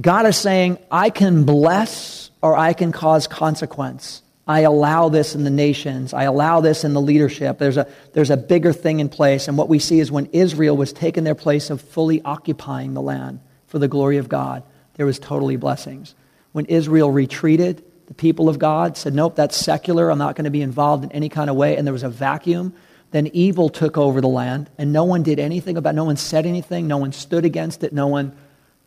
God 0.00 0.24
is 0.24 0.36
saying, 0.36 0.78
I 0.90 1.10
can 1.10 1.44
bless 1.44 2.30
or 2.40 2.56
I 2.56 2.72
can 2.72 2.90
cause 2.90 3.26
consequence. 3.26 4.22
I 4.46 4.60
allow 4.60 5.08
this 5.08 5.34
in 5.34 5.44
the 5.44 5.50
nations. 5.50 6.14
I 6.14 6.22
allow 6.22 6.60
this 6.60 6.84
in 6.84 6.94
the 6.94 7.00
leadership. 7.00 7.58
There's 7.58 7.76
a, 7.76 7.86
there's 8.14 8.30
a 8.30 8.36
bigger 8.38 8.72
thing 8.72 9.00
in 9.00 9.08
place. 9.10 9.48
And 9.48 9.58
what 9.58 9.68
we 9.68 9.78
see 9.78 10.00
is 10.00 10.10
when 10.10 10.26
Israel 10.32 10.76
was 10.76 10.92
taken 10.92 11.24
their 11.24 11.34
place 11.34 11.68
of 11.68 11.82
fully 11.82 12.22
occupying 12.22 12.94
the 12.94 13.02
land 13.02 13.40
for 13.66 13.78
the 13.78 13.88
glory 13.88 14.18
of 14.18 14.28
God, 14.28 14.62
there 14.94 15.04
was 15.04 15.18
totally 15.18 15.56
blessings. 15.56 16.14
When 16.52 16.64
Israel 16.66 17.10
retreated, 17.10 17.84
the 18.06 18.14
people 18.14 18.48
of 18.48 18.58
God 18.58 18.96
said, 18.96 19.14
Nope, 19.14 19.36
that's 19.36 19.56
secular. 19.56 20.10
I'm 20.10 20.18
not 20.18 20.36
going 20.36 20.44
to 20.44 20.50
be 20.50 20.62
involved 20.62 21.04
in 21.04 21.12
any 21.12 21.28
kind 21.28 21.50
of 21.50 21.56
way. 21.56 21.76
And 21.76 21.86
there 21.86 21.92
was 21.92 22.02
a 22.02 22.08
vacuum. 22.08 22.74
Then 23.12 23.28
evil 23.28 23.68
took 23.68 23.96
over 23.96 24.20
the 24.20 24.28
land, 24.28 24.68
and 24.78 24.92
no 24.92 25.04
one 25.04 25.22
did 25.22 25.38
anything 25.38 25.76
about 25.76 25.90
it. 25.90 25.96
No 25.96 26.04
one 26.04 26.16
said 26.16 26.44
anything. 26.44 26.88
No 26.88 26.98
one 26.98 27.12
stood 27.12 27.44
against 27.44 27.84
it. 27.84 27.92
No 27.92 28.08
one 28.08 28.36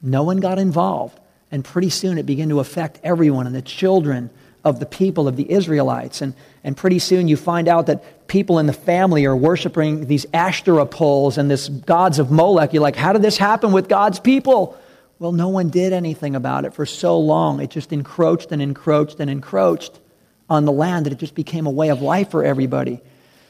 no 0.01 0.23
one 0.23 0.37
got 0.37 0.59
involved. 0.59 1.19
And 1.51 1.65
pretty 1.65 1.89
soon 1.89 2.17
it 2.17 2.25
began 2.25 2.49
to 2.49 2.59
affect 2.59 2.99
everyone 3.03 3.47
and 3.47 3.55
the 3.55 3.61
children 3.61 4.29
of 4.63 4.79
the 4.79 4.85
people 4.85 5.27
of 5.27 5.35
the 5.35 5.49
Israelites. 5.51 6.21
And, 6.21 6.33
and 6.63 6.75
pretty 6.75 6.99
soon 6.99 7.27
you 7.27 7.37
find 7.37 7.67
out 7.67 7.87
that 7.87 8.27
people 8.27 8.59
in 8.59 8.65
the 8.65 8.73
family 8.73 9.25
are 9.25 9.35
worshiping 9.35 10.05
these 10.05 10.25
Ashtoreth 10.33 10.91
poles 10.91 11.37
and 11.37 11.49
this 11.49 11.69
gods 11.69 12.19
of 12.19 12.29
Molech. 12.29 12.73
You're 12.73 12.83
like, 12.83 12.95
how 12.95 13.13
did 13.13 13.21
this 13.21 13.37
happen 13.37 13.71
with 13.71 13.87
God's 13.87 14.19
people? 14.19 14.77
Well, 15.19 15.33
no 15.33 15.49
one 15.49 15.69
did 15.69 15.91
anything 15.91 16.35
about 16.35 16.63
it 16.63 16.73
for 16.73 16.85
so 16.85 17.19
long. 17.19 17.59
It 17.59 17.69
just 17.69 17.91
encroached 17.91 18.53
and 18.53 18.61
encroached 18.61 19.19
and 19.19 19.29
encroached 19.29 19.99
on 20.49 20.63
the 20.63 20.71
land 20.71 21.05
that 21.05 21.13
it 21.13 21.19
just 21.19 21.35
became 21.35 21.67
a 21.67 21.71
way 21.71 21.89
of 21.89 22.01
life 22.01 22.31
for 22.31 22.43
everybody. 22.43 23.01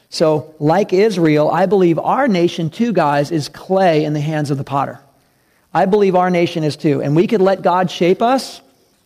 So, 0.08 0.52
like 0.58 0.92
Israel, 0.92 1.48
I 1.48 1.66
believe 1.66 1.96
our 2.00 2.26
nation, 2.26 2.70
too, 2.70 2.92
guys, 2.92 3.30
is 3.30 3.48
clay 3.48 4.04
in 4.04 4.12
the 4.12 4.20
hands 4.20 4.50
of 4.50 4.58
the 4.58 4.64
potter. 4.64 4.98
I 5.72 5.86
believe 5.86 6.16
our 6.16 6.30
nation 6.30 6.64
is 6.64 6.76
too. 6.76 7.00
And 7.00 7.14
we 7.14 7.28
could 7.28 7.40
let 7.40 7.62
God 7.62 7.92
shape 7.92 8.20
us, 8.20 8.60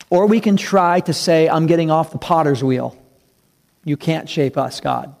or 0.09 0.25
we 0.25 0.39
can 0.39 0.57
try 0.57 0.99
to 1.01 1.13
say, 1.13 1.47
I'm 1.47 1.67
getting 1.67 1.91
off 1.91 2.11
the 2.11 2.17
potter's 2.17 2.63
wheel. 2.63 2.97
You 3.83 3.97
can't 3.97 4.27
shape 4.27 4.57
us, 4.57 4.79
God. 4.79 5.15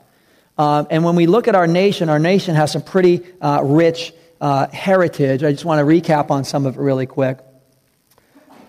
Uh, 0.57 0.85
and 0.89 1.03
when 1.03 1.15
we 1.15 1.27
look 1.27 1.47
at 1.47 1.53
our 1.53 1.67
nation, 1.67 2.09
our 2.09 2.17
nation 2.17 2.55
has 2.55 2.71
some 2.71 2.81
pretty 2.81 3.21
uh, 3.39 3.61
rich 3.63 4.11
uh, 4.41 4.67
heritage. 4.67 5.43
I 5.43 5.51
just 5.51 5.65
want 5.65 5.79
to 5.79 5.85
recap 5.85 6.29
on 6.29 6.43
some 6.43 6.65
of 6.65 6.75
it 6.75 6.79
really 6.79 7.05
quick. 7.05 7.39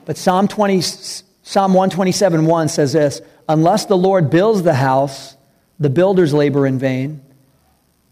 But 0.05 0.17
Psalm, 0.17 0.49
20, 0.49 0.81
Psalm 0.81 1.75
127 1.75 2.47
1 2.47 2.69
says 2.69 2.93
this 2.93 3.21
Unless 3.49 3.87
the 3.87 3.97
Lord 3.97 4.31
builds 4.31 4.63
the 4.63 4.75
house, 4.75 5.37
the 5.79 5.91
builders 5.91 6.33
labor 6.33 6.67
in 6.67 6.79
vain. 6.79 7.23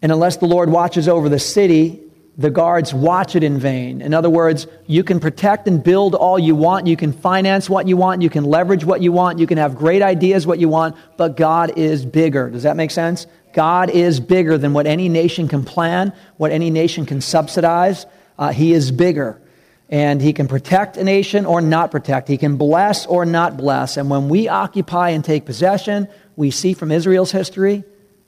And 0.03 0.13
unless 0.13 0.37
the 0.37 0.47
Lord 0.47 0.69
watches 0.69 1.09
over 1.09 1.29
the 1.29 1.39
city, 1.39 2.05
the 2.37 2.51
guards 2.51 2.93
watch 2.93 3.37
it 3.37 3.45
in 3.45 3.59
vain. 3.59 4.03
In 4.03 4.13
other 4.13 4.29
words, 4.29 4.67
you 4.87 5.05
can 5.05 5.21
protect 5.21 5.69
and 5.69 5.83
build 5.83 6.15
all 6.15 6.39
you 6.39 6.55
want, 6.55 6.87
you 6.87 6.97
can 6.97 7.13
finance 7.13 7.71
what 7.71 7.87
you 7.87 7.97
want, 7.97 8.23
you 8.23 8.29
can 8.29 8.45
leverage 8.45 8.85
what 8.85 9.01
you 9.01 9.13
want, 9.13 9.39
you 9.39 9.47
can 9.47 9.57
have 9.59 9.77
great 9.77 10.03
ideas 10.03 10.47
what 10.47 10.59
you 10.59 10.69
want, 10.69 10.97
but 11.17 11.37
God 11.37 11.79
is 11.79 12.05
bigger. 12.05 12.51
Does 12.51 12.65
that 12.65 12.77
make 12.77 12.91
sense? 12.91 13.27
God 13.55 13.89
is 13.89 14.21
bigger 14.21 14.59
than 14.59 14.75
what 14.75 14.87
any 14.87 15.09
nation 15.09 15.49
can 15.49 15.65
plan, 15.65 16.13
what 16.37 16.51
any 16.51 16.71
nation 16.71 17.07
can 17.07 17.21
subsidize. 17.21 18.05
Uh, 18.37 18.53
he 18.53 18.73
is 18.73 18.91
bigger. 18.91 19.41
And 19.89 20.21
he 20.21 20.33
can 20.33 20.49
protect 20.49 20.97
a 20.97 21.05
nation 21.05 21.47
or 21.47 21.61
not 21.61 21.91
protect. 21.91 22.27
He 22.27 22.37
can 22.37 22.57
bless 22.57 23.07
or 23.07 23.25
not 23.25 23.57
bless. 23.57 23.97
And 23.97 24.11
when 24.11 24.29
we 24.29 24.49
occupy 24.49 25.11
and 25.11 25.25
take 25.25 25.47
possession, 25.47 26.09
we 26.35 26.51
see 26.51 26.75
from 26.75 26.91
Israel's 26.91 27.31
history, 27.31 27.85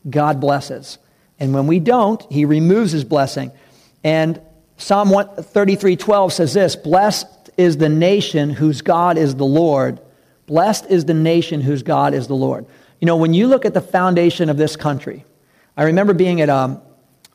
God 0.08 0.40
blesses. 0.40 0.98
And 1.40 1.52
when 1.52 1.66
we 1.66 1.80
don't, 1.80 2.24
he 2.30 2.44
removes 2.44 2.92
his 2.92 3.04
blessing. 3.04 3.50
And 4.04 4.40
Psalm 4.76 5.08
33:12 5.10 6.32
says 6.32 6.52
this, 6.52 6.76
"Blessed 6.76 7.26
is 7.56 7.78
the 7.78 7.88
nation 7.88 8.50
whose 8.50 8.80
God 8.80 9.18
is 9.18 9.34
the 9.34 9.44
Lord. 9.44 10.00
Blessed 10.46 10.86
is 10.88 11.06
the 11.06 11.14
nation 11.14 11.62
whose 11.62 11.82
God 11.82 12.14
is 12.14 12.28
the 12.28 12.36
Lord." 12.36 12.66
You 13.00 13.06
know, 13.06 13.16
when 13.16 13.34
you 13.34 13.46
look 13.46 13.64
at 13.64 13.74
the 13.74 13.80
foundation 13.80 14.48
of 14.48 14.56
this 14.56 14.76
country, 14.76 15.24
I 15.76 15.84
remember 15.84 16.14
being 16.14 16.40
at 16.40 16.48
um, 16.48 16.80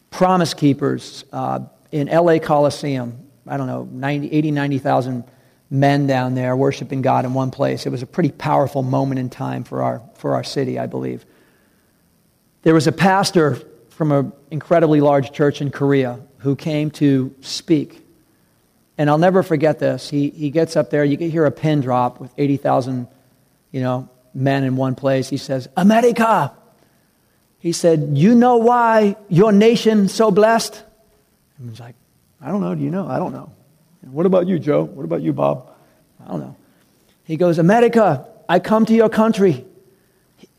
Promise 0.10 0.56
Keepers 0.56 1.24
uh, 1.32 1.60
in 1.92 2.08
LA 2.08 2.40
Coliseum. 2.40 3.28
I 3.48 3.58
don't 3.58 3.68
know, 3.68 3.88
90, 3.92 4.32
80, 4.32 4.52
90,000 4.52 5.24
men 5.70 6.06
down 6.06 6.36
there 6.36 6.56
worshiping 6.56 7.02
God 7.02 7.26
in 7.26 7.34
one 7.34 7.52
place. 7.52 7.86
It 7.86 7.90
was 7.90 8.02
a 8.02 8.06
pretty 8.06 8.32
powerful 8.32 8.84
moment 8.84 9.20
in 9.20 9.30
time 9.30 9.64
for 9.64 9.82
our, 9.82 10.02
for 10.16 10.36
our 10.36 10.44
city, 10.44 10.78
I 10.78 10.86
believe. 10.86 11.26
There 12.64 12.74
was 12.74 12.88
a 12.88 12.92
pastor 12.92 13.58
from 13.90 14.12
an 14.12 14.34
incredibly 14.52 15.00
large 15.00 15.32
church 15.32 15.62
in 15.62 15.72
Korea 15.72 16.20
who 16.40 16.56
came 16.56 16.92
to 16.92 17.34
speak. 17.42 18.06
And 18.98 19.10
I'll 19.10 19.18
never 19.18 19.44
forget 19.44 19.80
this. 19.80 20.10
He, 20.10 20.30
he 20.30 20.50
gets 20.50 20.76
up 20.76 20.90
there, 20.90 21.04
you 21.06 21.18
can 21.18 21.32
hear 21.32 21.46
a 21.46 21.52
pin 21.52 21.82
drop 21.82 22.20
with 22.20 22.32
80,000, 22.38 23.08
you 23.72 23.82
know, 23.82 24.10
men 24.34 24.64
in 24.64 24.76
one 24.76 24.96
place. 24.96 25.30
He 25.30 25.38
says, 25.38 25.68
America! 25.76 26.54
He 27.60 27.72
said, 27.72 28.18
You 28.18 28.34
know 28.34 28.58
why 28.58 29.16
your 29.30 29.52
nation 29.52 30.08
so 30.08 30.32
blessed? 30.32 30.84
And 31.58 31.70
he's 31.70 31.80
like, 31.80 31.96
I 32.42 32.48
don't 32.50 32.62
know. 32.62 32.74
Do 32.74 32.82
you 32.82 32.90
know? 32.90 33.08
I 33.08 33.18
don't 33.18 33.34
know. 33.34 33.52
What 34.02 34.26
about 34.26 34.48
you, 34.48 34.58
Joe? 34.58 34.84
What 34.84 35.04
about 35.04 35.22
you, 35.22 35.32
Bob? 35.32 35.70
I 36.26 36.30
don't 36.30 36.40
know. 36.40 36.56
He 37.24 37.38
goes, 37.38 37.60
America, 37.60 38.28
I 38.50 38.60
come 38.60 38.86
to 38.88 38.94
your 38.94 39.10
country. 39.10 39.64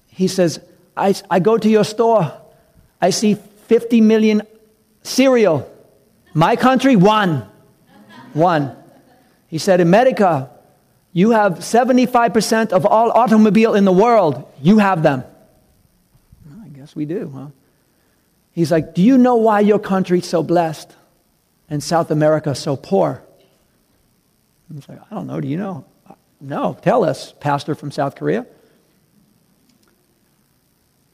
He 0.07 0.29
says, 0.29 0.61
I, 0.97 1.15
I 1.29 1.41
go 1.41 1.59
to 1.59 1.69
your 1.69 1.85
store. 1.85 2.33
I 3.01 3.11
see 3.11 3.35
50 3.35 4.01
million 4.01 4.43
cereal. 5.03 5.69
My 6.35 6.55
country, 6.55 6.95
one. 6.95 7.49
One. 8.33 8.77
He 9.49 9.59
said, 9.59 9.81
America, 9.81 10.51
you 11.13 11.31
have 11.31 11.59
75% 11.59 12.73
of 12.73 12.87
all 12.87 13.11
automobile 13.11 13.75
in 13.75 13.85
the 13.85 13.93
world. 13.93 14.51
You 14.61 14.79
have 14.79 15.03
them. 15.03 15.25
Well, 16.47 16.63
I 16.65 16.69
guess 16.69 16.97
we 16.97 17.05
do, 17.05 17.31
huh? 17.35 17.47
He's 18.53 18.71
like, 18.71 18.95
Do 18.95 19.03
you 19.03 19.19
know 19.19 19.37
why 19.37 19.61
your 19.61 19.79
country's 19.79 20.27
so 20.27 20.43
blessed 20.43 20.95
and 21.69 21.83
South 21.83 22.11
America 22.11 22.55
so 22.55 22.77
poor? 22.77 23.23
He's 24.75 24.89
like, 24.89 25.01
I 25.11 25.15
don't 25.15 25.27
know. 25.27 25.41
Do 25.41 25.49
you 25.49 25.59
know? 25.59 25.85
No. 26.41 26.79
Tell 26.81 27.05
us, 27.05 27.33
pastor 27.41 27.75
from 27.75 27.91
South 27.91 28.15
Korea. 28.15 28.47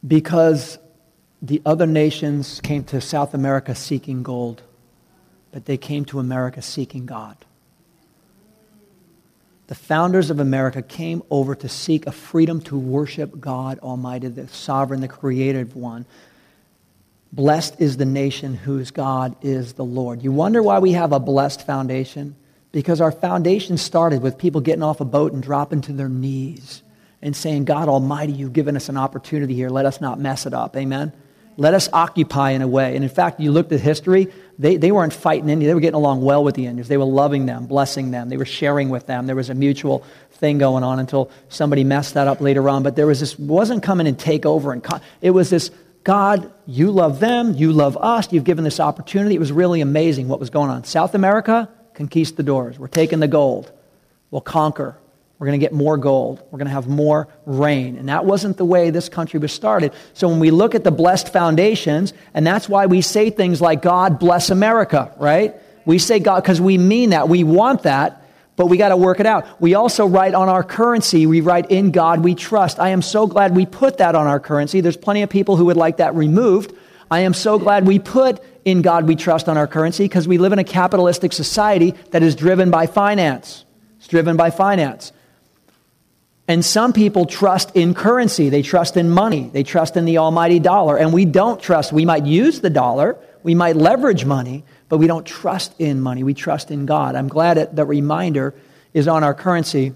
Because 0.07 0.79
the 1.43 1.61
other 1.67 1.87
nations 1.87 2.61
came 2.61 2.85
to 2.85 3.01
South 3.01 3.35
America 3.35 3.75
seeking 3.75 4.23
gold 4.23 4.63
but 5.51 5.65
they 5.65 5.77
came 5.77 6.05
to 6.07 6.19
America 6.19 6.63
seeking 6.63 7.07
God. 7.07 7.37
The 9.69 9.75
founders 9.75 10.31
of 10.31 10.41
America 10.41 10.81
came 10.81 11.23
over 11.31 11.55
to 11.55 11.69
seek 11.69 12.07
a 12.07 12.13
freedom 12.13 12.61
to 12.63 12.79
worship 12.79 13.39
God 13.39 13.79
Almighty, 13.81 14.29
the 14.29 14.49
sovereign, 14.49 15.03
the 15.03 15.09
creative 15.09 15.77
one. 15.77 16.07
Blessed 17.33 17.79
is 17.79 17.99
the 17.99 18.07
nation 18.07 18.55
whose 18.55 18.91
God 18.91 19.37
is 19.43 19.75
the 19.75 19.85
Lord. 19.85 20.25
You 20.25 20.33
wonder 20.33 20.63
why 20.63 20.79
we 20.79 20.93
have 20.93 21.13
a 21.13 21.21
blessed 21.21 21.67
foundation? 21.67 22.35
Because 22.73 23.03
our 23.03 23.13
foundation 23.13 23.77
started 23.77 24.23
with 24.23 24.39
people 24.39 24.63
getting 24.63 24.83
off 24.83 25.03
a 25.03 25.05
boat 25.05 25.35
and 25.35 25.43
dropping 25.43 25.83
to 25.83 25.93
their 25.93 26.09
knees 26.09 26.83
and 27.21 27.37
saying, 27.37 27.67
God 27.67 27.89
Almighty, 27.89 28.33
you've 28.33 28.55
given 28.55 28.75
us 28.75 28.89
an 28.89 28.97
opportunity 28.97 29.55
here. 29.55 29.69
Let 29.69 29.85
us 29.85 30.01
not 30.01 30.19
mess 30.19 30.47
it 30.47 30.55
up. 30.55 30.77
Amen? 30.77 31.13
Let 31.59 31.75
us 31.75 31.91
occupy 31.93 32.53
in 32.53 32.63
a 32.63 32.69
way. 32.69 32.95
And 32.95 33.05
in 33.05 33.11
fact, 33.11 33.41
you 33.41 33.53
looked 33.53 33.73
at 33.73 33.81
history, 33.81 34.33
they, 34.59 34.77
they 34.77 34.91
weren't 34.91 35.13
fighting 35.13 35.49
India. 35.49 35.69
They 35.69 35.75
were 35.75 35.81
getting 35.81 35.95
along 35.95 36.23
well 36.23 36.43
with 36.43 36.57
the 36.57 36.67
Indians. 36.67 36.89
They 36.89 36.97
were 36.97 37.05
loving 37.05 37.47
them, 37.47 37.67
blessing 37.67 38.11
them. 38.11 38.29
They 38.29 38.37
were 38.37 38.45
sharing 38.45 38.89
with 38.89 39.07
them. 39.07 39.27
There 39.27 39.37
was 39.37 39.51
a 39.51 39.55
mutual 39.55 40.05
thing 40.33 40.59
going 40.59 40.83
on 40.83 40.99
until 40.99 41.31
somebody 41.49 41.85
messed 41.85 42.15
that 42.15 42.27
up 42.27 42.41
later 42.41 42.69
on. 42.69 42.83
But 42.83 42.97
there 42.97 43.07
was 43.07 43.21
this, 43.21 43.39
wasn't 43.39 43.85
coming 43.85 44.09
and 44.09 44.19
take 44.19 44.45
over. 44.45 44.73
And 44.73 44.85
it 45.21 45.31
was 45.31 45.51
this, 45.51 45.71
God, 46.03 46.53
you 46.67 46.91
love 46.91 47.21
them, 47.21 47.55
you 47.55 47.73
love 47.73 47.97
us, 47.97 48.33
you've 48.33 48.45
given 48.45 48.65
this 48.65 48.81
opportunity. 48.81 49.37
It 49.37 49.41
was 49.41 49.53
really 49.53 49.81
amazing 49.81 50.27
what 50.27 50.41
was 50.41 50.51
going 50.51 50.71
on. 50.71 50.83
South 50.85 51.15
America, 51.15 51.69
conquistadors. 51.95 52.79
We're 52.79 52.89
taking 52.89 53.21
the 53.21 53.29
gold. 53.29 53.71
We'll 54.31 54.41
conquer. 54.41 54.97
We're 55.39 55.47
going 55.47 55.61
to 55.61 55.65
get 55.65 55.73
more 55.73 55.97
gold. 55.97 56.43
We're 56.51 56.59
going 56.59 56.67
to 56.67 56.73
have 56.73 56.89
more 56.89 57.29
rain. 57.47 57.97
And 57.97 58.09
that 58.09 58.25
wasn't 58.25 58.57
the 58.57 58.65
way 58.65 58.91
this 58.91 59.09
country 59.09 59.39
was 59.39 59.53
started. 59.53 59.93
So 60.13 60.29
when 60.29 60.41
we 60.41 60.51
look 60.51 60.75
at 60.75 60.83
the 60.83 60.91
blessed 60.91 61.33
foundations, 61.33 62.13
and 62.35 62.45
that's 62.45 62.69
why 62.69 62.87
we 62.87 63.03
say 63.03 63.31
things 63.31 63.61
like, 63.61 63.81
God 63.81 64.19
bless 64.19 64.51
America, 64.51 65.15
right? 65.19 65.55
We 65.85 65.99
say 66.01 66.19
God 66.19 66.43
because 66.43 66.61
we 66.61 66.77
mean 66.77 67.11
that. 67.11 67.29
We 67.29 67.45
want 67.45 67.85
that, 67.85 68.25
but 68.57 68.67
we 68.67 68.77
got 68.77 68.89
to 68.89 68.97
work 68.97 69.21
it 69.21 69.27
out. 69.27 69.61
We 69.61 69.75
also 69.75 70.07
write 70.07 70.35
on 70.35 70.49
our 70.49 70.65
currency, 70.65 71.25
we 71.27 71.41
write, 71.41 71.71
In 71.71 71.93
God 71.93 72.25
we 72.25 72.35
trust. 72.35 72.81
I 72.81 72.89
am 72.89 73.01
so 73.01 73.29
glad 73.29 73.55
we 73.55 73.65
put 73.65 73.99
that 73.99 74.17
on 74.17 74.27
our 74.27 74.41
currency. 74.41 74.81
There's 74.81 74.97
plenty 74.97 75.23
of 75.23 75.31
people 75.31 75.57
who 75.57 75.67
would 75.67 75.77
like 75.77 75.99
that 75.99 76.17
removed. 76.17 76.75
I 77.13 77.21
am 77.21 77.33
so 77.33 77.61
glad 77.61 77.87
we 77.87 78.01
put 78.01 78.43
In 78.65 78.83
God 78.83 79.07
we 79.07 79.15
trust 79.15 79.49
on 79.49 79.57
our 79.57 79.69
currency 79.69 80.05
because 80.05 80.27
we 80.27 80.37
live 80.37 80.53
in 80.53 80.59
a 80.59 80.65
capitalistic 80.65 81.33
society 81.33 81.95
that 82.11 82.25
is 82.25 82.35
driven 82.35 82.73
by 82.73 82.89
finance. 82.89 83.65
It's 83.99 84.09
driven 84.09 84.37
by 84.37 84.51
finance. 84.51 85.13
And 86.49 86.65
some 86.65 86.95
people 86.95 87.27
trust 87.27 87.77
in 87.77 87.93
currency. 87.93 88.49
They 88.49 88.63
trust 88.63 88.97
in 88.97 89.11
money. 89.11 89.51
They 89.53 89.63
trust 89.63 89.99
in 89.99 90.07
the 90.07 90.17
almighty 90.19 90.59
dollar. 90.59 90.97
And 90.97 91.13
we 91.13 91.27
don't 91.27 91.61
trust. 91.61 91.93
We 91.93 92.07
might 92.07 92.25
use 92.25 92.63
the 92.63 92.71
dollar. 92.71 93.19
We 93.43 93.55
might 93.55 93.77
leverage 93.77 94.25
money, 94.25 94.65
but 94.89 94.97
we 94.97 95.07
don't 95.07 95.27
trust 95.27 95.75
in 95.79 96.01
money. 96.01 96.25
We 96.25 96.35
trust 96.35 96.71
in 96.71 96.87
God. 96.87 97.15
I'm 97.15 97.29
glad 97.29 97.59
that 97.59 97.77
the 97.77 97.85
reminder 97.85 98.55
is 98.95 99.07
on 99.07 99.23
our 99.23 99.35
currency. 99.35 99.93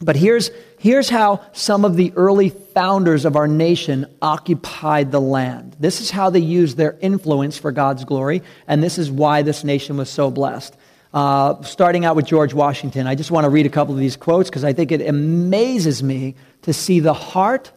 But 0.00 0.16
here's, 0.16 0.50
here's 0.78 1.10
how 1.10 1.44
some 1.52 1.84
of 1.84 1.96
the 1.96 2.12
early 2.16 2.48
founders 2.48 3.24
of 3.24 3.36
our 3.36 3.48
nation 3.48 4.06
occupied 4.22 5.12
the 5.12 5.20
land. 5.20 5.76
This 5.78 6.00
is 6.00 6.10
how 6.10 6.30
they 6.30 6.40
used 6.40 6.76
their 6.76 6.96
influence 7.00 7.58
for 7.58 7.70
God's 7.70 8.04
glory. 8.04 8.42
And 8.66 8.82
this 8.82 8.96
is 8.96 9.10
why 9.10 9.42
this 9.42 9.62
nation 9.62 9.96
was 9.96 10.08
so 10.08 10.30
blessed. 10.30 10.74
Uh, 11.12 11.60
starting 11.62 12.04
out 12.04 12.14
with 12.14 12.26
George 12.26 12.54
Washington, 12.54 13.06
I 13.06 13.16
just 13.16 13.30
want 13.30 13.44
to 13.44 13.50
read 13.50 13.66
a 13.66 13.70
couple 13.70 13.94
of 13.94 14.00
these 14.00 14.16
quotes 14.16 14.48
because 14.48 14.62
I 14.62 14.72
think 14.72 14.92
it 14.92 15.06
amazes 15.06 16.02
me 16.02 16.36
to 16.62 16.72
see 16.72 17.00
the 17.00 17.14
heart 17.14 17.72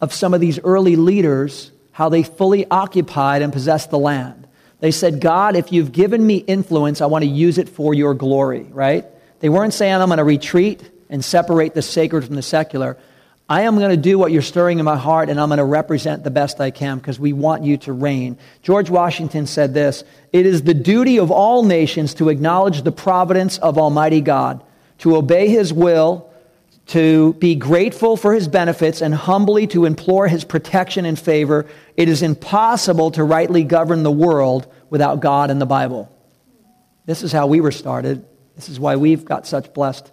of 0.00 0.14
some 0.14 0.32
of 0.32 0.40
these 0.40 0.58
early 0.60 0.96
leaders, 0.96 1.72
how 1.92 2.08
they 2.08 2.22
fully 2.22 2.66
occupied 2.70 3.42
and 3.42 3.52
possessed 3.52 3.90
the 3.90 3.98
land. 3.98 4.48
They 4.80 4.92
said, 4.92 5.20
God, 5.20 5.56
if 5.56 5.72
you've 5.72 5.92
given 5.92 6.26
me 6.26 6.36
influence, 6.38 7.02
I 7.02 7.06
want 7.06 7.22
to 7.22 7.30
use 7.30 7.58
it 7.58 7.68
for 7.68 7.92
your 7.92 8.14
glory, 8.14 8.62
right? 8.70 9.04
They 9.40 9.50
weren't 9.50 9.74
saying, 9.74 9.94
I'm 9.94 10.08
going 10.08 10.16
to 10.16 10.24
retreat 10.24 10.90
and 11.10 11.22
separate 11.22 11.74
the 11.74 11.82
sacred 11.82 12.24
from 12.24 12.34
the 12.34 12.42
secular. 12.42 12.96
I 13.50 13.62
am 13.62 13.76
going 13.76 13.90
to 13.90 13.96
do 13.96 14.16
what 14.16 14.30
you're 14.30 14.42
stirring 14.42 14.78
in 14.78 14.84
my 14.84 14.96
heart, 14.96 15.28
and 15.28 15.40
I'm 15.40 15.48
going 15.48 15.58
to 15.58 15.64
represent 15.64 16.22
the 16.22 16.30
best 16.30 16.60
I 16.60 16.70
can 16.70 16.98
because 16.98 17.18
we 17.18 17.32
want 17.32 17.64
you 17.64 17.78
to 17.78 17.92
reign. 17.92 18.38
George 18.62 18.88
Washington 18.88 19.44
said 19.48 19.74
this 19.74 20.04
It 20.32 20.46
is 20.46 20.62
the 20.62 20.72
duty 20.72 21.18
of 21.18 21.32
all 21.32 21.64
nations 21.64 22.14
to 22.14 22.28
acknowledge 22.28 22.82
the 22.82 22.92
providence 22.92 23.58
of 23.58 23.76
Almighty 23.76 24.20
God, 24.20 24.62
to 24.98 25.16
obey 25.16 25.48
his 25.48 25.72
will, 25.72 26.30
to 26.86 27.32
be 27.34 27.56
grateful 27.56 28.16
for 28.16 28.32
his 28.32 28.46
benefits, 28.46 29.00
and 29.00 29.12
humbly 29.12 29.66
to 29.66 29.84
implore 29.84 30.28
his 30.28 30.44
protection 30.44 31.04
and 31.04 31.18
favor. 31.18 31.66
It 31.96 32.08
is 32.08 32.22
impossible 32.22 33.10
to 33.12 33.24
rightly 33.24 33.64
govern 33.64 34.04
the 34.04 34.12
world 34.12 34.72
without 34.90 35.18
God 35.18 35.50
and 35.50 35.60
the 35.60 35.66
Bible. 35.66 36.08
This 37.04 37.24
is 37.24 37.32
how 37.32 37.48
we 37.48 37.60
were 37.60 37.72
started. 37.72 38.24
This 38.54 38.68
is 38.68 38.78
why 38.78 38.94
we've 38.94 39.24
got 39.24 39.44
such 39.44 39.74
blessed 39.74 40.12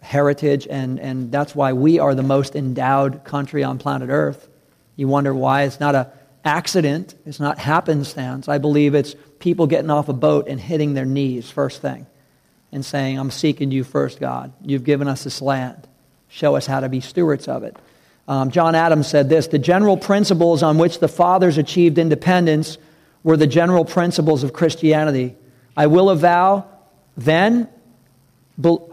heritage, 0.00 0.66
and, 0.68 1.00
and 1.00 1.32
that's 1.32 1.54
why 1.54 1.72
we 1.72 1.98
are 1.98 2.14
the 2.14 2.22
most 2.22 2.54
endowed 2.54 3.24
country 3.24 3.64
on 3.64 3.78
planet 3.78 4.08
Earth. 4.10 4.48
You 4.96 5.08
wonder 5.08 5.34
why 5.34 5.62
it's 5.62 5.80
not 5.80 5.94
an 5.94 6.06
accident, 6.44 7.14
it's 7.26 7.40
not 7.40 7.58
happenstance. 7.58 8.48
I 8.48 8.58
believe 8.58 8.94
it's 8.94 9.14
people 9.38 9.66
getting 9.66 9.90
off 9.90 10.08
a 10.08 10.12
boat 10.12 10.48
and 10.48 10.60
hitting 10.60 10.94
their 10.94 11.04
knees 11.04 11.50
first 11.50 11.82
thing 11.82 12.06
and 12.72 12.84
saying, 12.84 13.18
I'm 13.18 13.30
seeking 13.30 13.70
you 13.70 13.84
first, 13.84 14.20
God. 14.20 14.52
You've 14.62 14.84
given 14.84 15.08
us 15.08 15.24
this 15.24 15.40
land. 15.40 15.86
Show 16.28 16.56
us 16.56 16.66
how 16.66 16.80
to 16.80 16.88
be 16.88 17.00
stewards 17.00 17.48
of 17.48 17.62
it. 17.62 17.76
Um, 18.26 18.50
John 18.50 18.74
Adams 18.74 19.08
said 19.08 19.28
this 19.28 19.46
The 19.46 19.58
general 19.58 19.96
principles 19.96 20.62
on 20.62 20.78
which 20.78 20.98
the 20.98 21.08
fathers 21.08 21.56
achieved 21.56 21.98
independence 21.98 22.76
were 23.22 23.36
the 23.36 23.46
general 23.46 23.84
principles 23.84 24.44
of 24.44 24.52
Christianity. 24.52 25.36
I 25.76 25.86
will 25.86 26.10
avow 26.10 26.66
then 27.16 27.68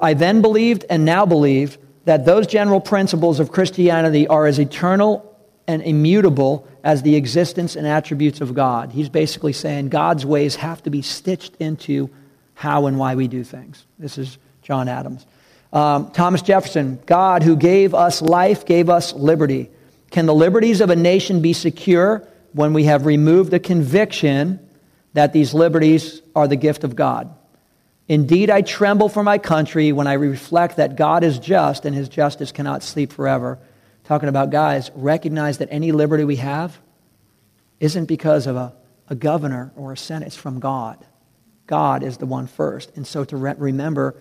I 0.01 0.13
then 0.13 0.41
believed 0.41 0.85
and 0.89 1.05
now 1.05 1.25
believe 1.25 1.77
that 2.05 2.25
those 2.25 2.45
general 2.47 2.79
principles 2.79 3.39
of 3.39 3.51
Christianity 3.51 4.27
are 4.27 4.45
as 4.45 4.59
eternal 4.59 5.35
and 5.67 5.81
immutable 5.81 6.67
as 6.83 7.01
the 7.01 7.15
existence 7.15 7.75
and 7.75 7.87
attributes 7.87 8.41
of 8.41 8.53
God. 8.53 8.91
He's 8.91 9.09
basically 9.09 9.53
saying 9.53 9.89
God's 9.89 10.25
ways 10.25 10.55
have 10.57 10.83
to 10.83 10.91
be 10.91 11.01
stitched 11.01 11.55
into 11.59 12.09
how 12.53 12.85
and 12.85 12.99
why 12.99 13.15
we 13.15 13.27
do 13.27 13.43
things. 13.43 13.85
This 13.97 14.19
is 14.19 14.37
John 14.61 14.87
Adams. 14.87 15.25
Um, 15.73 16.11
Thomas 16.11 16.43
Jefferson, 16.43 16.99
God 17.05 17.41
who 17.43 17.55
gave 17.55 17.93
us 17.93 18.21
life 18.21 18.65
gave 18.65 18.89
us 18.89 19.13
liberty. 19.13 19.71
Can 20.11 20.27
the 20.27 20.33
liberties 20.33 20.79
of 20.79 20.91
a 20.91 20.95
nation 20.95 21.41
be 21.41 21.53
secure 21.53 22.25
when 22.53 22.73
we 22.73 22.85
have 22.85 23.05
removed 23.05 23.51
the 23.51 23.59
conviction 23.59 24.59
that 25.13 25.33
these 25.33 25.53
liberties 25.53 26.21
are 26.35 26.47
the 26.47 26.55
gift 26.55 26.83
of 26.83 26.95
God? 26.95 27.33
Indeed, 28.07 28.49
I 28.49 28.61
tremble 28.61 29.09
for 29.09 29.23
my 29.23 29.37
country 29.37 29.91
when 29.91 30.05
I 30.05 30.13
reflect 30.13 30.77
that 30.77 30.95
God 30.95 31.23
is 31.23 31.39
just 31.39 31.85
and 31.85 31.95
his 31.95 32.07
justice 32.07 32.51
cannot 32.51 32.83
sleep 32.83 33.11
forever. 33.11 33.57
Talking 34.03 34.29
about 34.29 34.51
guys, 34.51 34.91
recognize 34.93 35.57
that 35.57 35.69
any 35.71 35.91
liberty 35.91 36.23
we 36.23 36.35
have 36.35 36.79
isn't 37.79 38.05
because 38.05 38.45
of 38.45 38.55
a, 38.55 38.73
a 39.09 39.15
governor 39.15 39.71
or 39.75 39.93
a 39.93 39.97
senate, 39.97 40.27
it's 40.27 40.35
from 40.35 40.59
God. 40.59 41.03
God 41.65 42.03
is 42.03 42.17
the 42.17 42.27
one 42.27 42.45
first. 42.45 42.95
And 42.95 43.07
so 43.07 43.23
to 43.25 43.37
re- 43.37 43.55
remember, 43.57 44.15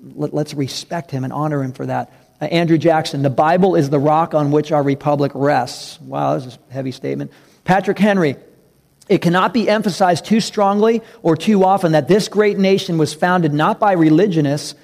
let, 0.00 0.34
us 0.34 0.54
respect 0.54 1.12
him 1.12 1.22
and 1.22 1.32
honor 1.32 1.62
him 1.62 1.72
for 1.72 1.86
that. 1.86 2.12
Uh, 2.40 2.46
Andrew 2.46 2.78
Jackson, 2.78 3.22
the 3.22 3.30
Bible 3.30 3.76
is 3.76 3.88
the 3.88 4.00
rock 4.00 4.34
on 4.34 4.50
which 4.50 4.72
our 4.72 4.82
republic 4.82 5.30
rests. 5.34 6.00
Wow, 6.00 6.38
that's 6.38 6.58
a 6.70 6.72
heavy 6.72 6.90
statement. 6.90 7.30
Patrick 7.62 8.00
Henry, 8.00 8.34
it 9.12 9.20
cannot 9.20 9.52
be 9.52 9.68
emphasized 9.68 10.24
too 10.24 10.40
strongly 10.40 11.02
or 11.22 11.36
too 11.36 11.64
often 11.64 11.92
that 11.92 12.08
this 12.08 12.28
great 12.28 12.58
nation 12.58 12.96
was 12.96 13.12
founded 13.12 13.52
not 13.52 13.78
by 13.78 13.92
religionists, 13.92 14.74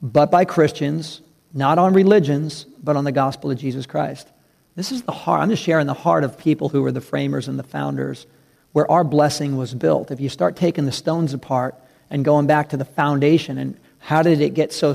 but 0.00 0.30
by 0.30 0.46
Christians, 0.46 1.20
not 1.52 1.78
on 1.78 1.92
religions, 1.92 2.64
but 2.82 2.96
on 2.96 3.04
the 3.04 3.12
gospel 3.12 3.50
of 3.50 3.58
Jesus 3.58 3.84
Christ. 3.84 4.26
This 4.74 4.90
is 4.90 5.02
the 5.02 5.12
heart. 5.12 5.42
I'm 5.42 5.50
just 5.50 5.62
sharing 5.62 5.86
the 5.86 5.92
heart 5.92 6.24
of 6.24 6.38
people 6.38 6.70
who 6.70 6.80
were 6.80 6.92
the 6.92 7.02
framers 7.02 7.46
and 7.46 7.58
the 7.58 7.62
founders, 7.62 8.26
where 8.72 8.90
our 8.90 9.04
blessing 9.04 9.58
was 9.58 9.74
built. 9.74 10.10
If 10.10 10.18
you 10.18 10.30
start 10.30 10.56
taking 10.56 10.86
the 10.86 10.92
stones 10.92 11.34
apart 11.34 11.74
and 12.08 12.24
going 12.24 12.46
back 12.46 12.70
to 12.70 12.78
the 12.78 12.86
foundation 12.86 13.58
and 13.58 13.78
how 13.98 14.22
did 14.22 14.40
it 14.40 14.54
get 14.54 14.72
so 14.72 14.94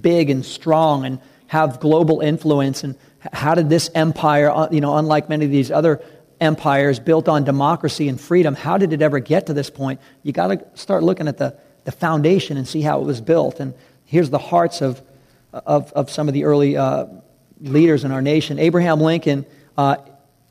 big 0.00 0.30
and 0.30 0.46
strong 0.46 1.04
and 1.04 1.20
have 1.48 1.78
global 1.78 2.20
influence 2.20 2.84
and 2.84 2.96
how 3.32 3.54
did 3.54 3.68
this 3.68 3.90
empire, 3.94 4.50
uh, 4.50 4.68
you 4.70 4.80
know, 4.80 4.96
unlike 4.96 5.28
many 5.28 5.44
of 5.44 5.50
these 5.50 5.70
other 5.70 6.02
empires 6.40 6.98
built 6.98 7.28
on 7.28 7.44
democracy 7.44 8.08
and 8.08 8.20
freedom, 8.20 8.54
how 8.54 8.78
did 8.78 8.92
it 8.92 9.02
ever 9.02 9.18
get 9.18 9.46
to 9.46 9.54
this 9.54 9.70
point? 9.70 10.00
You 10.22 10.32
got 10.32 10.48
to 10.48 10.64
start 10.74 11.02
looking 11.02 11.28
at 11.28 11.38
the, 11.38 11.56
the 11.84 11.92
foundation 11.92 12.56
and 12.56 12.66
see 12.66 12.82
how 12.82 13.00
it 13.00 13.04
was 13.04 13.20
built. 13.20 13.60
And 13.60 13.74
here's 14.04 14.30
the 14.30 14.38
hearts 14.38 14.80
of, 14.80 15.02
of, 15.52 15.92
of 15.92 16.10
some 16.10 16.28
of 16.28 16.34
the 16.34 16.44
early 16.44 16.76
uh, 16.76 17.06
leaders 17.60 18.04
in 18.04 18.10
our 18.10 18.22
nation. 18.22 18.58
Abraham 18.58 19.00
Lincoln, 19.00 19.46
uh, 19.76 19.96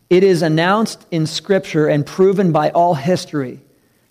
it 0.09 0.23
is 0.23 0.41
announced 0.41 1.05
in 1.11 1.25
Scripture 1.25 1.88
and 1.88 2.05
proven 2.05 2.51
by 2.51 2.69
all 2.71 2.93
history 2.93 3.59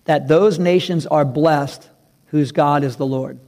that 0.05 0.27
those 0.27 0.59
nations 0.59 1.05
are 1.05 1.25
blessed 1.25 1.89
whose 2.27 2.51
God 2.51 2.83
is 2.83 2.97
the 2.97 3.05
Lord. 3.05 3.39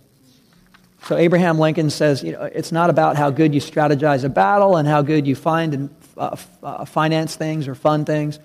So 1.05 1.17
Abraham 1.17 1.59
Lincoln 1.59 1.89
says, 1.89 2.23
you 2.23 2.31
know, 2.31 2.43
it's 2.43 2.71
not 2.71 2.89
about 2.89 3.15
how 3.15 3.29
good 3.29 3.53
you 3.53 3.61
strategize 3.61 4.23
a 4.23 4.29
battle 4.29 4.77
and 4.77 4.87
how 4.87 5.01
good 5.03 5.27
you 5.27 5.35
find 5.35 5.73
and 5.73 5.89
uh, 6.17 6.35
uh, 6.63 6.85
finance 6.85 7.35
things 7.35 7.67
or 7.67 7.75
fund 7.75 8.05
things. 8.05 8.39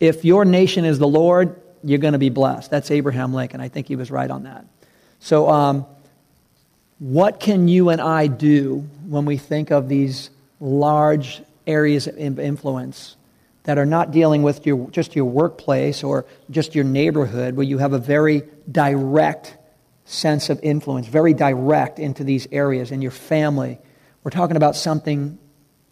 If 0.00 0.24
your 0.24 0.44
nation 0.44 0.84
is 0.84 0.98
the 0.98 1.08
Lord, 1.08 1.60
you're 1.82 1.98
going 1.98 2.12
to 2.12 2.18
be 2.18 2.30
blessed. 2.30 2.70
That's 2.70 2.90
Abraham 2.90 3.32
Lincoln. 3.32 3.60
I 3.60 3.68
think 3.68 3.88
he 3.88 3.96
was 3.96 4.10
right 4.10 4.30
on 4.30 4.44
that. 4.44 4.66
So, 5.20 5.48
um, 5.48 5.86
what 6.98 7.40
can 7.40 7.68
you 7.68 7.88
and 7.88 8.00
I 8.00 8.28
do 8.28 8.86
when 9.06 9.24
we 9.24 9.36
think 9.36 9.70
of 9.70 9.88
these 9.88 10.30
large 10.60 11.42
areas 11.66 12.06
of 12.06 12.38
influence 12.38 13.16
that 13.64 13.78
are 13.78 13.86
not 13.86 14.10
dealing 14.10 14.42
with 14.42 14.66
your, 14.66 14.88
just 14.90 15.16
your 15.16 15.24
workplace 15.24 16.04
or 16.04 16.26
just 16.50 16.74
your 16.74 16.84
neighborhood, 16.84 17.56
where 17.56 17.64
you 17.64 17.78
have 17.78 17.92
a 17.92 17.98
very 17.98 18.42
direct 18.70 19.56
sense 20.04 20.50
of 20.50 20.60
influence, 20.62 21.06
very 21.06 21.34
direct 21.34 21.98
into 21.98 22.24
these 22.24 22.46
areas 22.52 22.90
in 22.90 23.02
your 23.02 23.10
family? 23.10 23.78
We're 24.22 24.30
talking 24.30 24.56
about 24.56 24.76
something 24.76 25.38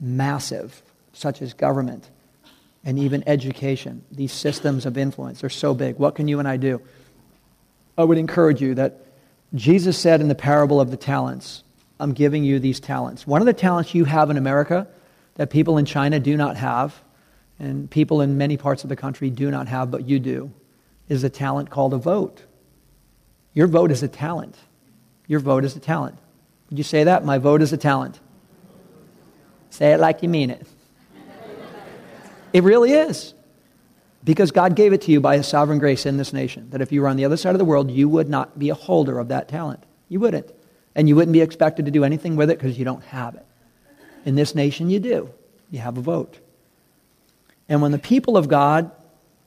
massive, 0.03 0.82
such 1.14 1.40
as 1.40 1.55
government 1.55 2.11
and 2.84 2.98
even 2.98 3.22
education. 3.26 4.05
These 4.11 4.32
systems 4.32 4.84
of 4.84 4.98
influence 4.98 5.44
are 5.44 5.48
so 5.48 5.72
big. 5.72 5.96
What 5.96 6.16
can 6.16 6.28
you 6.28 6.40
and 6.40 6.48
I 6.48 6.57
do? 6.57 6.82
I 7.96 8.05
would 8.05 8.18
encourage 8.18 8.61
you 8.61 8.74
that 8.74 9.07
Jesus 9.55 9.96
said 9.96 10.20
in 10.20 10.28
the 10.28 10.34
parable 10.34 10.80
of 10.80 10.90
the 10.90 10.96
talents, 10.96 11.62
I'm 12.00 12.12
giving 12.12 12.42
you 12.42 12.59
these 12.59 12.80
talents. 12.80 13.26
One 13.26 13.40
of 13.40 13.46
the 13.46 13.53
talents 13.53 13.94
you 13.94 14.05
have 14.05 14.30
in 14.30 14.36
America 14.36 14.88
that 15.36 15.50
people 15.50 15.78
in 15.78 15.84
China 15.84 16.18
do 16.18 16.36
not 16.36 16.57
have, 16.57 17.00
and 17.59 17.88
people 17.88 18.20
in 18.20 18.36
many 18.36 18.57
parts 18.57 18.82
of 18.82 18.88
the 18.88 18.96
country 18.96 19.30
do 19.30 19.50
not 19.50 19.68
have, 19.68 19.90
but 19.90 20.09
you 20.09 20.18
do, 20.18 20.50
is 21.09 21.22
a 21.22 21.30
talent 21.30 21.70
called 21.70 21.94
a 21.94 21.98
vote. 21.98 22.42
Your 23.55 23.66
vote 23.66 23.90
is 23.90 24.03
a 24.03 24.09
talent. 24.09 24.57
Your 25.28 25.40
vote 25.40 25.64
is 25.64 25.76
a 25.76 25.80
talent. 25.80 26.18
Would 26.70 26.78
you 26.78 26.84
say 26.84 27.05
that? 27.05 27.24
My 27.24 27.38
vote 27.38 27.62
is 27.62 27.72
a 27.72 27.76
talent. 27.76 28.18
Say 29.73 29.93
it 29.95 30.01
like 30.01 30.23
you 30.23 30.29
mean 30.29 30.51
it. 30.51 30.66
It 32.53 32.62
really 32.62 32.93
is. 32.93 33.33
Because 34.23 34.51
God 34.51 34.77
gave 34.77 34.93
it 34.93 35.01
to 35.03 35.11
you 35.11 35.18
by 35.18 35.39
His 35.39 35.49
sovereign 35.49 35.79
grace 35.79 36.05
in 36.05 36.18
this 36.18 36.35
nation, 36.35 36.68
that 36.70 36.83
if 36.83 36.93
you 36.93 37.01
were 37.01 37.09
on 37.09 37.16
the 37.16 37.25
other 37.25 37.39
side 37.39 37.55
of 37.55 37.59
the 37.59 37.64
world, 37.64 37.91
you 37.91 38.07
would 38.07 38.29
not 38.29 38.59
be 38.59 38.68
a 38.68 38.75
holder 38.75 39.18
of 39.18 39.29
that 39.29 39.49
talent. 39.49 39.83
You 40.11 40.20
wouldn't. 40.20 40.53
And 40.95 41.09
you 41.09 41.16
wouldn't 41.16 41.33
be 41.33 41.41
expected 41.41 41.87
to 41.87 41.91
do 41.91 42.05
anything 42.05 42.37
with 42.37 42.51
it 42.51 42.59
because 42.59 42.79
you 42.79 42.85
don't 42.85 43.03
have 43.05 43.35
it. 43.35 43.47
In 44.27 44.35
this 44.35 44.55
nation, 44.55 44.91
you 44.91 45.01
do. 45.01 45.31
You 45.70 45.79
have 45.79 45.97
a 45.97 46.03
vote. 46.03 46.39
And 47.66 47.81
when 47.81 47.93
the 47.93 47.99
people 47.99 48.37
of 48.37 48.49
God 48.49 48.91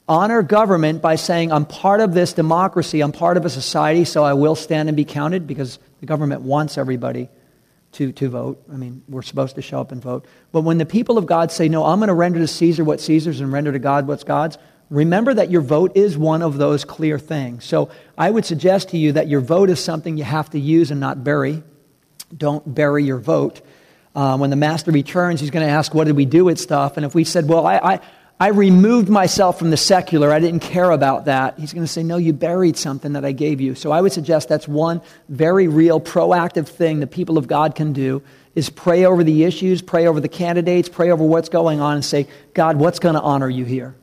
honor 0.10 0.42
government 0.42 1.04
by 1.04 1.18
saying, 1.18 1.52
I'm 1.52 1.68
part 1.68 2.02
of 2.02 2.16
this 2.16 2.34
democracy, 2.34 3.02
I'm 3.02 3.12
part 3.12 3.38
of 3.38 3.46
a 3.46 3.50
society, 3.52 4.06
so 4.06 4.24
I 4.24 4.34
will 4.34 4.56
stand 4.56 4.90
and 4.90 4.96
be 4.96 5.06
counted, 5.06 5.46
because 5.46 5.78
the 6.00 6.08
government 6.08 6.42
wants 6.42 6.80
everybody 6.80 7.30
to, 7.96 8.12
to 8.14 8.30
vote. 8.30 8.64
I 8.72 8.76
mean, 8.76 9.04
we're 9.08 9.22
supposed 9.22 9.56
to 9.56 9.62
show 9.62 9.82
up 9.82 9.92
and 9.92 10.02
vote. 10.02 10.26
But 10.52 10.62
when 10.62 10.78
the 10.78 10.86
people 10.86 11.18
of 11.18 11.26
God 11.26 11.52
say, 11.52 11.70
No, 11.70 11.86
I'm 11.86 12.00
going 12.00 12.08
to 12.08 12.14
render 12.14 12.40
to 12.40 12.48
Caesar 12.48 12.84
what 12.84 13.02
Caesar's 13.02 13.40
and 13.42 13.52
render 13.52 13.72
to 13.72 13.80
God 13.80 14.08
what's 14.08 14.24
God's, 14.24 14.58
remember 14.90 15.34
that 15.34 15.50
your 15.50 15.62
vote 15.62 15.96
is 15.96 16.18
one 16.18 16.42
of 16.42 16.58
those 16.58 16.86
clear 16.86 17.18
things. 17.18 17.66
So 17.66 17.90
I 18.18 18.30
would 18.30 18.46
suggest 18.46 18.90
to 18.90 18.98
you 18.98 19.14
that 19.14 19.28
your 19.28 19.42
vote 19.42 19.70
is 19.70 19.84
something 19.84 20.18
you 20.18 20.24
have 20.24 20.50
to 20.52 20.60
use 20.60 20.92
and 20.92 21.00
not 21.00 21.24
bury. 21.24 21.64
Don't 22.36 22.74
bury 22.74 23.04
your 23.04 23.18
vote. 23.18 23.62
Uh, 24.16 24.38
when 24.38 24.50
the 24.50 24.56
master 24.56 24.92
returns, 24.92 25.42
he's 25.42 25.52
going 25.52 25.66
to 25.66 25.72
ask, 25.72 25.94
What 25.94 26.06
did 26.06 26.16
we 26.16 26.26
do 26.26 26.46
with 26.46 26.60
stuff? 26.60 26.98
And 26.98 27.06
if 27.06 27.16
we 27.16 27.24
said, 27.24 27.48
Well, 27.48 27.66
I, 27.66 27.78
I, 27.78 28.00
I 28.38 28.50
removed 28.50 29.08
myself 29.08 29.58
from 29.58 29.70
the 29.70 29.78
secular. 29.78 30.32
I 30.34 30.40
didn't 30.40 30.60
care 30.60 30.92
about 30.92 31.26
that. 31.26 31.58
He's 31.58 31.72
going 31.72 31.86
to 31.86 31.92
say, 31.92 32.04
No, 32.04 32.18
you 32.18 32.34
buried 32.34 32.76
something 32.76 33.14
that 33.14 33.24
I 33.24 33.32
gave 33.32 33.62
you. 33.62 33.76
So 33.76 33.92
I 33.92 34.02
would 34.02 34.12
suggest 34.12 34.50
that's 34.50 34.68
one 34.68 35.02
very 35.30 35.68
real, 35.70 36.02
proactive 36.02 36.68
thing 36.68 37.00
the 37.00 37.08
people 37.08 37.38
of 37.38 37.48
God 37.48 37.76
can 37.76 37.94
do 37.94 38.22
is 38.54 38.70
pray 38.70 39.06
over 39.06 39.24
the 39.24 39.44
issues, 39.44 39.82
pray 39.82 40.08
over 40.08 40.20
the 40.20 40.30
candidates, 40.30 40.90
pray 40.90 41.12
over 41.12 41.24
what's 41.24 41.50
going 41.50 41.80
on, 41.80 41.96
and 41.96 42.06
say, 42.06 42.28
God, 42.54 42.78
what's 42.78 43.00
going 43.00 43.16
to 43.16 43.22
honor 43.22 43.50
you 43.50 43.66
here? 43.66 43.96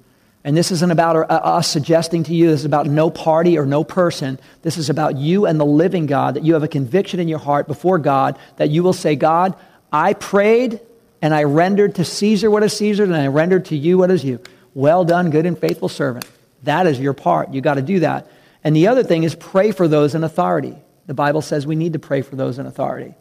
And 0.44 0.56
this 0.56 0.70
isn't 0.72 0.90
about 0.90 1.16
uh, 1.16 1.34
us 1.34 1.68
suggesting 1.68 2.24
to 2.24 2.34
you, 2.34 2.48
this 2.48 2.60
is 2.60 2.66
about 2.66 2.86
no 2.86 3.10
party 3.10 3.58
or 3.58 3.64
no 3.64 3.84
person. 3.84 4.40
This 4.62 4.76
is 4.76 4.90
about 4.90 5.16
you 5.16 5.46
and 5.46 5.60
the 5.60 5.64
living 5.64 6.06
God, 6.06 6.34
that 6.34 6.42
you 6.42 6.54
have 6.54 6.62
a 6.62 6.68
conviction 6.68 7.20
in 7.20 7.28
your 7.28 7.38
heart 7.38 7.66
before 7.66 7.98
God, 7.98 8.38
that 8.56 8.70
you 8.70 8.82
will 8.82 8.92
say, 8.92 9.14
God, 9.14 9.54
I 9.92 10.14
prayed 10.14 10.80
and 11.22 11.32
I 11.32 11.44
rendered 11.44 11.94
to 11.94 12.04
Caesar 12.04 12.50
what 12.50 12.64
is 12.64 12.76
Caesar, 12.76 13.04
and 13.04 13.14
I 13.14 13.28
rendered 13.28 13.66
to 13.66 13.76
you 13.76 13.98
what 13.98 14.10
is 14.10 14.24
you. 14.24 14.40
Well 14.74 15.04
done, 15.04 15.30
good 15.30 15.46
and 15.46 15.56
faithful 15.56 15.88
servant. 15.88 16.28
That 16.64 16.86
is 16.88 16.98
your 16.98 17.14
part. 17.14 17.54
You 17.54 17.60
got 17.60 17.74
to 17.74 17.82
do 17.82 18.00
that. 18.00 18.28
And 18.64 18.74
the 18.74 18.88
other 18.88 19.04
thing 19.04 19.22
is 19.22 19.34
pray 19.34 19.70
for 19.70 19.86
those 19.86 20.16
in 20.16 20.24
authority. 20.24 20.76
The 21.06 21.14
Bible 21.14 21.40
says 21.40 21.66
we 21.66 21.76
need 21.76 21.92
to 21.92 21.98
pray 21.98 22.22
for 22.22 22.36
those 22.36 22.58
in 22.58 22.66
authority. 22.66 23.14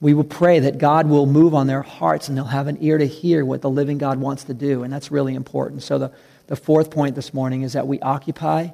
We 0.00 0.14
will 0.14 0.24
pray 0.24 0.60
that 0.60 0.78
God 0.78 1.08
will 1.08 1.26
move 1.26 1.54
on 1.54 1.66
their 1.66 1.82
hearts 1.82 2.28
and 2.28 2.36
they'll 2.36 2.44
have 2.44 2.68
an 2.68 2.78
ear 2.80 2.98
to 2.98 3.06
hear 3.06 3.44
what 3.44 3.62
the 3.62 3.70
living 3.70 3.98
God 3.98 4.20
wants 4.20 4.44
to 4.44 4.54
do. 4.54 4.82
And 4.82 4.92
that's 4.92 5.10
really 5.10 5.34
important. 5.34 5.82
So, 5.82 5.98
the, 5.98 6.12
the 6.46 6.56
fourth 6.56 6.90
point 6.90 7.14
this 7.14 7.34
morning 7.34 7.62
is 7.62 7.72
that 7.72 7.86
we 7.86 7.98
occupy 8.00 8.68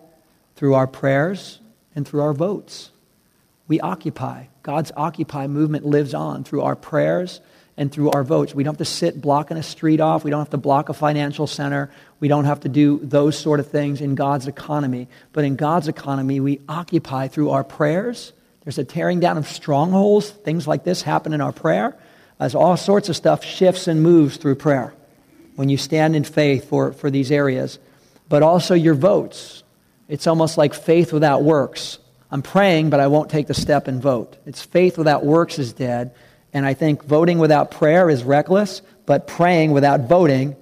through 0.57 0.75
our 0.75 0.87
prayers 0.87 1.61
and 1.95 2.07
through 2.07 2.23
our 2.23 2.33
votes. 2.33 2.91
We 3.67 3.81
occupy. 3.81 4.47
God's 4.63 4.93
occupy 4.97 5.47
movement 5.47 5.87
lives 5.87 6.13
on 6.13 6.45
through 6.45 6.63
our 6.63 6.77
prayers 6.77 7.41
and 7.77 7.91
through 7.91 8.11
our 8.11 8.23
votes. 8.23 8.55
We 8.55 8.63
don't 8.63 8.75
have 8.75 8.79
to 8.79 8.85
sit 8.85 9.21
blocking 9.21 9.57
a 9.57 9.63
street 9.63 10.01
off. 10.01 10.25
We 10.25 10.31
don't 10.31 10.41
have 10.41 10.51
to 10.51 10.57
block 10.57 10.89
a 10.89 10.95
financial 10.95 11.47
center. 11.47 11.91
We 12.21 12.29
don't 12.29 12.45
have 12.45 12.61
to 12.61 12.69
do 12.69 13.01
those 13.03 13.37
sort 13.37 13.61
of 13.61 13.69
things 13.69 14.01
in 14.01 14.15
God's 14.15 14.47
economy. 14.47 15.09
But 15.33 15.45
in 15.45 15.57
God's 15.57 15.89
economy, 15.89 16.41
we 16.41 16.61
occupy 16.69 17.29
through 17.29 17.51
our 17.51 17.65
prayers. 17.65 18.33
There's 18.63 18.79
a 18.79 18.85
tearing 18.85 19.21
down 19.21 19.39
of 19.39 19.47
strongholds. 19.49 20.31
Things 20.31 20.67
like 20.67 20.85
this 20.85 21.03
happen 21.03 21.33
in 21.33 21.41
our 21.41 21.53
prayer. 21.53 21.97
As 22.39 22.55
all 22.55 22.77
sorts 22.77 23.09
of 23.09 23.17
stuff 23.17 23.45
shifts 23.45 23.89
and 23.89 24.03
moves 24.03 24.37
through 24.37 24.57
prayer 24.57 24.95
when 25.57 25.69
you 25.69 25.77
stand 25.77 26.17
in 26.17 26.25
faith 26.25 26.69
for, 26.69 26.93
for 26.93 27.11
these 27.11 27.31
areas. 27.31 27.79
But 28.29 28.43
also 28.43 28.75
your 28.75 28.95
votes. 28.95 29.63
It's 30.09 30.27
almost 30.27 30.59
like 30.59 30.75
faith 30.75 31.13
without 31.13 31.43
works. 31.43 31.99
I'm 32.31 32.43
praying, 32.43 32.91
but 32.91 33.01
I 33.01 33.07
won't 33.07 33.31
take 33.31 33.47
the 33.47 33.55
step 33.55 33.87
and 33.87 34.03
vote. 34.03 34.37
It's 34.47 34.63
faith 34.63 34.99
without 34.99 35.25
works 35.25 35.59
is 35.59 35.73
dead. 35.73 36.15
And 36.55 36.65
I 36.65 36.73
think 36.73 37.05
voting 37.05 37.39
without 37.39 37.73
prayer 37.73 38.09
is 38.09 38.23
reckless, 38.23 38.81
but 39.07 39.27
praying 39.27 39.73
without 39.73 40.09
voting 40.09 40.57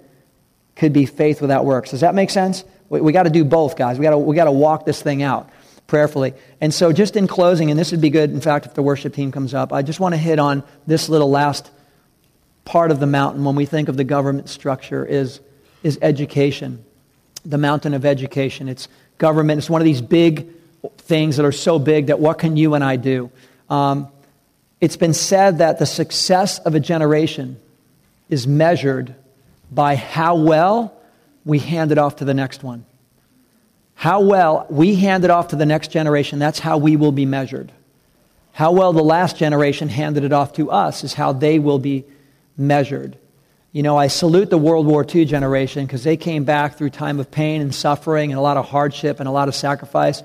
could 0.74 0.92
be 0.92 1.06
faith 1.06 1.40
without 1.42 1.66
works. 1.66 1.90
Does 1.90 2.00
that 2.00 2.14
make 2.14 2.30
sense? 2.30 2.64
We, 2.88 3.00
we 3.02 3.12
got 3.12 3.24
to 3.24 3.30
do 3.30 3.44
both, 3.44 3.76
guys. 3.76 3.98
We 3.98 4.02
got 4.02 4.16
we 4.16 4.36
to 4.36 4.50
walk 4.50 4.86
this 4.86 5.00
thing 5.00 5.22
out 5.22 5.50
prayerfully. 5.86 6.32
And 6.60 6.72
so, 6.72 6.92
just 6.92 7.16
in 7.16 7.26
closing, 7.26 7.70
and 7.70 7.78
this 7.78 7.90
would 7.90 8.00
be 8.00 8.10
good, 8.10 8.30
in 8.30 8.40
fact, 8.40 8.64
if 8.64 8.74
the 8.74 8.82
worship 8.82 9.14
team 9.14 9.30
comes 9.30 9.52
up, 9.52 9.72
I 9.72 9.82
just 9.82 10.00
want 10.00 10.14
to 10.14 10.18
hit 10.18 10.38
on 10.38 10.64
this 10.86 11.10
little 11.10 11.30
last 11.30 11.70
part 12.64 12.90
of 12.90 12.98
the 12.98 13.06
mountain 13.06 13.44
when 13.44 13.54
we 13.54 13.66
think 13.66 13.88
of 13.88 13.96
the 13.96 14.04
government 14.04 14.48
structure 14.48 15.04
is, 15.04 15.40
is 15.82 15.98
education, 16.00 16.82
the 17.44 17.58
mountain 17.58 17.92
of 17.92 18.06
education. 18.06 18.68
It's 18.68 18.88
government. 19.18 19.58
It's 19.58 19.68
one 19.68 19.82
of 19.82 19.84
these 19.84 20.00
big 20.00 20.48
things 20.98 21.36
that 21.36 21.44
are 21.44 21.52
so 21.52 21.78
big 21.78 22.06
that 22.06 22.18
what 22.18 22.38
can 22.38 22.56
you 22.56 22.74
and 22.74 22.82
I 22.82 22.96
do? 22.96 23.30
Um, 23.68 24.08
it's 24.82 24.96
been 24.96 25.14
said 25.14 25.58
that 25.58 25.78
the 25.78 25.86
success 25.86 26.58
of 26.58 26.74
a 26.74 26.80
generation 26.80 27.56
is 28.28 28.48
measured 28.48 29.14
by 29.70 29.94
how 29.94 30.34
well 30.34 31.00
we 31.44 31.60
hand 31.60 31.92
it 31.92 31.98
off 31.98 32.16
to 32.16 32.24
the 32.24 32.34
next 32.34 32.64
one. 32.64 32.84
How 33.94 34.22
well 34.22 34.66
we 34.68 34.96
hand 34.96 35.22
it 35.22 35.30
off 35.30 35.48
to 35.48 35.56
the 35.56 35.66
next 35.66 35.92
generation, 35.92 36.40
that's 36.40 36.58
how 36.58 36.78
we 36.78 36.96
will 36.96 37.12
be 37.12 37.24
measured. 37.24 37.70
How 38.50 38.72
well 38.72 38.92
the 38.92 39.04
last 39.04 39.36
generation 39.36 39.88
handed 39.88 40.24
it 40.24 40.32
off 40.32 40.54
to 40.54 40.72
us 40.72 41.04
is 41.04 41.14
how 41.14 41.32
they 41.32 41.60
will 41.60 41.78
be 41.78 42.04
measured. 42.56 43.16
You 43.70 43.84
know, 43.84 43.96
I 43.96 44.08
salute 44.08 44.50
the 44.50 44.58
World 44.58 44.86
War 44.86 45.06
II 45.08 45.24
generation 45.26 45.86
because 45.86 46.02
they 46.02 46.16
came 46.16 46.42
back 46.42 46.76
through 46.76 46.90
time 46.90 47.20
of 47.20 47.30
pain 47.30 47.60
and 47.60 47.72
suffering 47.72 48.32
and 48.32 48.38
a 48.38 48.42
lot 48.42 48.56
of 48.56 48.68
hardship 48.68 49.20
and 49.20 49.28
a 49.28 49.32
lot 49.32 49.46
of 49.46 49.54
sacrifice. 49.54 50.24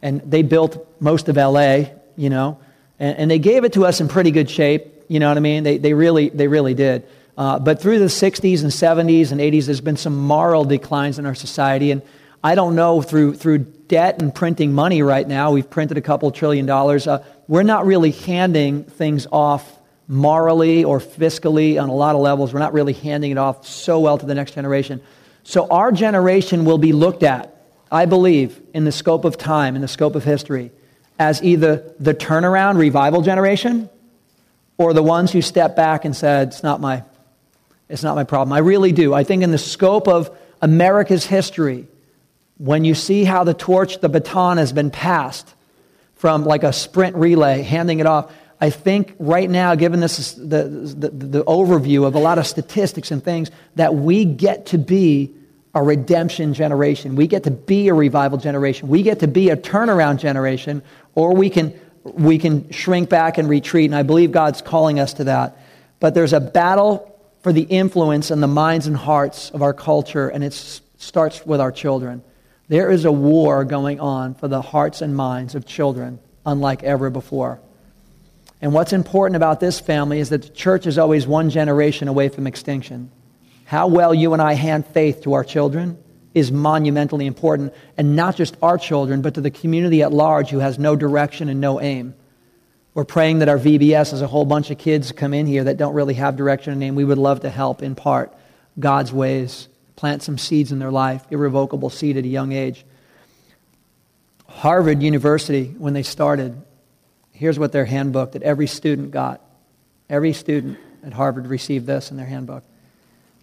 And 0.00 0.20
they 0.20 0.42
built 0.42 0.86
most 1.00 1.28
of 1.28 1.34
LA, 1.34 1.86
you 2.16 2.30
know. 2.30 2.60
And, 2.98 3.18
and, 3.18 3.30
they 3.30 3.38
gave 3.38 3.64
it 3.64 3.74
to 3.74 3.84
us 3.84 4.00
in 4.00 4.08
pretty 4.08 4.30
good 4.30 4.48
shape. 4.48 4.86
You 5.08 5.20
know 5.20 5.28
what 5.28 5.36
I 5.36 5.40
mean? 5.40 5.64
They, 5.64 5.78
they, 5.78 5.92
really, 5.92 6.28
they 6.30 6.48
really 6.48 6.74
did. 6.74 7.06
Uh, 7.36 7.58
but 7.58 7.80
through 7.80 7.98
the 7.98 8.06
60s 8.06 8.62
and 8.62 8.70
70s 8.70 9.32
and 9.32 9.40
80s, 9.40 9.66
there's 9.66 9.80
been 9.82 9.98
some 9.98 10.16
moral 10.16 10.64
declines 10.64 11.18
in 11.18 11.26
our 11.26 11.34
society. 11.34 11.90
And 11.90 12.02
I 12.42 12.54
don't 12.54 12.74
know, 12.74 13.02
through, 13.02 13.34
through 13.34 13.58
debt 13.58 14.22
and 14.22 14.34
printing 14.34 14.72
money 14.72 15.02
right 15.02 15.26
now, 15.26 15.50
we've 15.50 15.68
printed 15.68 15.98
a 15.98 16.00
couple 16.00 16.30
trillion 16.30 16.64
dollars. 16.64 17.06
Uh, 17.06 17.24
we're 17.48 17.62
not 17.62 17.86
really 17.86 18.10
handing 18.10 18.84
things 18.84 19.26
off 19.30 19.76
morally 20.08 20.84
or 20.84 20.98
fiscally 21.00 21.80
on 21.80 21.88
a 21.88 21.94
lot 21.94 22.14
of 22.14 22.20
levels. 22.20 22.52
We're 22.52 22.60
not 22.60 22.72
really 22.72 22.92
handing 22.92 23.32
it 23.32 23.38
off 23.38 23.66
so 23.66 24.00
well 24.00 24.18
to 24.18 24.26
the 24.26 24.34
next 24.34 24.52
generation. 24.52 25.02
So 25.42 25.66
our 25.68 25.92
generation 25.92 26.64
will 26.64 26.78
be 26.78 26.92
looked 26.92 27.22
at, 27.22 27.54
I 27.90 28.06
believe, 28.06 28.60
in 28.74 28.84
the 28.84 28.92
scope 28.92 29.24
of 29.24 29.36
time, 29.38 29.76
in 29.76 29.82
the 29.82 29.88
scope 29.88 30.14
of 30.14 30.24
history, 30.24 30.72
as 31.18 31.42
either 31.42 31.92
the 31.98 32.14
turnaround 32.14 32.78
revival 32.78 33.22
generation 33.22 33.88
or 34.78 34.92
the 34.92 35.02
ones 35.02 35.32
who 35.32 35.40
stepped 35.40 35.76
back 35.76 36.04
and 36.04 36.14
said, 36.14 36.48
it's 36.48 36.62
not 36.62 36.80
my, 36.80 37.02
it's 37.88 38.02
not 38.02 38.14
my 38.14 38.24
problem. 38.24 38.52
I 38.52 38.58
really 38.58 38.92
do. 38.92 39.14
I 39.14 39.24
think 39.24 39.42
in 39.42 39.50
the 39.50 39.58
scope 39.58 40.08
of 40.08 40.36
America's 40.60 41.24
history, 41.26 41.86
when 42.58 42.84
you 42.84 42.94
see 42.94 43.24
how 43.24 43.44
the 43.44 43.54
torch, 43.54 44.00
the 44.00 44.08
baton 44.08 44.58
has 44.58 44.72
been 44.72 44.90
passed 44.90 45.54
from 46.16 46.44
like 46.44 46.62
a 46.62 46.72
sprint 46.72 47.16
relay, 47.16 47.62
handing 47.62 48.00
it 48.00 48.06
off, 48.06 48.32
I 48.60 48.70
think 48.70 49.14
right 49.18 49.48
now, 49.48 49.74
given 49.74 50.00
this 50.00 50.32
the, 50.32 50.64
the, 50.64 51.10
the 51.10 51.44
overview 51.44 52.06
of 52.06 52.14
a 52.14 52.18
lot 52.18 52.38
of 52.38 52.46
statistics 52.46 53.10
and 53.10 53.22
things, 53.22 53.50
that 53.74 53.94
we 53.94 54.24
get 54.24 54.66
to 54.66 54.78
be 54.78 55.34
a 55.76 55.82
redemption 55.82 56.54
generation. 56.54 57.16
We 57.16 57.26
get 57.26 57.44
to 57.44 57.50
be 57.50 57.88
a 57.88 57.94
revival 57.94 58.38
generation. 58.38 58.88
We 58.88 59.02
get 59.02 59.20
to 59.20 59.28
be 59.28 59.50
a 59.50 59.56
turnaround 59.56 60.18
generation 60.18 60.82
or 61.14 61.34
we 61.34 61.50
can, 61.50 61.78
we 62.02 62.38
can 62.38 62.70
shrink 62.72 63.10
back 63.10 63.36
and 63.36 63.46
retreat. 63.46 63.84
And 63.84 63.94
I 63.94 64.02
believe 64.02 64.32
God's 64.32 64.62
calling 64.62 64.98
us 64.98 65.12
to 65.14 65.24
that. 65.24 65.58
But 66.00 66.14
there's 66.14 66.32
a 66.32 66.40
battle 66.40 67.12
for 67.42 67.52
the 67.52 67.62
influence 67.62 68.30
in 68.30 68.40
the 68.40 68.48
minds 68.48 68.86
and 68.86 68.96
hearts 68.96 69.50
of 69.50 69.62
our 69.62 69.74
culture, 69.74 70.28
and 70.28 70.42
it 70.42 70.52
starts 70.52 71.44
with 71.44 71.60
our 71.60 71.70
children. 71.70 72.24
There 72.68 72.90
is 72.90 73.04
a 73.04 73.12
war 73.12 73.64
going 73.64 74.00
on 74.00 74.34
for 74.34 74.48
the 74.48 74.62
hearts 74.62 75.02
and 75.02 75.14
minds 75.14 75.54
of 75.54 75.66
children, 75.66 76.18
unlike 76.44 76.82
ever 76.84 77.10
before. 77.10 77.60
And 78.62 78.72
what's 78.72 78.92
important 78.92 79.36
about 79.36 79.60
this 79.60 79.78
family 79.78 80.20
is 80.20 80.30
that 80.30 80.42
the 80.42 80.48
church 80.48 80.86
is 80.86 80.96
always 80.98 81.26
one 81.26 81.50
generation 81.50 82.08
away 82.08 82.30
from 82.30 82.46
extinction. 82.46 83.10
How 83.66 83.88
well 83.88 84.14
you 84.14 84.32
and 84.32 84.40
I 84.40 84.54
hand 84.54 84.86
faith 84.86 85.22
to 85.22 85.34
our 85.34 85.44
children 85.44 85.98
is 86.34 86.52
monumentally 86.52 87.26
important, 87.26 87.74
and 87.96 88.14
not 88.14 88.36
just 88.36 88.56
our 88.62 88.78
children, 88.78 89.22
but 89.22 89.34
to 89.34 89.40
the 89.40 89.50
community 89.50 90.02
at 90.02 90.12
large 90.12 90.50
who 90.50 90.60
has 90.60 90.78
no 90.78 90.94
direction 90.94 91.48
and 91.48 91.60
no 91.60 91.80
aim. 91.80 92.14
We're 92.94 93.04
praying 93.04 93.40
that 93.40 93.48
our 93.48 93.58
VBS 93.58 94.12
has 94.12 94.22
a 94.22 94.26
whole 94.26 94.44
bunch 94.44 94.70
of 94.70 94.78
kids 94.78 95.10
come 95.12 95.34
in 95.34 95.46
here 95.46 95.64
that 95.64 95.78
don't 95.78 95.94
really 95.94 96.14
have 96.14 96.36
direction 96.36 96.70
and 96.72 96.80
name. 96.80 96.94
We 96.94 97.04
would 97.04 97.18
love 97.18 97.40
to 97.40 97.50
help 97.50 97.82
in 97.82 97.94
part 97.94 98.32
God's 98.78 99.12
ways, 99.12 99.68
plant 99.96 100.22
some 100.22 100.38
seeds 100.38 100.70
in 100.70 100.78
their 100.78 100.92
life, 100.92 101.24
irrevocable 101.30 101.90
seed 101.90 102.16
at 102.16 102.24
a 102.24 102.28
young 102.28 102.52
age. 102.52 102.86
Harvard 104.46 105.02
University, 105.02 105.74
when 105.76 105.92
they 105.92 106.02
started, 106.04 106.62
here's 107.32 107.58
what 107.58 107.72
their 107.72 107.84
handbook 107.84 108.32
that 108.32 108.42
every 108.42 108.66
student 108.66 109.10
got. 109.10 109.40
Every 110.08 110.32
student 110.32 110.78
at 111.02 111.14
Harvard 111.14 111.46
received 111.48 111.86
this 111.86 112.10
in 112.10 112.16
their 112.16 112.26
handbook. 112.26 112.62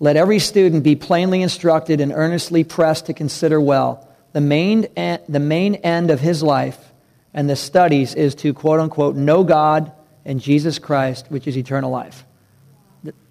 Let 0.03 0.17
every 0.17 0.39
student 0.39 0.83
be 0.83 0.97
plainly 0.97 1.41
instructed 1.41 2.01
and 2.01 2.11
earnestly 2.11 2.65
pressed 2.65 3.05
to 3.05 3.13
consider 3.13 3.61
well 3.61 4.05
the 4.33 4.41
main, 4.41 4.81
the 4.91 5.39
main 5.39 5.75
end 5.75 6.11
of 6.11 6.19
his 6.19 6.43
life 6.43 6.91
and 7.33 7.49
the 7.49 7.55
studies 7.55 8.13
is 8.13 8.35
to 8.35 8.53
quote 8.53 8.81
unquote 8.81 9.15
know 9.15 9.45
God 9.45 9.93
and 10.25 10.41
Jesus 10.41 10.77
Christ, 10.77 11.27
which 11.29 11.47
is 11.47 11.57
eternal 11.57 11.89
life. 11.89 12.25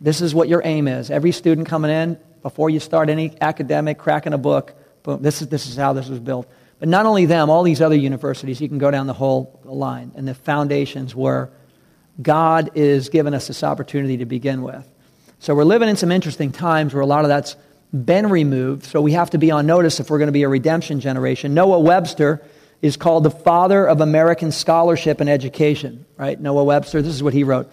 This 0.00 0.22
is 0.22 0.34
what 0.34 0.48
your 0.48 0.62
aim 0.64 0.88
is. 0.88 1.10
Every 1.10 1.32
student 1.32 1.68
coming 1.68 1.90
in, 1.90 2.18
before 2.40 2.70
you 2.70 2.80
start 2.80 3.10
any 3.10 3.34
academic, 3.42 3.98
cracking 3.98 4.32
a 4.32 4.38
book, 4.38 4.72
boom, 5.02 5.20
this 5.20 5.42
is, 5.42 5.48
this 5.48 5.66
is 5.66 5.76
how 5.76 5.92
this 5.92 6.08
was 6.08 6.20
built. 6.20 6.50
But 6.78 6.88
not 6.88 7.04
only 7.04 7.26
them, 7.26 7.50
all 7.50 7.64
these 7.64 7.82
other 7.82 7.96
universities, 7.96 8.62
you 8.62 8.68
can 8.70 8.78
go 8.78 8.90
down 8.90 9.06
the 9.06 9.12
whole 9.12 9.60
line. 9.64 10.12
And 10.14 10.26
the 10.26 10.34
foundations 10.34 11.14
were 11.14 11.50
God 12.22 12.70
is 12.76 13.10
giving 13.10 13.34
us 13.34 13.48
this 13.48 13.62
opportunity 13.62 14.16
to 14.16 14.24
begin 14.24 14.62
with. 14.62 14.88
So 15.42 15.56
we're 15.56 15.64
living 15.64 15.88
in 15.88 15.96
some 15.96 16.12
interesting 16.12 16.52
times 16.52 16.94
where 16.94 17.00
a 17.00 17.06
lot 17.06 17.24
of 17.24 17.28
that's 17.28 17.56
been 17.92 18.28
removed. 18.28 18.84
So 18.84 19.00
we 19.00 19.10
have 19.14 19.30
to 19.30 19.38
be 19.38 19.50
on 19.50 19.66
notice 19.66 19.98
if 19.98 20.08
we're 20.08 20.18
going 20.18 20.28
to 20.28 20.32
be 20.32 20.44
a 20.44 20.48
redemption 20.48 21.00
generation. 21.00 21.52
Noah 21.52 21.80
Webster 21.80 22.40
is 22.80 22.96
called 22.96 23.24
the 23.24 23.30
father 23.32 23.84
of 23.84 24.00
American 24.00 24.52
scholarship 24.52 25.20
and 25.20 25.28
education, 25.28 26.06
right? 26.16 26.40
Noah 26.40 26.62
Webster, 26.62 27.02
this 27.02 27.12
is 27.12 27.24
what 27.24 27.34
he 27.34 27.42
wrote. 27.42 27.68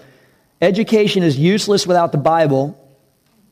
Education 0.60 1.22
is 1.22 1.38
useless 1.38 1.86
without 1.86 2.12
the 2.12 2.18
Bible. 2.18 2.76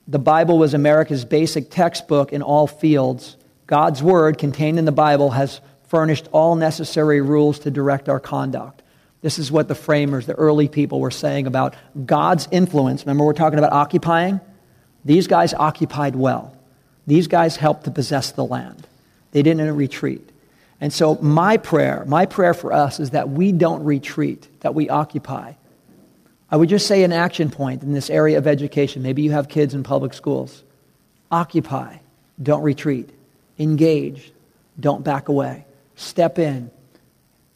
The 0.07 0.17
Bible 0.17 0.57
was 0.57 0.73
America's 0.73 1.23
basic 1.23 1.69
textbook 1.69 2.33
in 2.33 2.41
all 2.41 2.65
fields. 2.65 3.37
God's 3.67 4.01
word 4.01 4.39
contained 4.39 4.79
in 4.79 4.85
the 4.85 4.91
Bible 4.91 5.29
has 5.29 5.61
furnished 5.89 6.27
all 6.31 6.55
necessary 6.55 7.21
rules 7.21 7.59
to 7.59 7.69
direct 7.69 8.09
our 8.09 8.19
conduct. 8.19 8.81
This 9.27 9.39
is 9.39 9.51
what 9.51 9.67
the 9.67 9.75
framers, 9.75 10.25
the 10.25 10.35
early 10.35 10.69
people, 10.69 11.01
were 11.01 11.11
saying 11.11 11.47
about 11.47 11.75
God's 12.05 12.47
influence. 12.49 13.03
Remember, 13.05 13.25
we're 13.25 13.33
talking 13.33 13.59
about 13.59 13.73
occupying? 13.73 14.39
These 15.03 15.27
guys 15.27 15.53
occupied 15.53 16.15
well. 16.15 16.55
These 17.07 17.27
guys 17.27 17.57
helped 17.57 17.83
to 17.83 17.91
possess 17.91 18.31
the 18.31 18.45
land. 18.45 18.87
They 19.31 19.41
didn't 19.41 19.75
retreat. 19.75 20.29
And 20.79 20.93
so, 20.93 21.15
my 21.15 21.57
prayer, 21.57 22.05
my 22.07 22.25
prayer 22.25 22.53
for 22.53 22.71
us 22.71 23.01
is 23.01 23.09
that 23.09 23.27
we 23.27 23.51
don't 23.51 23.83
retreat, 23.83 24.47
that 24.61 24.73
we 24.73 24.87
occupy. 24.87 25.55
I 26.49 26.55
would 26.55 26.69
just 26.69 26.87
say 26.87 27.03
an 27.03 27.11
action 27.11 27.51
point 27.51 27.83
in 27.83 27.91
this 27.91 28.09
area 28.09 28.37
of 28.37 28.47
education. 28.47 29.03
Maybe 29.03 29.23
you 29.23 29.31
have 29.31 29.49
kids 29.49 29.73
in 29.73 29.83
public 29.83 30.13
schools. 30.13 30.63
Occupy, 31.31 31.97
don't 32.41 32.63
retreat. 32.63 33.09
Engage, 33.59 34.31
don't 34.79 35.03
back 35.03 35.27
away. 35.27 35.65
Step 35.97 36.39
in, 36.39 36.71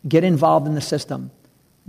get 0.05 0.25
involved 0.25 0.67
in 0.67 0.75
the 0.75 0.81
system. 0.81 1.31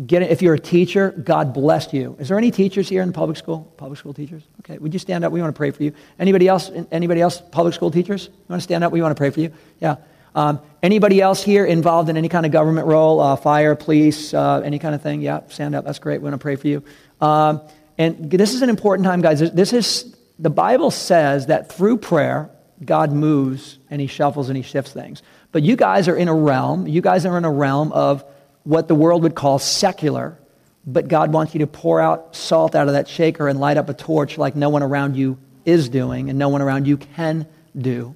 Get, 0.07 0.23
if 0.23 0.41
you're 0.41 0.55
a 0.55 0.59
teacher, 0.61 1.11
God 1.11 1.53
bless 1.53 1.93
you. 1.93 2.17
Is 2.19 2.29
there 2.29 2.39
any 2.39 2.51
teachers 2.51 2.89
here 2.89 3.03
in 3.03 3.13
public 3.13 3.37
school? 3.37 3.73
Public 3.77 3.99
school 3.99 4.15
teachers? 4.15 4.43
Okay, 4.61 4.79
would 4.79 4.93
you 4.93 4.99
stand 4.99 5.25
up? 5.25 5.33
We 5.33 5.41
want 5.43 5.55
to 5.55 5.57
pray 5.57 5.71
for 5.71 5.83
you. 5.83 5.93
Anybody 6.19 6.49
else? 6.49 6.71
Anybody 6.91 7.21
else? 7.21 7.43
Public 7.53 7.75
school 7.75 7.91
teachers? 7.91 8.27
You 8.27 8.45
want 8.49 8.61
to 8.61 8.65
stand 8.65 8.85
up? 8.85 8.93
We 8.93 9.03
want 9.03 9.15
to 9.15 9.21
pray 9.21 9.31
for 9.31 9.41
you. 9.41 9.53
Yeah. 9.81 9.97
Um, 10.35 10.61
anybody 10.83 11.21
else 11.21 11.43
here 11.43 11.67
involved 11.67 12.09
in 12.09 12.17
any 12.17 12.29
kind 12.29 12.47
of 12.47 12.53
government 12.53 12.87
role? 12.87 13.21
Uh, 13.21 13.37
fire, 13.37 13.75
police, 13.75 14.33
uh, 14.33 14.63
any 14.65 14.79
kind 14.79 14.95
of 14.95 15.03
thing? 15.03 15.21
Yeah, 15.21 15.41
stand 15.49 15.75
up. 15.75 15.85
That's 15.85 15.99
great. 15.99 16.21
We 16.21 16.25
want 16.25 16.35
to 16.35 16.39
pray 16.39 16.57
for 16.57 16.69
you. 16.69 16.83
Um, 17.21 17.61
and 17.99 18.31
this 18.31 18.55
is 18.55 18.63
an 18.63 18.71
important 18.71 19.07
time, 19.07 19.21
guys. 19.21 19.41
This 19.53 19.73
is 19.73 20.17
the 20.39 20.51
Bible 20.51 20.91
says 20.91 21.47
that 21.47 21.71
through 21.71 21.99
prayer, 21.99 22.51
God 22.83 23.13
moves 23.13 23.79
and 23.91 24.01
He 24.01 24.07
shuffles 24.07 24.49
and 24.49 24.57
He 24.57 24.63
shifts 24.63 24.93
things. 24.93 25.23
But 25.53 25.63
you 25.63 25.77
guys 25.77 26.09
are 26.09 26.17
in 26.17 26.29
a 26.29 26.35
realm. 26.35 26.87
You 26.87 27.03
guys 27.03 27.27
are 27.27 27.37
in 27.37 27.45
a 27.45 27.53
realm 27.53 27.93
of 27.93 28.25
what 28.65 28.89
the 28.89 28.95
world 28.95 29.23
would 29.23 29.35
call 29.35 29.59
secular. 29.59 30.39
But 30.87 31.09
God 31.09 31.33
wants 31.33 31.55
you 31.55 31.61
to 31.61 31.67
pour 31.67 32.01
out 32.01 32.35
salt 32.35 32.75
out 32.75 32.89
of 32.89 32.95
that 32.95 33.09
shaker 33.09 33.49
and 33.49 33.61
light 33.61 33.77
up 33.77 33.89
a 33.89 33.95
torch 33.95 34.39
like 34.39 34.57
no 34.57 34.69
one 34.69 34.83
around 34.83 35.17
you 35.17 35.39
is 35.65 35.89
doing 35.89 36.29
and 36.29 36.39
no 36.39 36.49
one 36.49 36.61
around 36.61 36.87
you 36.87 36.97
can 36.97 37.47
do 37.77 38.15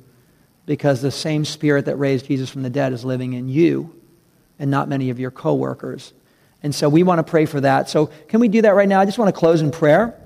because 0.66 1.00
the 1.00 1.12
same 1.12 1.44
spirit 1.44 1.84
that 1.84 1.96
raised 1.96 2.26
Jesus 2.26 2.50
from 2.50 2.62
the 2.62 2.70
dead 2.70 2.92
is 2.92 3.04
living 3.04 3.34
in 3.34 3.48
you 3.48 3.94
and 4.58 4.70
not 4.70 4.88
many 4.88 5.10
of 5.10 5.20
your 5.20 5.30
coworkers. 5.30 6.12
And 6.62 6.74
so 6.74 6.88
we 6.88 7.04
want 7.04 7.20
to 7.20 7.30
pray 7.30 7.46
for 7.46 7.60
that. 7.60 7.88
So 7.88 8.06
can 8.28 8.40
we 8.40 8.48
do 8.48 8.62
that 8.62 8.74
right 8.74 8.88
now? 8.88 9.00
I 9.00 9.04
just 9.04 9.18
want 9.18 9.32
to 9.32 9.38
close 9.38 9.62
in 9.62 9.70
prayer. 9.70 10.20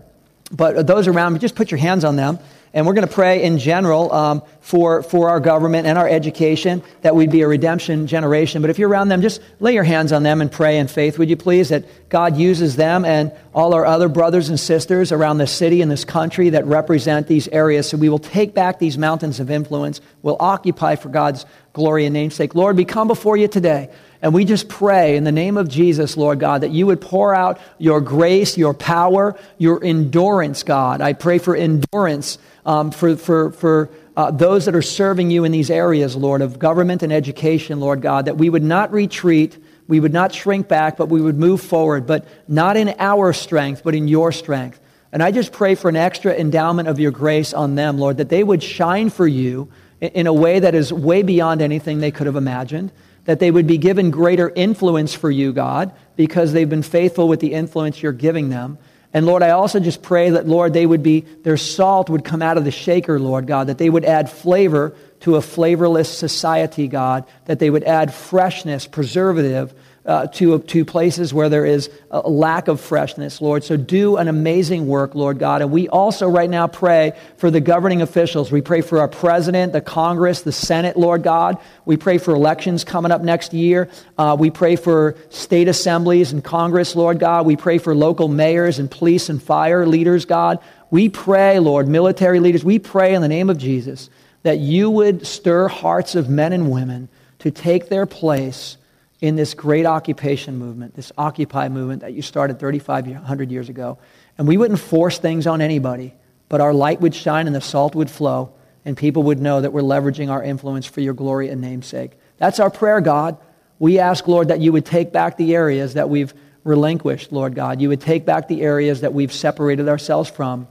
But 0.51 0.87
those 0.87 1.07
around 1.07 1.35
me, 1.35 1.39
just 1.39 1.55
put 1.55 1.71
your 1.71 1.79
hands 1.79 2.05
on 2.05 2.17
them. 2.17 2.39
And 2.73 2.87
we're 2.87 2.95
going 2.95 3.07
to 3.07 3.13
pray 3.13 3.43
in 3.43 3.59
general 3.59 4.13
um, 4.13 4.43
for, 4.61 5.03
for 5.03 5.29
our 5.31 5.41
government 5.41 5.89
and 5.89 5.99
our 5.99 6.09
education 6.09 6.85
that 7.03 7.17
we'd 7.17 7.31
be 7.31 7.41
a 7.41 7.49
redemption 7.49 8.07
generation. 8.07 8.63
But 8.63 8.71
if 8.71 8.79
you're 8.79 8.89
around 8.89 9.09
them, 9.09 9.23
just 9.23 9.41
lay 9.59 9.75
your 9.75 9.83
hands 9.83 10.13
on 10.13 10.23
them 10.23 10.41
and 10.41 10.53
pray 10.53 10.79
in 10.79 10.87
faith, 10.87 11.19
would 11.19 11.29
you 11.29 11.37
please? 11.37 11.71
That 11.71 11.85
God 12.09 12.37
uses 12.37 12.77
them 12.77 13.05
and 13.05 13.33
all 13.53 13.75
our 13.75 13.85
other 13.85 14.09
brothers 14.09 14.51
and 14.51 14.61
sisters 14.61 15.11
around 15.11 15.39
the 15.39 15.49
city 15.49 15.83
and 15.83 15.91
this 15.91 16.05
country 16.05 16.51
that 16.51 16.65
represent 16.65 17.27
these 17.27 17.49
areas. 17.49 17.89
So 17.89 17.97
we 17.97 18.09
will 18.09 18.21
take 18.21 18.55
back 18.55 18.79
these 18.79 18.97
mountains 18.97 19.41
of 19.41 19.51
influence. 19.51 20.01
We'll 20.23 20.37
occupy 20.39 20.95
for 20.95 21.09
God's 21.09 21.47
glory 21.73 22.05
and 22.07 22.13
namesake. 22.13 22.55
Lord, 22.55 22.77
we 22.77 22.85
come 22.85 23.09
before 23.09 23.37
you 23.37 23.49
today. 23.49 23.91
And 24.23 24.35
we 24.35 24.45
just 24.45 24.69
pray 24.69 25.17
in 25.17 25.25
the 25.25 25.33
name 25.33 25.57
of 25.57 25.69
Jesus, 25.69 26.17
Lord 26.17 26.41
God, 26.41 26.61
that 26.61 26.71
you 26.71 26.87
would 26.87 27.01
pour 27.01 27.35
out 27.35 27.59
your 27.79 28.03
grace, 28.03 28.59
your 28.59 28.75
power, 28.75 29.39
your 29.57 29.83
endurance, 29.83 30.63
God. 30.63 31.01
I 31.01 31.15
pray 31.15 31.39
for 31.39 31.57
endurance 31.57 32.39
um, 32.71 32.93
for, 32.93 33.17
for, 33.17 33.51
for 33.51 33.91
uh, 34.17 34.31
those 34.31 34.67
that 34.67 34.77
are 34.77 34.83
serving 34.83 35.29
you 35.29 35.43
in 35.43 35.51
these 35.51 35.73
areas, 35.73 36.15
Lord, 36.15 36.41
of 36.41 36.61
government 36.61 37.03
and 37.03 37.13
education, 37.13 37.81
Lord 37.81 38.01
God, 38.01 38.27
that 38.27 38.37
we 38.37 38.49
would 38.49 38.63
not 38.63 38.93
retreat, 38.93 39.59
we 39.89 39.99
would 39.99 40.13
not 40.13 40.33
shrink 40.33 40.69
back, 40.69 40.97
but 40.97 41.09
we 41.09 41.21
would 41.21 41.37
move 41.37 41.61
forward, 41.61 42.07
but 42.07 42.29
not 42.47 42.77
in 42.77 42.95
our 43.01 43.33
strength, 43.33 43.83
but 43.83 43.97
in 43.97 44.07
your 44.07 44.31
strength. 44.31 44.81
And 45.11 45.21
I 45.21 45.33
just 45.33 45.51
pray 45.51 45.75
for 45.75 45.89
an 45.89 45.97
extra 45.97 46.33
endowment 46.33 46.87
of 46.87 47.01
your 47.01 47.11
grace 47.11 47.53
on 47.53 47.75
them, 47.75 47.99
Lord, 47.99 48.19
that 48.19 48.29
they 48.29 48.45
would 48.45 48.63
shine 48.63 49.11
for 49.11 49.27
you 49.27 49.69
in 50.01 50.29
a 50.29 50.33
way 50.33 50.61
that 50.61 50.77
is 50.77 50.93
way 50.93 51.25
beyond 51.25 51.63
anything 51.63 51.99
they 51.99 52.13
could 52.13 52.29
have 52.29 52.37
imagined, 52.37 52.93
that 53.25 53.41
they 53.41 53.51
would 53.51 53.67
be 53.67 53.79
given 53.79 54.13
greater 54.13 54.49
influence 54.55 55.13
for 55.13 55.29
you, 55.29 55.53
God, 55.53 55.93
because 56.15 56.53
they've 56.53 56.71
been 56.71 56.85
faithful 56.85 57.27
with 57.27 57.41
the 57.41 57.53
influence 57.53 58.01
you're 58.01 58.13
giving 58.13 58.49
them. 58.49 58.79
And 59.13 59.27
Lord, 59.27 59.43
I 59.43 59.51
also 59.51 59.81
just 59.81 60.03
pray 60.03 60.31
that, 60.31 60.47
Lord, 60.47 60.73
they 60.73 60.87
would 60.87 61.03
be, 61.03 61.21
their 61.21 61.57
salt 61.57 62.09
would 62.09 62.25
come 62.25 62.43
out 62.43 62.57
of 62.57 62.65
the 62.65 62.71
shaker, 62.71 63.19
Lord 63.19 63.47
God, 63.47 63.67
that 63.67 63.79
they 63.79 63.91
would 63.91 64.05
add 64.05 64.31
flavor 64.31 64.95
to 65.21 65.37
a 65.37 65.43
flavorless 65.43 66.09
society, 66.09 66.87
God, 66.87 67.25
that 67.47 67.59
they 67.59 67.71
would 67.71 67.85
add 67.85 68.15
freshness, 68.15 68.87
preservative 68.87 69.75
uh, 70.11 70.27
to, 70.27 70.59
to 70.59 70.85
places 70.85 71.33
where 71.33 71.49
there 71.49 71.65
is 71.65 71.89
a 72.11 72.29
lack 72.29 72.67
of 72.67 72.81
freshness, 72.81 73.41
Lord. 73.41 73.63
So 73.63 73.77
do 73.77 74.17
an 74.17 74.27
amazing 74.27 74.89
work, 74.89 75.15
Lord 75.15 75.39
God. 75.39 75.63
And 75.63 75.71
we 75.71 75.89
also 75.89 76.29
right 76.29 76.51
now 76.51 76.67
pray 76.67 77.13
for 77.37 77.49
the 77.49 77.61
governing 77.61 78.03
officials. 78.03 78.51
We 78.51 78.61
pray 78.61 78.81
for 78.81 78.99
our 78.99 79.07
president, 79.07 79.73
the 79.73 79.81
Congress, 79.81 80.43
the 80.43 80.51
Senate, 80.51 80.97
Lord 80.97 81.23
God. 81.23 81.59
We 81.85 81.97
pray 81.97 82.19
for 82.19 82.35
elections 82.35 82.83
coming 82.83 83.13
up 83.13 83.23
next 83.23 83.53
year. 83.55 83.89
Uh, 84.19 84.37
we 84.37 84.51
pray 84.51 84.75
for 84.75 85.15
state 85.29 85.69
assemblies 85.69 86.33
and 86.33 86.43
Congress, 86.43 86.97
Lord 86.97 87.21
God. 87.21 87.47
We 87.47 87.55
pray 87.55 87.79
for 87.79 87.95
local 87.95 88.27
mayors 88.27 88.81
and 88.81 88.91
police 88.91 89.29
and 89.29 89.41
fire 89.41 89.87
leaders, 89.87 90.25
God. 90.25 90.59
We 90.91 91.09
pray, 91.09 91.61
Lord, 91.61 91.87
military 91.87 92.41
leaders, 92.41 92.65
we 92.65 92.81
pray 92.81 93.15
in 93.15 93.23
the 93.23 93.29
name 93.29 93.49
of 93.49 93.59
Jesus 93.59 94.11
that 94.43 94.59
you 94.59 94.91
would 94.91 95.25
stir 95.25 95.69
hearts 95.69 96.17
of 96.17 96.29
men 96.29 96.53
and 96.53 96.69
women 96.69 97.09
to 97.39 97.53
take 97.53 97.89
their 97.89 98.07
place 98.07 98.77
in 99.21 99.37
this 99.37 99.55
great 99.55 99.87
occupation 99.87 100.57
movement, 100.57 100.95
this 100.97 101.13
Occupy 101.19 101.69
movement 101.69 102.01
that 102.01 102.15
you 102.15 102.23
started 102.23 102.59
3,500 102.59 103.51
years 103.51 103.69
ago. 103.69 103.99
And 104.39 104.49
we 104.49 104.57
wouldn't 104.57 104.81
force 104.81 105.19
things 105.19 105.47
on 105.47 105.61
anybody, 105.61 106.15
but 106.49 106.61
our 106.61 106.73
light 106.73 107.01
would 107.01 107.15
shine 107.15 107.47
and 107.47 107.55
the 107.55 107.61
salt 107.61 107.95
would 107.95 108.11
flow, 108.11 108.53
and 108.85 108.97
people 108.97 109.25
would 109.25 109.41
know 109.41 109.61
that 109.61 109.73
we're 109.73 109.83
leveraging 109.83 110.31
our 110.31 110.43
influence 110.43 110.87
for 110.87 111.01
your 111.01 111.13
glory 111.13 111.51
and 111.51 111.61
namesake. 111.61 112.13
That's 112.39 112.61
our 112.61 112.71
prayer, 112.71 113.03
God. 113.03 113.37
We 113.79 113.99
ask, 113.99 114.27
Lord, 114.27 114.49
that 114.49 114.61
you 114.61 114.73
would 114.73 114.87
take 114.87 115.13
back 115.13 115.37
the 115.37 115.55
areas 115.55 115.95
that 115.95 116.09
we've 116.09 116.33
relinquished, 116.65 117.33
Lord 117.33 117.55
God. 117.55 117.81
You 117.81 117.89
would 117.91 118.01
take 118.01 118.25
back 118.25 118.49
the 118.49 118.63
areas 118.63 119.03
that 119.03 119.13
we've 119.13 119.33
separated 119.33 119.89
ourselves 119.89 120.31
from, 120.31 120.67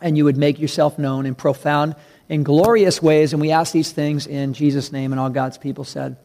and 0.00 0.16
you 0.16 0.24
would 0.24 0.36
make 0.36 0.60
yourself 0.60 0.98
known 0.98 1.26
in 1.26 1.34
profound 1.34 1.96
and 2.28 2.44
glorious 2.44 3.02
ways. 3.02 3.32
And 3.32 3.40
we 3.40 3.50
ask 3.50 3.72
these 3.72 3.90
things 3.90 4.28
in 4.28 4.52
Jesus' 4.52 4.92
name, 4.92 5.12
and 5.12 5.18
all 5.18 5.30
God's 5.30 5.58
people 5.58 5.82
said. 5.82 6.16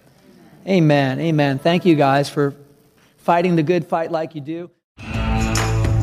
Amen. 0.68 1.20
Amen. 1.20 1.60
Thank 1.60 1.86
you 1.86 1.96
guys 1.96 2.30
for 2.30 2.56
fighting 3.18 3.56
the 3.56 3.64
good 3.64 3.88
fight 3.88 4.12
like 4.12 4.36
you 4.36 4.42
do. 4.42 4.70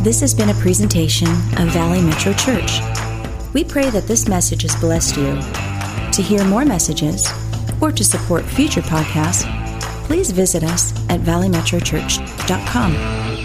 This 0.02 0.20
has 0.20 0.34
been 0.34 0.48
a 0.48 0.54
presentation 0.54 1.28
of 1.28 1.68
Valley 1.72 2.00
Metro 2.00 2.32
Church. 2.32 2.80
We 3.52 3.64
pray 3.64 3.90
that 3.90 4.04
this 4.06 4.28
message 4.28 4.62
has 4.62 4.76
blessed 4.76 5.16
you. 5.16 5.40
To 6.12 6.22
hear 6.22 6.44
more 6.44 6.64
messages 6.64 7.28
or 7.80 7.92
to 7.92 8.04
support 8.04 8.44
future 8.44 8.80
podcasts, 8.80 9.44
please 10.06 10.30
visit 10.30 10.64
us 10.64 10.92
at 11.08 11.20
valleymetrochurch.com. 11.20 13.39